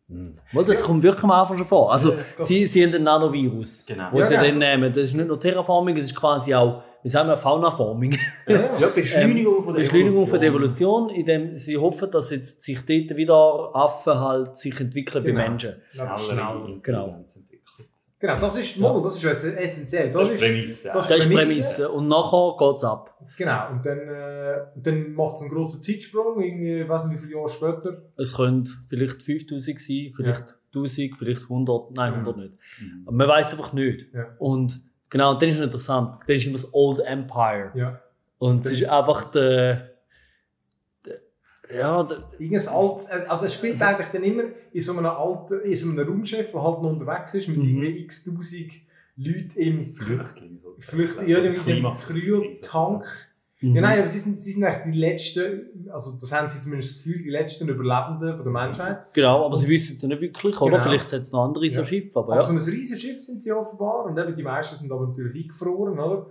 Hm. 0.07 0.39
Das 0.65 0.81
kommt 0.83 1.03
wirklich 1.03 1.23
am 1.23 1.31
Anfang 1.31 1.57
schon 1.57 1.65
vor. 1.67 1.91
Also, 1.91 2.13
das- 2.37 2.47
sie, 2.47 2.65
sie 2.65 2.83
haben 2.85 2.95
ein 2.95 3.03
Nanovirus, 3.03 3.85
Genau. 3.87 4.09
wo 4.11 4.19
Ja, 4.19 4.25
sie 4.25 4.33
ja. 4.35 4.43
dann 4.43 4.57
nehmen. 4.57 4.91
Das 4.93 5.05
ist 5.05 5.13
nicht 5.15 5.27
nur 5.27 5.39
Terraforming, 5.39 5.97
es 5.97 6.05
ist 6.05 6.15
quasi 6.15 6.53
auch, 6.55 6.83
wie 7.03 7.09
sagen 7.09 7.29
wir, 7.29 7.37
Faunaforming. 7.37 8.17
Ja, 8.47 8.77
Ja, 8.77 8.87
Beschleunigung 8.95 9.63
von 9.63 9.73
der 9.73 9.81
Beschleunigung 9.81 10.27
von 10.27 10.39
der 10.39 10.49
Evolution, 10.49 11.09
indem 11.09 11.55
sie 11.55 11.77
hoffen, 11.77 12.11
dass 12.11 12.29
jetzt 12.31 12.61
sich 12.61 12.77
dort 12.79 13.15
wieder 13.17 13.69
Affen 13.73 14.19
halt 14.19 14.55
sich 14.57 14.79
entwickeln 14.79 15.23
Genau. 15.23 15.39
bei 15.39 15.49
Menschen. 15.49 15.75
Schneller. 15.91 16.19
Schneller 16.19 16.79
Genau. 16.83 17.25
Genau, 18.21 18.37
das 18.37 18.57
ist, 18.59 18.77
mal, 18.81 19.01
das 19.01 19.15
ist 19.15 19.23
ess- 19.23 19.43
essentiell. 19.55 20.11
Das, 20.11 20.23
Das 20.27 20.31
ist 20.31 20.41
Prämisse. 20.41 20.87
das 20.93 21.07
Das 21.07 21.17
ist 21.19 21.29
die 21.29 21.33
Prämisse. 21.35 21.51
Prämisse. 21.53 21.89
Und 21.91 22.07
nachher 22.09 22.55
geht's 22.59 22.83
ab. 22.83 23.17
Genau, 23.37 23.71
und 23.71 23.85
dann, 23.85 23.97
äh, 23.97 24.57
dann 24.75 25.13
macht 25.13 25.35
es 25.37 25.41
einen 25.43 25.51
grossen 25.51 25.81
Zeitsprung, 25.81 26.41
irgendwie, 26.43 26.81
ich 26.81 26.89
weiß 26.89 27.05
nicht 27.05 27.15
wie 27.21 27.27
viele 27.27 27.37
Jahre 27.37 27.47
später. 27.49 28.01
Es 28.17 28.35
könnte 28.35 28.71
vielleicht 28.89 29.21
5000 29.23 29.79
sein, 29.79 30.11
vielleicht 30.13 30.55
1000, 30.75 31.15
vielleicht 31.17 31.43
100, 31.43 31.91
nein, 31.91 32.13
100 32.15 32.35
nicht. 32.37 32.57
Mhm. 32.81 33.03
Aber 33.05 33.15
man 33.15 33.27
weiß 33.29 33.51
einfach 33.53 33.71
nicht. 33.71 34.13
Ja. 34.13 34.25
Und 34.37 34.81
genau, 35.09 35.33
dann 35.35 35.49
ist 35.49 35.55
es 35.55 35.61
interessant. 35.61 36.19
Dann 36.27 36.35
ist 36.35 36.45
immer 36.45 36.53
das 36.57 36.73
Old 36.73 36.99
Empire. 36.99 37.71
Ja. 37.75 38.01
Und 38.37 38.65
Das 38.65 38.71
es 38.73 38.81
ist 38.81 38.89
einfach 38.89 39.31
der. 39.31 39.89
der 41.05 41.19
ja, 41.77 42.03
der, 42.03 42.23
Irgendein 42.39 42.67
altes, 42.67 43.09
also 43.09 43.45
es 43.45 43.53
spielt 43.53 43.81
eigentlich 43.81 44.07
dann 44.09 44.23
immer 44.23 44.43
in 44.71 44.81
so 44.81 44.93
einem 44.97 45.05
alten, 45.05 45.59
in 45.61 45.75
so 45.75 45.89
einem 45.89 45.99
Raumschiff, 46.07 46.51
der 46.51 46.63
halt 46.63 46.81
noch 46.81 46.89
unterwegs 46.91 47.33
ist, 47.35 47.47
mit 47.47 47.57
Mhm. 47.57 47.63
irgendwie 47.83 47.99
x 48.03 48.23
tausend 48.23 48.71
Leuten 49.17 49.59
im 49.59 49.95
Flüchtlinge. 49.95 50.59
so. 50.63 50.75
Flücht, 50.79 51.15
ja, 51.27 51.37
in 51.39 51.53
dem 51.53 51.63
Klima- 51.63 51.97
Kühltank. 52.07 53.05
Mhm. 53.61 53.75
Ja, 53.75 53.81
nein, 53.81 53.99
aber 53.99 54.07
sie 54.07 54.19
sind, 54.19 54.39
sie 54.39 54.53
sind 54.53 54.63
eigentlich 54.63 54.93
die 54.93 54.99
letzten, 54.99 55.89
also 55.91 56.17
das 56.19 56.31
haben 56.31 56.47
sie 56.49 56.61
zumindest 56.61 56.91
das 56.91 57.03
Gefühl, 57.03 57.23
die 57.23 57.29
letzten 57.29 57.67
Überlebenden 57.67 58.35
von 58.37 58.43
der 58.45 58.53
Menschheit. 58.53 59.13
Genau, 59.13 59.45
aber 59.45 59.57
sie 59.57 59.65
Und- 59.65 59.71
wissen 59.71 59.95
es 59.97 60.01
ja 60.01 60.07
nicht 60.07 60.21
wirklich, 60.21 60.61
oder? 60.61 60.71
Genau. 60.71 60.83
Vielleicht 60.83 61.11
hat 61.11 61.21
es 61.21 61.31
noch 61.33 61.43
andere 61.43 61.69
so 61.69 61.81
Ja. 61.81 61.85
Schiffe, 61.85 62.19
aber 62.19 62.33
Aber 62.33 62.41
ja. 62.41 62.43
so 62.47 62.53
ein 62.53 62.59
riesiges 62.59 63.01
Schiff 63.01 63.21
sind 63.21 63.43
sie 63.43 63.51
offenbar 63.51 64.05
und 64.05 64.17
eben 64.17 64.33
die 64.35 64.43
meisten 64.43 64.75
sind 64.77 64.91
aber 64.91 65.07
natürlich 65.07 65.43
eingefroren, 65.43 65.99
oder? 65.99 66.27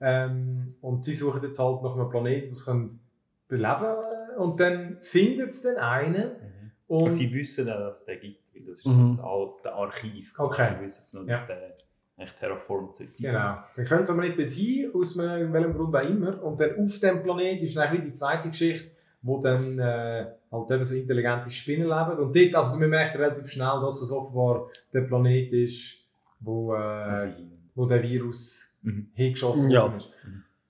Ähm, 0.00 0.74
und 0.80 1.04
sie 1.04 1.14
suchen 1.14 1.40
jetzt 1.44 1.58
halt 1.60 1.82
nach 1.82 1.94
einem 1.94 2.10
Planeten, 2.10 2.50
wo 2.50 2.54
sie 2.54 2.64
können 2.64 3.00
beleben 3.46 3.78
können. 3.80 4.38
Und 4.38 4.58
dann 4.60 4.98
findet 5.02 5.50
es 5.50 5.62
dann 5.62 5.76
einen 5.76 6.14
Mhm. 6.32 6.70
und... 6.88 7.04
Also 7.04 7.16
sie 7.18 7.32
wissen 7.32 7.68
auch, 7.70 7.78
dass 7.78 8.00
es 8.00 8.04
den 8.06 8.18
gibt, 8.20 8.40
weil 8.54 8.62
das 8.64 8.78
ist 8.78 8.86
Mhm. 8.86 9.16
das 9.18 9.24
alte 9.24 9.72
Archiv. 9.72 10.34
Okay. 10.36 10.66
Sie 10.66 10.84
wissen 10.84 11.00
jetzt 11.02 11.14
noch, 11.14 11.26
dass 11.26 11.46
der 11.46 11.76
echt 12.22 12.38
terraformt 12.38 12.94
sollte. 12.94 13.12
Genau. 13.20 13.56
Dann 13.76 13.84
können 13.84 14.06
sie 14.06 14.12
aber 14.12 14.22
nicht 14.22 14.38
dorthin, 14.38 14.90
aus 14.94 15.16
welchem 15.18 15.74
Grund 15.74 15.94
auch 15.96 16.08
immer. 16.08 16.42
Und 16.42 16.60
dann 16.60 16.70
auf 16.84 16.98
dem 16.98 17.22
Planet 17.22 17.62
ist 17.62 17.76
dann 17.76 17.88
eigentlich 17.88 18.04
die 18.04 18.12
zweite 18.12 18.48
Geschichte, 18.48 18.90
wo 19.22 19.40
dann 19.40 19.78
äh, 19.78 20.26
halt 20.50 20.70
eben 20.70 20.84
so 20.84 20.94
intelligente 20.94 21.50
Spinnen 21.50 21.88
leben. 21.88 22.18
Und 22.18 22.34
dort, 22.36 22.54
also 22.54 22.76
man 22.78 22.90
merkt 22.90 23.16
relativ 23.18 23.46
schnell, 23.48 23.80
dass 23.82 24.00
es 24.02 24.10
offenbar 24.10 24.68
der 24.92 25.02
Planet 25.02 25.52
ist, 25.52 26.04
wo, 26.40 26.74
äh, 26.74 27.28
wo 27.74 27.86
der 27.86 28.02
Virus 28.02 28.68
Mhm. 28.84 29.10
hingeschossen 29.14 29.70
Ja. 29.70 29.82
worden 29.82 29.98
ist. 29.98 30.10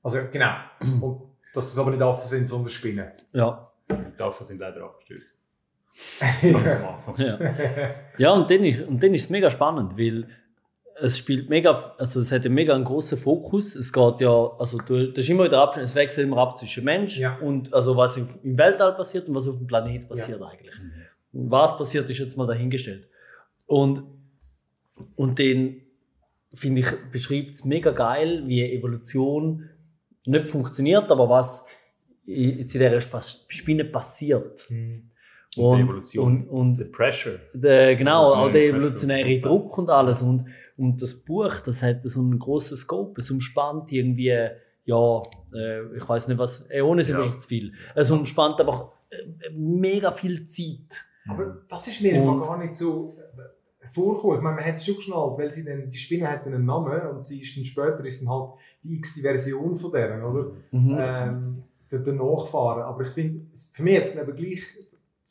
Also 0.03 0.19
genau. 0.31 0.53
Und 1.01 1.23
dass 1.55 1.73
es 1.73 1.79
aber 1.79 1.91
nicht 1.93 2.03
Affen 2.03 2.27
sind, 2.29 2.47
sondern 2.47 2.69
Spinnen. 2.69 3.07
Ja. 3.33 3.69
Die 3.91 4.23
Affen 4.23 4.45
sind 4.45 4.61
leider 4.61 4.83
abgestürzt. 4.85 5.39
ja. 6.43 6.53
Ganz 6.61 6.83
am 6.83 6.95
Anfang. 6.95 7.17
Ja. 7.19 7.39
ja, 8.19 8.31
und 8.33 8.51
dann 8.51 8.65
ist 8.65 8.83
und 8.83 9.03
dann 9.03 9.15
ist 9.15 9.25
es 9.25 9.31
mega 9.31 9.51
spannend, 9.51 9.97
weil 9.99 10.27
es 11.01 11.19
spielt 11.19 11.49
mega, 11.49 11.95
also 11.99 12.21
es 12.21 12.31
hat 12.33 12.45
einen 12.45 12.55
mega 12.55 12.75
einen 12.75 12.85
grossen 12.85 13.19
Fokus. 13.19 13.75
Es 13.75 13.93
geht 13.93 14.21
ja, 14.21 14.51
also 14.59 14.79
du, 14.79 15.09
das 15.13 15.25
ist 15.25 15.31
immer 15.31 15.45
wieder 15.45 15.61
ab, 15.61 15.77
es 15.77 15.95
wechselt 15.95 16.27
immer 16.27 16.39
ab 16.39 16.59
zwischen 16.59 16.85
Mensch 16.85 17.19
Ja. 17.19 17.37
und 17.39 17.73
also 17.73 17.97
was 17.97 18.17
im, 18.17 18.29
im 18.43 18.59
Weltall 18.59 18.95
passiert 18.95 19.29
und 19.29 19.35
was 19.35 19.49
auf 19.49 19.57
dem 19.59 19.67
Planet 19.67 20.09
passiert 20.09 20.41
eigentlich. 20.43 20.75
Und 21.33 21.51
was 21.51 21.77
passiert, 21.79 22.09
ist 22.11 22.19
jetzt 22.19 22.37
mal 22.37 22.47
dahingestellt. 22.47 23.09
Und, 23.67 24.03
und 25.17 25.39
den, 25.39 25.83
finde 26.53 26.83
ich, 26.83 26.87
beschreibt 27.11 27.55
es 27.55 27.65
mega 27.65 27.91
geil, 27.91 28.43
wie 28.47 28.63
Evolution 28.63 29.69
nicht 30.27 30.51
funktioniert, 30.51 31.11
aber 31.11 31.29
was 31.29 31.67
in 32.27 32.59
in 32.59 32.67
dieser 32.67 33.01
Spinne 33.01 33.85
passiert. 33.87 34.69
Mhm. 34.69 35.11
Und 35.57 35.77
die 35.79 35.83
Evolution. 35.83 36.25
Und, 36.25 36.49
und 36.49 36.75
The 36.77 36.85
Pressure. 36.85 37.41
der, 37.53 37.97
genau, 37.97 38.27
auch 38.27 38.51
der 38.51 38.69
Evolutionäre 38.69 39.29
evolutionäre 39.29 39.41
Druck 39.41 39.79
und 39.79 39.91
alles. 39.91 40.23
Und, 40.23 40.47
und 40.83 41.01
das 41.01 41.15
Buch, 41.25 41.61
das 41.65 41.83
hat 41.83 42.03
so 42.03 42.21
einen 42.21 42.39
grossen 42.39 42.77
Scope. 42.77 43.21
Es 43.21 43.31
umspannt 43.31 43.93
irgendwie, 43.93 44.37
ja, 44.85 45.23
äh, 45.55 45.97
ich 45.97 46.09
weiß 46.09 46.27
nicht 46.29 46.39
was, 46.39 46.69
Äonen 46.71 47.05
sind 47.05 47.15
Ja. 47.15 47.19
wahrscheinlich 47.19 47.43
zu 47.43 47.49
viel. 47.49 47.73
Es 47.95 48.11
umspannt 48.11 48.59
einfach 48.61 48.91
äh, 49.11 49.51
mega 49.55 50.11
viel 50.11 50.45
Zeit. 50.47 50.91
Aber 51.29 51.63
das 51.69 51.87
ist 51.87 52.01
mir 52.03 52.15
einfach 52.17 52.43
gar 52.43 52.59
nicht 52.59 52.75
so 52.75 53.17
äh, 53.17 53.87
vorgekommen. 53.93 54.39
Ich 54.39 54.43
meine, 54.43 54.57
man 54.57 54.65
hat 54.65 54.75
es 54.75 54.85
schon 54.85 54.97
geschnallt, 54.97 55.39
weil 55.39 55.51
sie 55.53 55.65
dann, 55.65 55.89
die 55.89 55.97
Spinne 55.97 56.29
hat 56.29 56.45
einen 56.47 56.65
Namen 56.65 57.01
und 57.17 57.25
sie 57.27 57.41
ist 57.41 57.57
dann 57.57 57.65
später 57.65 58.05
ist 58.05 58.23
dann 58.23 58.29
halt 58.31 58.51
die 58.83 58.97
x 58.97 59.21
Version 59.21 59.79
von 59.79 59.93
deren, 59.93 60.25
oder? 60.25 60.51
Mhm. 60.73 60.97
ähm, 60.99 61.63
der, 61.93 62.01
der 62.01 62.15
Nachfahren. 62.15 62.83
Aber 62.83 63.03
ich 63.03 63.11
finde, 63.11 63.47
für 63.73 63.83
mich 63.85 63.99
es 64.01 64.17
eben 64.17 64.35
gleich, 64.35 64.63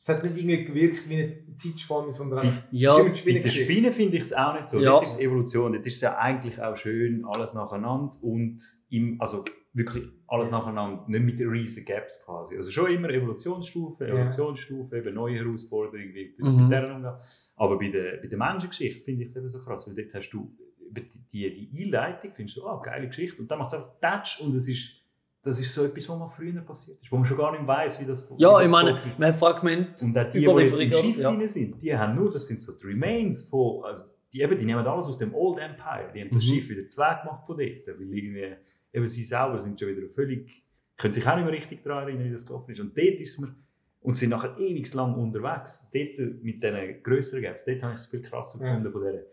es 0.02 0.10
hat 0.10 0.24
nicht 0.24 0.36
irgendwie 0.36 0.66
gewirkt 0.66 1.08
wie 1.10 1.16
eine 1.16 1.56
Zeitspanne, 1.56 2.12
sondern 2.12 2.40
einfach, 2.40 2.64
Ja, 2.72 2.98
es 2.98 2.98
ist 2.98 3.04
immer 3.04 3.04
die 3.04 3.10
Bei 3.10 3.12
den 3.12 3.16
Spinnengeschichte. 3.16 3.72
Spinnen 3.72 3.94
finde 3.94 4.16
ich 4.18 4.24
es 4.24 4.34
auch 4.34 4.54
nicht 4.56 4.68
so. 4.68 4.80
Ja. 4.80 4.90
Dort 4.92 5.04
ist 5.04 5.12
es 5.12 5.20
Evolution. 5.20 5.74
Dort 5.74 5.86
ist 5.86 5.96
es 5.96 6.02
ja 6.02 6.18
eigentlich 6.18 6.60
auch 6.60 6.76
schön, 6.76 7.24
alles 7.26 7.54
nacheinander 7.54 8.12
und 8.24 8.58
im, 8.90 9.22
also 9.22 9.46
wirklich 9.74 10.08
alles 10.28 10.50
nacheinander, 10.50 11.06
nicht 11.08 11.24
mit 11.24 11.40
riesen 11.40 11.86
Gaps 11.86 12.24
quasi. 12.26 12.58
Also 12.58 12.72
schon 12.72 12.92
immer 12.92 13.10
Evolutionsstufe, 13.12 14.08
Ja. 14.08 14.16
Evolutionsstufe, 14.16 14.98
eben 14.98 15.14
neue 15.14 15.36
Herausforderungen, 15.38 16.16
wie 16.16 16.36
du 16.36 16.46
Mhm. 16.48 16.64
mit 16.64 16.72
deren 16.72 16.96
umgehen. 16.96 17.14
Aber 17.56 17.78
bei 17.78 17.90
der, 17.90 18.18
bei 18.22 18.28
der 18.28 18.38
Menschengeschichte 18.40 19.04
finde 19.04 19.24
ich 19.26 19.30
es 19.30 19.36
eben 19.36 19.52
so 19.52 19.60
krass, 19.60 19.88
weil 19.88 19.94
dort 19.96 20.16
hast 20.16 20.32
du 20.32 20.52
über 20.90 21.02
die, 21.32 21.70
die, 21.72 21.84
Einleitung, 21.84 22.32
findest 22.34 22.58
du, 22.58 22.66
ah, 22.66 22.82
geile 22.84 23.08
Geschichte, 23.08 23.40
und 23.40 23.50
dann 23.52 23.60
macht 23.60 23.72
es 23.72 23.76
einfach 23.80 24.00
Touch 24.02 24.42
und 24.44 24.56
es 24.56 24.68
ist, 24.68 25.01
das 25.44 25.60
ist 25.60 25.74
so 25.74 25.84
etwas, 25.86 26.08
was 26.08 26.20
mal 26.20 26.28
früher 26.28 26.62
passiert 26.62 27.02
ist, 27.02 27.12
wo 27.12 27.18
man 27.18 27.26
schon 27.26 27.38
gar 27.38 27.52
nicht 27.52 27.66
weiß, 27.66 28.02
wie 28.02 28.06
das 28.06 28.30
wie 28.30 28.36
Ja, 28.42 28.54
das 28.54 28.66
ich 28.66 28.70
meine, 28.72 28.98
ist. 28.98 29.18
man 29.20 29.30
hat 29.30 29.40
Fragment. 29.40 30.02
Und 30.02 30.18
auch 30.18 30.30
die, 30.32 30.40
die 30.40 30.46
jetzt 30.46 30.80
im 30.82 30.92
Schiff 30.92 31.18
ja. 31.18 31.48
sind, 31.48 31.82
die 31.82 31.98
haben 31.98 32.16
nur, 32.16 32.32
das 32.32 32.48
sind 32.48 32.62
so 32.62 32.74
die 32.74 32.86
Remains 32.88 33.44
von, 33.50 33.84
also 33.86 34.12
die, 34.34 34.42
eben, 34.42 34.58
die 34.58 34.66
nehmen 34.66 34.86
alles 34.86 35.08
aus 35.08 35.18
dem 35.18 35.34
Old 35.34 35.60
Empire. 35.60 36.12
Die 36.14 36.22
haben 36.22 36.30
das 36.32 36.44
Mhm. 36.44 36.48
Schiff 36.48 36.70
wieder 36.70 36.84
gemacht 36.84 37.46
von 37.46 37.58
dort. 37.58 37.60
Weil 37.88 38.14
irgendwie, 38.14 38.56
eben 38.94 39.08
sie 39.08 39.24
selber 39.24 39.60
sind 39.60 39.80
schon 39.80 39.90
wieder 39.90 40.08
völlig, 40.10 40.64
können 40.98 41.14
sich 41.14 41.28
auch 41.28 41.36
nicht 41.36 41.46
mehr 41.46 41.54
richtig 41.54 41.84
daran 41.84 42.04
erinnern, 42.08 42.26
wie 42.28 42.32
das 42.32 42.46
gelaufen 42.46 42.72
ist. 42.72 42.80
Und 42.80 42.96
dort 42.98 43.20
ist 43.20 43.40
mir, 43.40 43.54
und 44.02 44.18
sind 44.18 44.30
nachher 44.30 44.58
ewig 44.58 44.92
lang 44.94 45.16
unterwegs. 45.16 45.90
Dort 45.94 46.44
mit 46.44 46.64
diesen 46.64 47.04
grösseren 47.04 47.42
Gaps, 47.44 47.66
dort 47.66 47.82
habe 47.84 47.94
ich 47.94 48.00
es 48.00 48.06
viel 48.08 48.22
krasser 48.22 48.64
Ja. 48.64 48.76
gefunden 48.76 48.92
von 48.92 49.02
dieser 49.04 49.24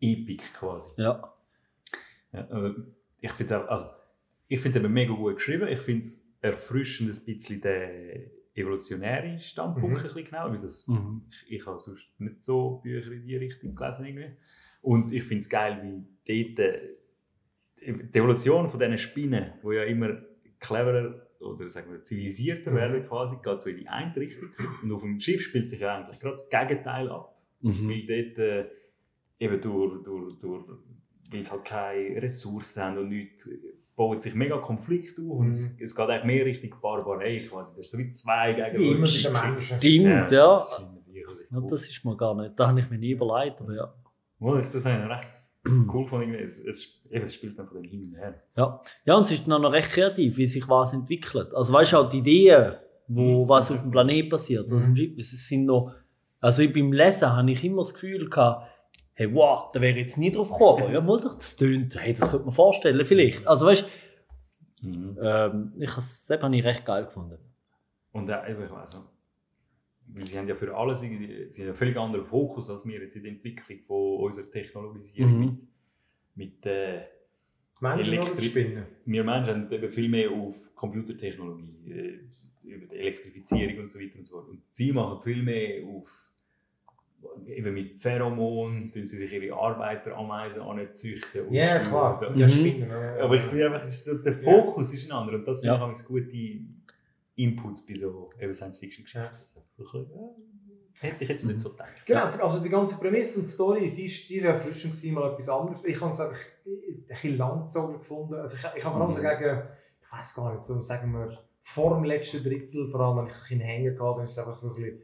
Epik 0.00 0.42
quasi. 0.54 0.90
Ja. 1.00 1.22
Ja, 2.32 2.40
aber 2.50 2.74
ich 3.20 3.32
finde 3.32 3.54
es 3.54 3.60
also, 3.68 3.84
ich 4.48 4.60
find's 4.60 4.76
eben 4.76 4.92
mega 4.92 5.12
gut 5.12 5.36
geschrieben. 5.36 5.68
Ich 5.68 5.80
finde 5.80 6.04
es 6.04 6.32
erfrischend 6.40 7.10
ein 7.18 7.24
bisschen 7.24 7.60
den 7.60 8.30
evolutionären 8.54 9.38
Standpunkt 9.40 9.90
Mhm. 9.90 9.96
ein 9.96 10.02
bisschen 10.02 10.24
genau, 10.24 10.50
weil 10.50 10.60
das, 10.60 10.86
Mhm. 10.88 11.22
ich, 11.30 11.52
ich 11.58 11.66
habe 11.66 11.78
sonst 11.80 12.08
nicht 12.18 12.42
so 12.42 12.80
Bücher 12.82 13.12
in 13.12 13.26
die 13.26 13.36
Richtung 13.36 13.74
gelesen 13.74 14.06
irgendwie. 14.06 14.30
Und 14.82 15.12
ich 15.12 15.24
finde 15.24 15.38
es 15.40 15.48
geil, 15.50 16.04
wie 16.24 16.54
dort 16.54 16.66
äh, 16.66 16.80
die 18.12 18.18
Evolution 18.18 18.70
von 18.70 18.78
diesen 18.80 18.98
Spinnen, 18.98 19.52
die 19.62 19.74
ja 19.74 19.84
immer 19.84 20.22
cleverer 20.58 21.22
oder 21.40 21.68
sagen 21.68 21.92
wir 21.92 22.02
zivilisierter 22.02 22.70
Mhm. 22.70 22.76
werden 22.76 23.06
quasi, 23.06 23.36
geht 23.42 23.60
so 23.60 23.68
in 23.70 23.76
die 23.76 23.88
eine 23.88 24.16
Richtung. 24.16 24.48
Und 24.82 24.92
auf 24.92 25.02
dem 25.02 25.20
Schiff 25.20 25.42
spielt 25.42 25.68
sich 25.68 25.80
ja 25.80 25.96
eigentlich 25.98 26.18
gerade 26.20 26.34
das 26.36 26.48
Gegenteil 26.48 27.10
ab. 27.10 27.36
Mhm. 27.60 27.90
Weil 27.90 28.06
dort 28.06 28.38
äh, 28.38 28.70
eben 29.38 29.60
durch, 29.60 30.02
durch, 30.02 30.38
durch, 30.38 30.64
weil 31.30 31.42
sie 31.42 31.50
halt 31.50 31.64
keine 31.64 32.22
Ressourcen 32.22 32.82
haben 32.82 32.98
und 32.98 33.08
nichts, 33.10 33.50
baut 33.96 34.20
sich 34.22 34.34
mega 34.34 34.58
Konflikt 34.58 35.18
auf 35.18 35.24
und 35.38 35.46
Mhm. 35.46 35.52
es, 35.52 35.80
es 35.80 35.96
geht 35.96 36.08
eigentlich 36.08 36.24
mehr 36.24 36.44
Richtung 36.44 36.74
Barbarei 36.80 37.46
quasi. 37.48 37.76
Das 37.76 37.86
ist 37.86 37.92
so 37.92 37.98
wie 37.98 38.12
zwei 38.12 38.52
gegen 38.52 38.78
Wie 38.78 38.88
immer. 38.90 38.98
Menschen. 39.00 39.60
Stimmt, 39.60 40.30
ja. 40.30 40.58
Ist 40.64 41.10
ja. 41.50 41.60
Das 41.70 41.88
ist 41.88 42.04
mir 42.04 42.16
gar 42.16 42.34
nicht. 42.34 42.52
Da 42.58 42.68
habe 42.68 42.80
ich 42.80 42.90
mir 42.90 42.98
nie 42.98 43.12
überlegt, 43.12 43.60
aber 43.60 43.74
ja. 43.74 43.92
Das 44.38 44.84
habe 44.86 45.02
ich 45.02 45.10
recht 45.10 45.28
cool 45.94 46.06
von 46.06 46.20
irgendwie. 46.20 46.42
Es, 46.42 46.64
es, 46.64 47.02
eben, 47.10 47.24
es 47.24 47.34
spielt 47.34 47.58
dann 47.58 47.66
von 47.66 47.82
dem 47.82 47.90
hin 47.90 48.10
und 48.12 48.16
her. 48.18 48.42
Ja, 48.56 48.80
ja 49.04 49.14
und 49.16 49.22
es 49.22 49.32
ist 49.32 49.48
dann 49.48 49.62
noch 49.62 49.72
recht 49.72 49.90
kreativ, 49.90 50.36
wie 50.36 50.46
sich 50.46 50.68
was 50.68 50.92
entwickelt. 50.92 51.52
Also 51.54 51.72
weißt 51.72 51.92
du 51.94 51.96
auch 51.96 52.10
die 52.10 52.18
Ideen, 52.18 52.74
wo 53.08 53.44
Mhm. 53.44 53.48
was 53.48 53.70
auf 53.70 53.80
dem 53.80 53.90
Planet 53.90 54.28
passiert. 54.30 54.70
Also, 54.70 54.86
Mhm. 54.86 55.14
es 55.18 55.30
sind 55.48 55.64
noch, 55.64 55.92
also 56.40 56.62
ich 56.62 56.72
beim 56.72 56.92
Lesen 56.92 57.34
habe 57.34 57.50
ich 57.50 57.64
immer 57.64 57.78
das 57.78 57.94
Gefühl 57.94 58.28
gehabt, 58.28 58.68
hey, 59.16 59.34
wow, 59.34 59.72
da 59.72 59.80
wäre 59.80 59.92
ich 59.92 60.06
jetzt 60.06 60.18
nie 60.18 60.30
drauf 60.30 60.50
gekommen. 60.50 60.82
Aber 60.84 60.92
ja, 60.92 61.00
mal 61.00 61.18
doch, 61.20 61.34
das 61.34 61.56
tönt, 61.56 61.98
hey, 61.98 62.12
das 62.14 62.30
könnte 62.30 62.44
man 62.46 62.54
vorstellen, 62.54 63.04
vielleicht. 63.04 63.46
Also 63.46 63.66
weißt 63.66 63.88
du, 64.82 64.88
ähm, 65.20 65.72
ich 65.78 65.90
habe 65.90 66.00
es 66.00 66.26
das 66.26 66.42
habe 66.42 66.54
ich 66.56 66.64
recht 66.64 66.84
geil 66.84 67.04
gefunden. 67.04 67.38
Und 68.12 68.30
auch, 68.30 68.46
eben, 68.48 68.70
also, 68.72 69.04
weil 70.08 70.24
sie 70.24 70.38
haben 70.38 70.48
ja 70.48 70.54
für 70.54 70.74
alles 70.76 71.02
irgendwie, 71.02 71.50
sie 71.50 71.62
haben 71.62 71.70
einen 71.70 71.76
völlig 71.78 71.96
anderen 71.96 72.24
Fokus 72.26 72.70
als 72.70 72.84
wir 72.86 73.00
jetzt 73.00 73.16
in 73.16 73.22
der 73.22 73.32
Entwicklung 73.32 73.80
von 73.86 74.20
unserer 74.20 74.50
Technologisierung 74.50 75.32
Mhm. 75.32 75.68
mit, 76.34 76.64
mit, 76.64 76.66
äh, 76.66 77.02
Menschen 77.80 78.40
Spinnen? 78.40 78.86
wir 79.04 79.24
Menschen 79.24 79.54
haben 79.54 79.72
eben 79.72 79.90
viel 79.90 80.08
mehr 80.08 80.30
auf 80.30 80.74
Computertechnologie, 80.74 81.90
äh, 81.90 82.20
über 82.68 82.86
die 82.86 82.96
Elektrifizierung 82.96 83.84
und 83.84 83.92
so 83.92 84.00
weiter 84.00 84.18
und 84.18 84.26
so 84.26 84.36
fort. 84.36 84.48
Und 84.48 84.62
sie 84.70 84.92
machen 84.92 85.20
viel 85.22 85.42
mehr 85.42 85.84
auf 85.86 86.08
eben 87.46 87.74
mit 87.74 88.00
Pheromon, 88.00 88.90
tun 88.92 89.06
sie 89.06 89.16
sich 89.18 89.32
ihre 89.32 89.56
Arbeiterameisen 89.56 90.62
anzüchten. 90.62 91.46
und 91.46 91.52
Ja, 91.54 91.78
klar, 91.80 92.20
Mhm. 92.32 92.38
ja 92.40 92.48
Spinnen. 92.48 92.88
ja. 92.88 93.24
Aber 93.24 93.34
ich 93.34 93.42
finde 93.42 93.66
einfach, 93.66 93.82
es 93.82 93.88
ist 93.88 94.04
so, 94.04 94.18
der 94.22 94.34
Fokus 94.38 94.92
ist 94.94 95.10
ein 95.10 95.16
anderer. 95.16 95.36
Und 95.38 95.46
das 95.48 95.60
finde 95.60 95.76
Ja. 95.76 95.90
ich 95.92 95.98
ja. 95.98 96.04
gute 96.06 96.60
Inputs 97.36 97.86
bei 97.86 97.94
so 97.94 98.30
eben 98.40 98.54
Science-Fiction-Geschichten. 98.54 99.28
So, 99.32 99.60
so, 99.60 99.60
ein 99.60 99.66
bisschen, 99.76 100.10
ja, 100.14 101.08
hätte 101.08 101.24
ich 101.24 101.30
jetzt 101.30 101.44
nicht 101.44 101.60
so 101.60 101.70
gedacht. 101.70 101.90
Genau, 102.06 102.24
also 102.24 102.62
die 102.62 102.68
ganze 102.70 102.96
Prämisse 102.96 103.40
und 103.40 103.46
die 103.46 103.50
Story, 103.50 103.90
die 103.94 104.06
ist, 104.06 104.28
die 104.30 104.40
erfrischend 104.40 104.94
gewesen, 104.94 105.14
mal 105.14 105.30
etwas 105.32 105.48
anderes. 105.48 105.84
Ich 105.84 106.00
habe 106.00 106.12
es 106.12 106.20
einfach 106.20 106.38
ein 106.64 107.06
bisschen 107.08 107.36
langgezogen 107.36 107.98
gefunden. 107.98 108.34
Also 108.34 108.56
ich, 108.56 108.78
ich 108.78 108.84
habe 108.84 108.94
vor 108.94 109.02
allem 109.02 109.12
so 109.12 109.20
Mhm. 109.22 109.28
gegen, 109.38 109.62
ich 110.02 110.12
weiß 110.18 110.34
gar 110.34 110.52
nicht, 110.54 110.64
so 110.64 110.82
sagen 110.82 111.12
wir, 111.12 111.38
vor 111.60 111.94
dem 111.96 112.04
letzten 112.04 112.42
Drittel, 112.42 112.88
vor 112.88 113.00
allem 113.00 113.18
wenn 113.18 113.26
ich 113.26 113.34
so 113.34 113.52
einen 113.52 113.60
Hänger 113.60 113.90
hatte, 113.90 114.16
dann 114.16 114.24
ist 114.24 114.30
es 114.32 114.38
einfach 114.38 114.56
so 114.56 114.68
ein 114.68 114.72
bisschen, 114.72 115.02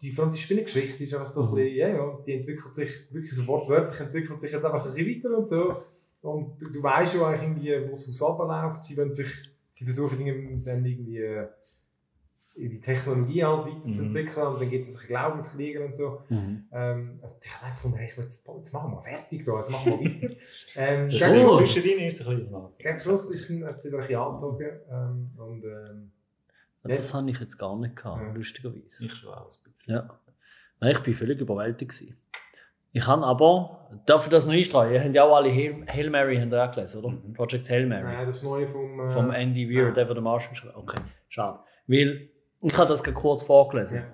die, 0.00 0.10
vor 0.12 0.24
allem 0.24 0.32
die 0.34 0.38
Spinnengeschichte 0.40 1.02
ist 1.02 1.14
einfach 1.14 1.26
so 1.26 1.42
ein 1.42 1.50
Mhm. 1.50 1.54
bisschen, 1.56 1.76
ja, 1.76 1.88
ja, 1.88 2.18
die 2.26 2.32
entwickelt 2.34 2.74
sich 2.74 3.12
wirklich 3.12 3.32
so 3.34 3.46
wortwörtlich, 3.46 4.00
entwickelt 4.00 4.40
sich 4.40 4.52
jetzt 4.52 4.64
einfach 4.64 4.84
ein 4.86 4.94
bisschen 4.94 5.24
weiter 5.24 5.38
und 5.38 5.48
so. 5.48 5.76
Und 6.22 6.60
du, 6.62 6.70
du 6.70 6.82
weißt 6.82 7.14
ja 7.16 7.26
eigentlich 7.28 7.42
irgendwie, 7.68 7.88
wo 7.88 7.92
es 7.94 8.08
aus 8.08 8.22
abläuft. 8.40 8.84
Sie 8.84 8.96
wollen 8.96 9.12
sich, 9.12 9.26
sie 9.70 9.84
versuchen 9.84 10.18
dann 10.64 10.84
irgendwie, 10.84 11.18
äh, 11.18 11.46
ihre 12.54 12.80
Technologie 12.80 13.42
halt 13.42 13.66
weiterzuentwickeln 13.66 14.46
und 14.46 14.60
dann 14.60 14.68
gibt 14.70 14.84
es 14.84 15.06
Glaubenskriege 15.06 15.84
und 15.86 15.96
so. 15.96 16.20
Mhm. 16.28 16.64
Ähm, 16.70 17.18
und 17.22 17.30
ich 17.42 17.60
habe 17.62 17.72
gefunden, 17.74 17.96
hey, 17.96 18.10
jetzt, 18.16 18.46
jetzt 18.46 18.72
machen 18.74 18.92
wir 18.92 19.00
fertig 19.02 19.42
da, 19.44 19.56
jetzt 19.56 19.70
machen 19.70 19.90
wir 20.00 20.22
weiter. 20.22 20.34
ähm, 20.76 21.08
Das 21.10 21.18
gegen, 21.18 21.34
ist 21.34 21.40
Schluss, 21.42 21.72
Zwischendrin 21.72 22.06
ist 22.08 22.20
es 22.20 22.26
ein 22.26 22.36
bisschen 22.36 22.52
lang. 22.52 22.68
gegen 22.78 23.00
Schluss 23.00 23.30
ist 23.30 23.48
jetzt 23.48 23.84
wieder 23.84 23.98
ein 23.98 24.06
bisschen 24.06 24.20
angezogen. 24.20 24.70
Ähm, 24.90 25.30
und, 25.38 25.64
ähm, 25.64 26.10
Das 26.84 27.14
habe 27.14 27.30
ich 27.30 27.38
jetzt 27.38 27.56
gar 27.58 27.76
nicht 27.78 27.96
gehabt, 27.96 28.20
Ja. 28.22 28.32
lustigerweise. 28.32 29.04
Ich 29.04 29.14
schon 29.14 29.32
auch 29.32 29.50
ein 29.50 29.70
bisschen. 29.72 29.94
Ja. 29.94 30.18
Nein, 30.80 30.92
ich 30.92 30.98
bin 31.00 31.14
völlig 31.14 31.40
überwältigt. 31.40 31.92
Gewesen. 31.92 32.16
Ich 32.94 33.06
habe 33.06 33.24
aber, 33.24 33.88
darf 34.04 34.24
ich 34.26 34.30
das 34.30 34.44
noch 34.44 34.52
einstreuen? 34.52 34.92
Ihr 34.92 35.02
habt 35.02 35.14
ja 35.14 35.24
auch 35.24 35.36
alle 35.36 35.50
Hail, 35.50 35.84
Hail 35.88 36.10
Mary 36.10 36.36
haben 36.36 36.52
ihr 36.52 36.62
auch 36.62 36.70
gelesen, 36.72 37.02
oder? 37.04 37.08
Mhm. 37.14 37.32
Project 37.32 37.70
Hail 37.70 37.86
Mary. 37.86 38.02
nein, 38.02 38.26
das 38.26 38.42
Neue 38.42 38.66
vom... 38.68 39.00
Äh, 39.00 39.10
Vom 39.10 39.30
Andy 39.30 39.68
Weir, 39.70 39.88
ah. 39.88 39.90
der 39.92 40.06
von 40.06 40.14
der 40.16 40.22
Martian 40.22 40.54
schreibt. 40.54 40.76
Okay, 40.76 41.00
schade. 41.28 41.60
Weil, 41.86 42.28
ich 42.60 42.76
habe 42.76 42.88
das 42.88 43.02
gerade 43.02 43.16
kurz 43.16 43.42
vorgelesen. 43.44 43.98
Ja. 43.98 44.04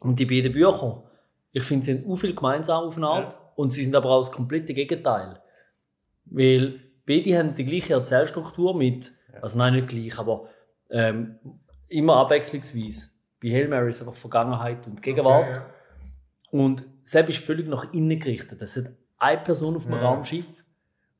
Und 0.00 0.18
die 0.18 0.26
beiden 0.26 0.52
Bücher, 0.52 1.04
ich 1.52 1.62
finde, 1.62 1.86
sie 1.86 1.94
haben 1.98 2.10
auch 2.10 2.16
viel 2.16 2.34
gemeinsam 2.34 2.84
auf 2.84 2.96
eine 2.96 3.06
Art. 3.08 3.38
Und 3.56 3.72
sie 3.72 3.84
sind 3.84 3.94
aber 3.96 4.10
auch 4.10 4.20
das 4.20 4.32
komplette 4.32 4.74
Gegenteil. 4.74 5.40
Weil 6.26 6.80
beide 7.06 7.38
haben 7.38 7.54
die 7.54 7.64
gleiche 7.64 7.94
Erzählstruktur 7.94 8.76
mit, 8.76 9.10
Ja. 9.32 9.40
also 9.42 9.58
nein, 9.58 9.74
nicht 9.74 9.88
gleich, 9.88 10.18
aber 10.18 10.48
ähm, 10.90 11.38
immer 11.90 12.16
abwechslungsweise. 12.16 13.08
Bei 13.42 13.48
Hail 13.50 13.68
Mary 13.68 13.90
ist 13.90 14.00
einfach 14.00 14.14
Vergangenheit 14.18 14.86
und 14.86 15.02
Gegenwart. 15.02 15.58
Okay, 15.58 15.66
Und 16.50 16.84
Sepp 17.04 17.28
ist 17.28 17.38
völlig 17.44 17.68
nach 17.68 17.92
innen 17.92 18.18
gerichtet. 18.18 18.60
Es 18.62 18.76
hat 18.76 18.92
eine 19.18 19.40
Person 19.42 19.76
auf 19.76 19.84
dem 19.84 19.92
Ja. 19.92 20.00
Raumschiff, 20.00 20.64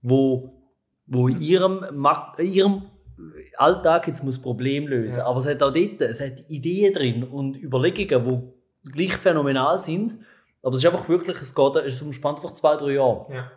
wo, 0.03 0.53
wo 1.07 1.29
in 1.29 1.41
ihrem, 1.41 1.85
ihrem 2.39 2.83
Alltag 3.57 4.07
jetzt 4.09 4.23
muss 4.25 4.41
Problem 4.41 4.87
lösen. 4.87 5.19
Ja. 5.19 5.27
Aber 5.27 5.41
es 5.41 5.47
hat 5.47 5.63
auch 5.63 5.73
dort, 5.73 6.01
es 6.01 6.21
hat 6.21 6.49
Ideen 6.49 6.95
drin 6.95 7.25
und 7.25 7.57
Überlegungen, 7.57 8.53
die 8.85 8.91
gleich 8.93 9.17
phänomenal 9.17 9.83
sind. 9.83 10.15
Aber 10.63 10.73
es 10.73 10.85
ist 10.85 10.87
einfach 10.91 11.09
wirklich, 11.09 11.41
es 11.41 11.55
geht, 11.55 11.77
es 11.77 12.03
umspannt 12.03 12.39
einfach 12.39 12.55
zwei, 12.55 12.77
drei 12.77 12.93
Jahre. 12.93 13.27
ja. 13.31 13.37
ja. 13.37 13.51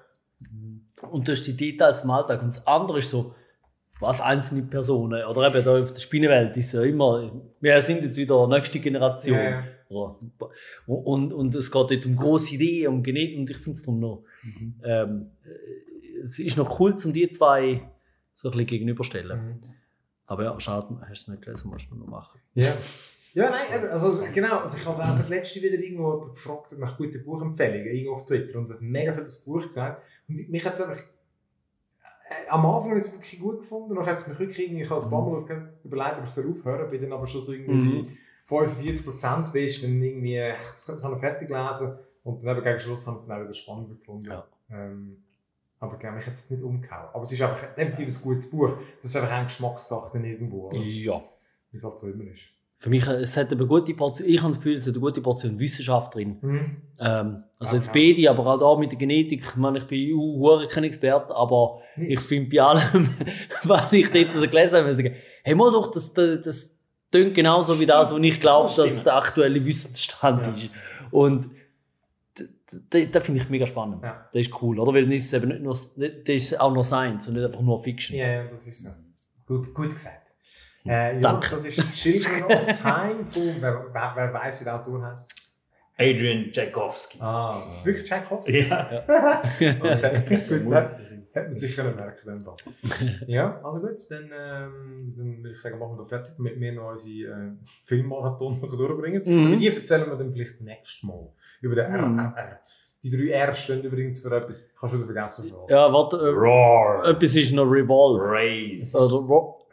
Und 1.09 1.27
das 1.27 1.39
ist 1.39 1.47
die 1.47 1.57
Details 1.57 1.99
vom 1.99 2.11
Alltag. 2.11 2.41
Und 2.41 2.55
das 2.55 2.65
andere 2.65 2.99
ist 2.99 3.09
so, 3.09 3.35
was 4.03 4.21
einzelne 4.21 4.63
Personen, 4.63 5.25
oder 5.25 5.47
eben 5.47 5.65
da 5.65 5.79
auf 5.81 5.93
der 5.93 6.01
Spinnenwelt 6.01 6.55
ist 6.57 6.73
ja 6.73 6.83
immer, 6.83 7.31
wir 7.59 7.81
sind 7.81 8.03
jetzt 8.03 8.17
wieder 8.17 8.47
nächste 8.47 8.79
Generation. 8.79 9.37
Oder- 9.89 10.17
Und, 10.87 11.03
und, 11.05 11.33
und 11.33 11.55
es 11.55 11.71
geht 11.71 11.91
dort 11.91 12.05
um 12.05 12.15
grosse 12.15 12.55
Ideen, 12.55 12.87
um 12.93 13.03
Genetik, 13.03 13.37
und 13.37 13.49
ich 13.49 13.57
finde 13.57 13.77
es 13.77 13.83
darum 13.83 13.99
noch, 13.99 14.23
ähm, 14.83 15.29
äh, 15.45 16.23
es 16.23 16.39
ist 16.39 16.57
noch 16.57 16.79
cool, 16.79 16.95
um 17.03 17.13
die 17.13 17.29
zwei 17.29 17.81
so 18.33 18.47
ein 18.47 18.51
bisschen 18.51 18.67
gegenüberstellen. 18.67 19.37
Mhm. 19.45 19.63
Aber 20.25 20.43
ja, 20.45 20.59
schade, 20.59 20.97
hast 21.07 21.27
du 21.27 21.31
nicht 21.31 21.43
gelesen, 21.43 21.69
musst 21.69 21.91
du 21.91 21.95
noch 21.95 22.07
machen. 22.07 22.39
Ja. 22.55 22.73
Ja, 23.35 23.49
nein, 23.49 23.89
also 23.89 24.23
genau, 24.31 24.59
also 24.59 24.77
ich 24.77 24.85
habe 24.85 25.03
auch 25.03 25.17
das 25.17 25.29
letzte 25.29 25.59
wieder 25.61 25.79
irgendwo 25.79 26.27
gefragt 26.29 26.77
nach 26.77 26.95
guten 26.97 27.23
Buchempfehlungen, 27.23 27.87
irgendwo 27.87 28.13
auf 28.13 28.25
Twitter, 28.25 28.59
und 28.59 28.65
es 28.65 28.75
hat 28.75 28.81
mega 28.81 29.11
viel 29.13 29.23
das 29.23 29.39
Buch 29.43 29.65
gesagt, 29.65 30.03
und 30.27 30.49
mich 30.49 30.63
hat 30.63 30.75
es 30.75 30.81
einfach, 30.81 31.03
am 32.49 32.65
Anfang 32.65 32.89
habe 32.91 32.99
ich 32.99 33.05
es 33.05 33.11
wirklich 33.11 33.39
gut 33.39 33.59
gefunden, 33.59 33.95
dann 33.95 34.05
hat 34.05 34.19
es 34.21 34.27
mich 34.27 34.39
wirklich 34.39 34.59
irgendwie, 34.67 34.83
ich 34.83 34.89
habe 34.89 35.03
ein 35.03 35.09
paar 35.09 35.21
Mal 35.21 35.69
überlegt, 35.83 36.17
ob 36.19 36.23
ich 36.23 36.29
es 36.29 36.39
aufhören 36.39 36.89
bin 36.89 37.01
dann 37.01 37.13
aber 37.13 37.27
schon 37.27 37.41
so 37.41 37.51
irgendwie 37.51 38.01
Mhm. 38.01 38.17
45% 38.47 39.51
bist, 39.51 39.83
dann 39.83 40.01
irgendwie, 40.01 40.35
äh, 40.35 40.51
ich 40.51 40.87
habe 40.87 40.97
es 40.97 41.03
noch 41.03 41.19
fertig 41.19 41.47
gelesen, 41.47 41.97
und 42.23 42.43
dann 42.43 42.55
eben 42.57 42.63
gegen 42.65 42.79
Schluss 42.79 43.05
haben 43.07 43.17
sie 43.17 43.23
es 43.23 43.27
dann 43.27 43.39
auch 43.39 43.43
wieder 43.43 43.53
spannender 43.53 43.95
gefunden. 43.95 44.25
Ja. 44.29 44.45
Ähm, 44.69 45.23
aber 45.79 45.97
genau, 45.97 46.13
mich 46.13 46.25
hat 46.25 46.33
es 46.35 46.49
nicht 46.49 46.63
umgehauen. 46.63 47.09
Aber 47.13 47.23
es 47.23 47.31
ist 47.33 47.41
einfach 47.41 47.75
definitiv 47.75 48.15
ein 48.17 48.21
gutes 48.23 48.49
Buch. 48.49 48.77
Das 49.01 49.05
ist 49.05 49.15
einfach 49.17 49.31
eine 49.31 49.45
Geschmackssache 49.45 50.11
dann 50.13 50.23
irgendwo, 50.23 50.67
oder? 50.67 50.77
Ja. 50.77 51.21
wie 51.71 51.77
es 51.77 51.83
halt 51.83 51.99
so 51.99 52.07
immer 52.09 52.23
ist. 52.31 52.47
Für 52.83 52.89
mich, 52.89 53.07
äh, 53.07 53.11
es 53.13 53.37
hat 53.37 53.49
eine 53.49 53.65
gute 53.65 53.93
Portion, 53.93 54.27
ich 54.27 54.39
habe 54.41 54.49
das 54.49 54.57
Gefühl, 54.57 54.75
es 54.75 54.85
hat 54.85 54.93
eine 54.93 54.99
gute 54.99 55.21
Portion 55.21 55.57
Wissenschaft 55.57 56.15
drin. 56.15 56.37
Mhm. 56.41 56.77
Ähm, 56.99 57.43
also 57.57 57.75
Ah, 57.75 57.77
jetzt 57.77 57.93
beide, 57.93 58.29
aber 58.29 58.45
auch 58.45 58.59
da 58.59 58.77
mit 58.77 58.91
der 58.91 58.99
Genetik, 58.99 59.41
ich 59.41 59.55
meine, 59.55 59.77
ich 59.77 59.85
bin 59.85 60.19
auch 60.19 60.67
kein 60.67 60.83
Experte, 60.83 61.33
aber 61.33 61.79
Nee. 61.95 62.07
ich 62.15 62.19
finde 62.19 62.49
bei 62.53 62.61
allem, 62.61 63.07
was 63.63 63.93
ich 63.93 64.11
dort 64.11 64.33
so 64.33 64.41
gelesen 64.49 64.75
habe, 64.79 64.87
muss 64.89 64.99
ich 64.99 65.05
sagen, 65.05 65.15
hey, 65.43 65.55
mal 65.55 65.71
doch, 65.71 65.91
das, 65.91 66.13
das, 66.13 66.41
das 66.41 66.79
klingt 67.09 67.33
genauso 67.35 67.79
wie 67.79 67.85
das, 67.85 68.11
was 68.11 68.19
ich 68.19 68.37
glaube, 68.41 68.63
Das 68.65 68.73
stimmt. 68.73 68.87
dass 68.89 69.03
der 69.05 69.15
aktuelle 69.15 69.63
Wissensstand 69.65 70.41
Ja. 70.45 70.63
ist. 70.63 70.69
Und 71.11 71.49
das 72.89 73.23
finde 73.25 73.39
ich 73.41 73.49
mega 73.49 73.65
spannend. 73.65 74.03
Ja. 74.03 74.27
Das 74.33 74.41
ist 74.47 74.61
cool, 74.61 74.77
oder? 74.79 74.93
Weil 74.93 75.03
dann 75.03 75.11
ist 75.13 75.33
eben 75.33 75.47
nicht 75.47 75.61
nur, 75.61 75.71
das 75.73 75.89
ist 76.25 76.59
auch 76.59 76.73
noch 76.73 76.83
Science 76.83 77.29
und 77.29 77.35
nicht 77.35 77.45
einfach 77.45 77.61
nur 77.61 77.81
Fiction. 77.81 78.17
Ja, 78.17 78.27
ja, 78.27 78.43
das 78.49 78.67
ist 78.67 78.83
so. 78.83 78.89
Gut, 79.45 79.73
gut 79.73 79.91
gesagt. 79.91 80.22
Äh, 80.85 81.15
ja, 81.15 81.19
Danke. 81.21 81.49
das 81.51 81.65
ist 81.65 81.91
Children 81.93 82.43
of 82.51 82.65
Time 82.81 83.25
von, 83.25 83.55
wer, 83.61 83.85
wer, 83.93 84.11
wer 84.15 84.33
weiß, 84.33 84.59
wie 84.61 84.63
der 84.65 84.75
Autor 84.81 85.01
heißt. 85.05 85.33
Adrian 85.95 86.51
Tchaikovsky. 86.51 87.19
Ah, 87.21 87.61
wirklich 87.83 88.07
Tchaikovsky? 88.09 88.67
Ja. 88.67 89.03
Okay, 89.45 89.73
gut, 90.49 90.65
ne? 90.67 90.97
Hätte 91.33 91.45
man 91.45 91.53
sicher 91.53 91.83
merken 91.83 92.21
dann 92.25 92.41
Fall. 92.43 92.55
Ja, 93.27 93.61
also 93.63 93.79
gut, 93.79 93.95
dann, 94.09 94.23
ähm, 94.23 95.13
dann 95.15 95.37
würde 95.37 95.51
ich 95.51 95.61
sagen, 95.61 95.77
machen 95.79 95.93
wir 95.97 96.03
da 96.03 96.09
fertig, 96.09 96.33
damit 96.35 96.59
wir 96.59 96.71
noch 96.73 96.91
unsere 96.91 97.31
äh, 97.31 97.51
Filmmarathon 97.85 98.59
noch 98.59 98.75
durchbringen. 98.75 99.21
Mhm. 99.25 99.47
Über 99.47 99.55
die 99.57 99.67
erzählen 99.67 100.07
wir 100.09 100.15
dann 100.17 100.31
vielleicht 100.33 100.59
nächstes 100.61 101.03
Mal. 101.03 101.27
Über 101.61 101.75
den 101.75 101.91
Mhm. 101.91 102.19
RRR. 102.19 102.59
Die 103.03 103.09
drei 103.11 103.29
R 103.31 103.53
stehen 103.53 103.83
übrigens 103.83 104.21
für 104.21 104.35
etwas, 104.35 104.69
kannst 104.79 104.93
du 104.95 104.97
wieder 104.97 105.05
vergessen 105.13 105.51
was. 105.53 105.71
Ja, 105.71 105.91
warte, 105.93 106.17
äh, 106.17 106.29
Roar. 106.29 107.05
etwas 107.05 107.35
ist 107.35 107.51
noch 107.53 107.65
Revolve. 107.65 108.23
Race. 108.25 108.95
Oder 108.95 109.27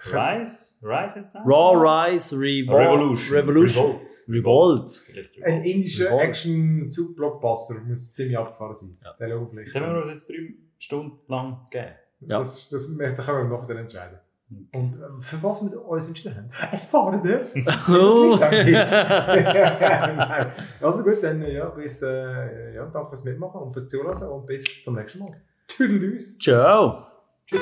Rise? 0.07 0.74
Rise 0.82 1.18
jetzt? 1.18 1.36
Raw 1.36 1.76
Rise 1.76 2.36
Revol 2.36 2.76
Revolution. 2.76 3.36
Revolution. 3.36 4.01
Revolt. 4.28 5.01
Ein 5.09 5.16
Revolt. 5.16 5.66
indischer 5.66 6.07
Revolt. 6.07 6.22
Action-Zug-Blockbuster 6.22 7.74
muss 7.86 8.14
ziemlich 8.14 8.38
abgefahren 8.38 8.74
sein. 8.74 8.98
Ja. 9.05 9.12
Der 9.18 9.46
vielleicht. 9.46 9.72
Können 9.72 9.94
wir 9.94 10.03
uns 10.03 10.09
jetzt 10.09 10.30
drei 10.30 10.55
Stunden 10.78 11.18
lang 11.28 11.66
geben? 11.70 11.94
Ja. 12.20 12.38
Das, 12.38 12.68
das, 12.68 12.88
da 12.96 13.22
können 13.22 13.51
wir 13.51 13.59
nachher 13.59 13.76
entscheiden. 13.76 14.18
Mhm. 14.48 14.68
Und 14.72 15.01
äh, 15.01 15.20
für 15.20 15.42
was 15.42 15.62
wir 15.62 15.84
uns 15.84 16.09
entschieden 16.09 16.36
haben? 16.36 16.51
Erfahren 16.72 17.22
wir. 17.22 17.48
Oh. 17.88 18.36
Das 18.38 18.51
nicht 18.51 18.72
Nein. 20.16 20.53
Also 20.80 21.03
gut, 21.03 21.22
dann 21.22 21.42
ja, 21.42 21.66
bis, 21.66 22.03
äh, 22.03 22.74
ja, 22.74 22.86
danke 22.86 23.11
fürs 23.11 23.24
Mitmachen 23.24 23.61
und 23.61 23.72
fürs 23.72 23.88
Zuhören 23.88 24.28
und 24.28 24.46
bis 24.46 24.82
zum 24.82 24.96
nächsten 24.96 25.20
Mal. 25.20 25.40
Tschüss. 25.66 26.38
Ciao. 26.38 27.07
Tschüss. 27.46 27.61